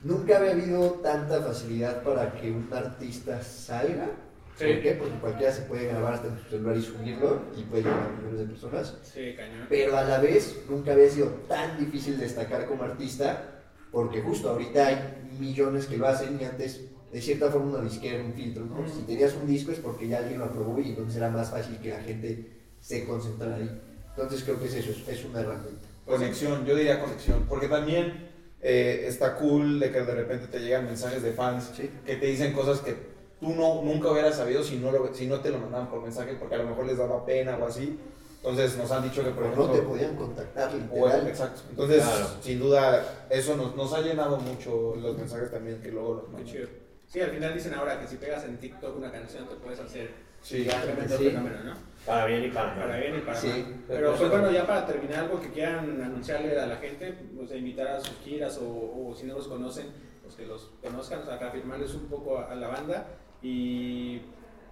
Nunca 0.02 0.38
había 0.38 0.52
habido 0.52 0.90
tanta 1.02 1.42
facilidad 1.42 2.02
para 2.02 2.32
que 2.34 2.50
un 2.50 2.68
artista 2.72 3.42
salga. 3.42 4.08
Sí. 4.56 4.64
¿Por 4.66 4.82
qué? 4.82 4.92
Porque 4.92 5.14
cualquiera 5.20 5.52
se 5.52 5.62
puede 5.62 5.86
grabar 5.86 6.14
hasta 6.14 6.28
en 6.28 6.38
su 6.38 6.48
celular 6.50 6.76
y 6.76 6.82
subirlo 6.82 7.42
y 7.56 7.62
puede 7.62 7.82
llegar 7.84 8.00
a 8.02 8.08
millones 8.16 8.38
de 8.40 8.46
personas. 8.46 8.96
Sí, 9.02 9.34
cañón. 9.36 9.66
Pero 9.68 9.96
a 9.96 10.02
la 10.02 10.18
vez 10.18 10.56
nunca 10.68 10.92
había 10.92 11.08
sido 11.08 11.26
tan 11.48 11.78
difícil 11.78 12.18
destacar 12.18 12.66
como 12.66 12.82
artista 12.84 13.60
porque 13.92 14.20
justo 14.20 14.50
ahorita 14.50 14.86
hay 14.86 15.28
millones 15.38 15.86
que 15.86 15.96
lo 15.96 16.08
hacen 16.08 16.38
y 16.40 16.44
antes 16.44 16.80
de 17.12 17.20
cierta 17.22 17.50
forma 17.50 17.78
una 17.78 17.84
disquera 17.88 18.16
era 18.16 18.24
un 18.24 18.34
filtro, 18.34 18.64
¿no? 18.66 18.86
Si 18.88 19.02
tenías 19.02 19.34
un 19.34 19.46
disco 19.46 19.72
es 19.72 19.78
porque 19.78 20.08
ya 20.08 20.18
alguien 20.18 20.38
lo 20.40 20.46
aprobó 20.46 20.78
y 20.80 20.90
entonces 20.90 21.16
era 21.16 21.30
más 21.30 21.50
fácil 21.50 21.78
que 21.78 21.90
la 21.90 22.00
gente 22.00 22.50
se 22.80 23.04
concentrara 23.06 23.56
ahí. 23.56 23.80
Entonces 24.10 24.42
creo 24.44 24.58
que 24.60 24.66
es 24.66 24.74
eso, 24.74 24.90
es- 24.90 25.08
es 25.08 25.24
una 25.24 25.40
herramienta. 25.40 25.86
Conexión, 26.04 26.64
yo 26.66 26.74
diría 26.74 27.00
conexión. 27.00 27.46
Porque 27.48 27.68
también 27.68 28.28
eh, 28.60 29.04
está 29.06 29.36
cool 29.36 29.78
de 29.78 29.90
que 29.90 30.00
de 30.02 30.14
repente 30.14 30.46
te 30.48 30.58
llegan 30.60 30.84
mensajes 30.84 31.22
de 31.22 31.32
fans 31.32 31.72
Sí. 31.76 31.90
que 32.04 32.16
te 32.16 32.26
dicen 32.26 32.52
cosas 32.52 32.80
que 32.80 32.96
tú 33.40 33.50
no, 33.54 33.82
nunca 33.82 34.10
hubieras 34.10 34.36
sabido 34.36 34.62
si 34.64 34.76
no, 34.76 34.90
lo, 34.90 35.14
si 35.14 35.26
no 35.26 35.40
te 35.40 35.50
lo 35.50 35.58
mandaban 35.58 35.88
por 35.88 36.02
mensaje, 36.02 36.34
porque 36.38 36.56
a 36.56 36.58
lo 36.58 36.64
mejor 36.64 36.86
les 36.86 36.98
daba 36.98 37.24
pena 37.24 37.56
o 37.56 37.66
así. 37.66 37.98
Entonces 38.36 38.76
nos 38.76 38.90
han 38.92 39.02
dicho 39.02 39.24
que 39.24 39.30
por 39.30 39.44
ejemplo... 39.44 39.66
No 39.66 39.72
te 39.72 39.82
podían 39.82 40.14
contactar, 40.16 40.72
literal. 40.72 41.26
exacto. 41.26 41.62
Entonces, 41.70 42.04
sin 42.40 42.60
duda, 42.60 43.26
eso 43.30 43.56
nos, 43.56 43.74
nos, 43.74 43.92
ha 43.92 44.00
llenado 44.00 44.38
mucho 44.38 44.94
los 44.96 45.16
mensajes 45.18 45.50
también 45.50 45.80
que 45.80 45.90
luego 45.90 46.14
los 46.14 46.28
mandan. 46.28 46.68
Sí, 47.06 47.20
al 47.20 47.30
final 47.30 47.54
dicen 47.54 47.74
ahora 47.74 47.98
que 48.00 48.06
si 48.06 48.16
pegas 48.16 48.44
en 48.44 48.58
TikTok 48.58 48.96
una 48.96 49.10
canción 49.10 49.48
te 49.48 49.56
puedes 49.56 49.80
hacer 49.80 50.10
sí, 50.42 50.64
tremendo 50.64 51.18
sí. 51.18 51.24
fenómeno, 51.24 51.64
¿no? 51.64 51.74
Para 52.06 52.26
bien 52.26 52.44
y 52.44 52.48
para 52.48 52.74
mal. 52.74 52.78
Para 52.78 52.96
bien 52.96 53.16
y 53.16 53.20
para 53.20 53.36
sí. 53.38 53.48
mal. 53.48 53.84
Pero 53.86 54.14
pues 54.16 54.30
bueno, 54.30 54.50
ya 54.50 54.66
para 54.66 54.86
terminar, 54.86 55.24
algo 55.24 55.40
que 55.40 55.50
quieran 55.50 56.00
anunciarle 56.02 56.58
a 56.58 56.66
la 56.66 56.76
gente, 56.76 57.14
pues 57.36 57.50
invitar 57.52 57.88
a 57.88 58.00
sus 58.00 58.16
giras 58.24 58.58
o, 58.58 59.08
o 59.08 59.14
si 59.14 59.26
no 59.26 59.34
los 59.34 59.48
conocen, 59.48 59.86
pues 60.28 60.36
que 60.36 60.46
los 60.46 60.70
conozcan, 60.82 61.22
o 61.22 61.24
sea, 61.24 61.34
afirmarles 61.34 61.94
un 61.94 62.06
poco 62.06 62.38
a, 62.38 62.54
la 62.54 62.68
banda 62.68 63.06
y 63.40 64.18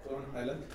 pues 0.03 0.15
bueno, 0.15 0.29
adelante. 0.35 0.67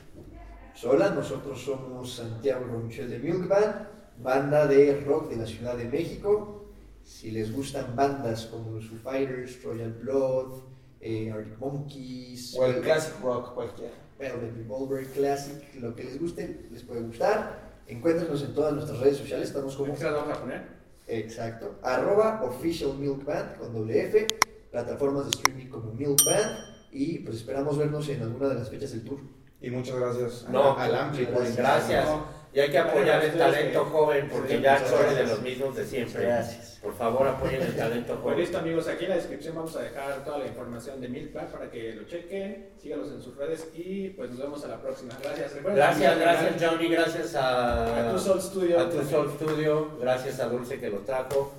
Hola, 0.84 1.10
nosotros 1.12 1.62
somos 1.62 2.16
Santiago 2.16 2.66
Ronchel 2.66 3.10
de 3.10 3.20
Milk 3.20 3.48
Band, 3.48 3.88
banda 4.18 4.66
de 4.66 5.02
rock 5.02 5.30
de 5.30 5.36
la 5.36 5.46
Ciudad 5.46 5.78
de 5.78 5.86
México. 5.86 6.66
Si 7.04 7.30
les 7.30 7.54
gustan 7.54 7.96
bandas 7.96 8.48
como 8.48 8.72
los 8.72 8.88
Foo 8.88 8.98
Fighters, 8.98 9.64
Royal 9.64 9.92
Blood, 9.92 10.64
eh, 11.00 11.32
Arctic 11.32 11.60
Monkeys, 11.60 12.56
o 12.58 12.66
el 12.66 12.82
classic 12.82 13.22
rock 13.22 13.54
cualquiera, 13.54 13.94
Velvet 14.22 14.56
Revolver 14.56 15.06
Classic, 15.08 15.62
lo 15.82 15.96
que 15.96 16.04
les 16.04 16.20
guste, 16.20 16.68
les 16.72 16.84
puede 16.84 17.02
gustar. 17.02 17.72
Encuéntranos 17.88 18.42
en 18.44 18.54
todas 18.54 18.74
nuestras 18.74 19.00
redes 19.00 19.18
sociales, 19.18 19.48
estamos 19.48 19.76
como... 19.76 19.96
¿Se 19.98 20.04
las 20.04 20.14
vamos 20.14 20.38
a 20.38 20.40
poner? 20.40 20.62
Exacto, 21.08 21.80
arroba 21.82 22.42
official 22.44 22.94
milk 22.98 23.26
band 23.26 23.58
con 23.58 23.74
doble 23.74 24.06
F, 24.06 24.28
plataformas 24.70 25.26
de 25.26 25.32
streaming 25.32 25.68
como 25.68 25.92
Milk 25.92 26.24
Band 26.26 26.58
y 26.92 27.20
pues 27.20 27.38
esperamos 27.38 27.78
vernos 27.78 28.08
en 28.08 28.22
alguna 28.22 28.48
de 28.50 28.56
las 28.56 28.70
fechas 28.70 28.92
del 28.92 29.04
tour. 29.04 29.20
Y 29.60 29.70
muchas 29.72 29.96
gracias 29.96 30.48
no, 30.50 30.78
a 30.78 30.88
Lampi 30.88 31.26
Gracias. 31.26 32.08
Y 32.54 32.60
hay 32.60 32.70
que 32.70 32.78
apoyar 32.78 33.24
el 33.24 33.38
talento 33.38 33.86
joven 33.86 34.30
porque 34.30 34.60
ya 34.60 34.86
soy 34.86 35.16
de 35.16 35.24
los 35.24 35.41
mismos 35.41 35.76
de 35.76 35.86
siempre. 35.86 36.24
Gracias. 36.24 36.80
Por 36.82 36.93
favor, 36.97 37.28
apoyen 37.28 37.62
el 37.62 37.76
talento 37.76 38.14
joven. 38.14 38.24
Pues 38.24 38.38
listo, 38.38 38.58
amigos, 38.58 38.88
aquí 38.88 39.06
en 39.06 39.12
la 39.12 39.16
descripción 39.16 39.56
vamos 39.56 39.76
a 39.76 39.82
dejar 39.84 40.26
toda 40.26 40.39
la 40.39 40.47
información 40.47 40.99
de 40.99 41.08
Milkbar 41.08 41.49
para 41.49 41.70
que 41.72 41.93
lo 41.93 42.04
chequen, 42.04 42.72
síganos 42.82 43.12
en 43.12 43.22
sus 43.22 43.38
redes 43.38 43.70
y 43.74 44.10
pues 44.10 44.32
nos 44.32 44.39
vemos 44.39 44.66
a 44.66 44.68
la 44.68 44.82
próxima. 44.82 45.14
Gracias. 45.22 45.64
gracias, 45.64 46.20
gracias 46.20 46.54
Johnny, 46.62 46.89
gracias 46.89 47.36
a, 47.36 48.10
a 48.10 48.12
Tu 48.12 48.20
Sol 48.20 48.41
Studio. 48.41 48.80
A 48.80 48.89
Tu 48.89 49.04
Sol 49.06 49.32
Studio, 49.36 49.97
gracias 50.02 50.39
a 50.39 50.47
Dulce 50.47 50.80
que 50.80 50.89
lo 50.89 50.99
trajo 50.99 51.54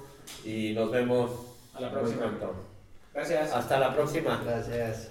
y 0.45 0.73
nos 0.75 0.91
vemos 0.91 1.31
a 1.75 1.81
la 1.81 1.91
próxima. 1.91 2.39
Gracias. 3.15 3.53
Hasta 3.53 3.79
la 3.79 3.95
próxima. 3.95 4.43
Gracias. 4.45 5.11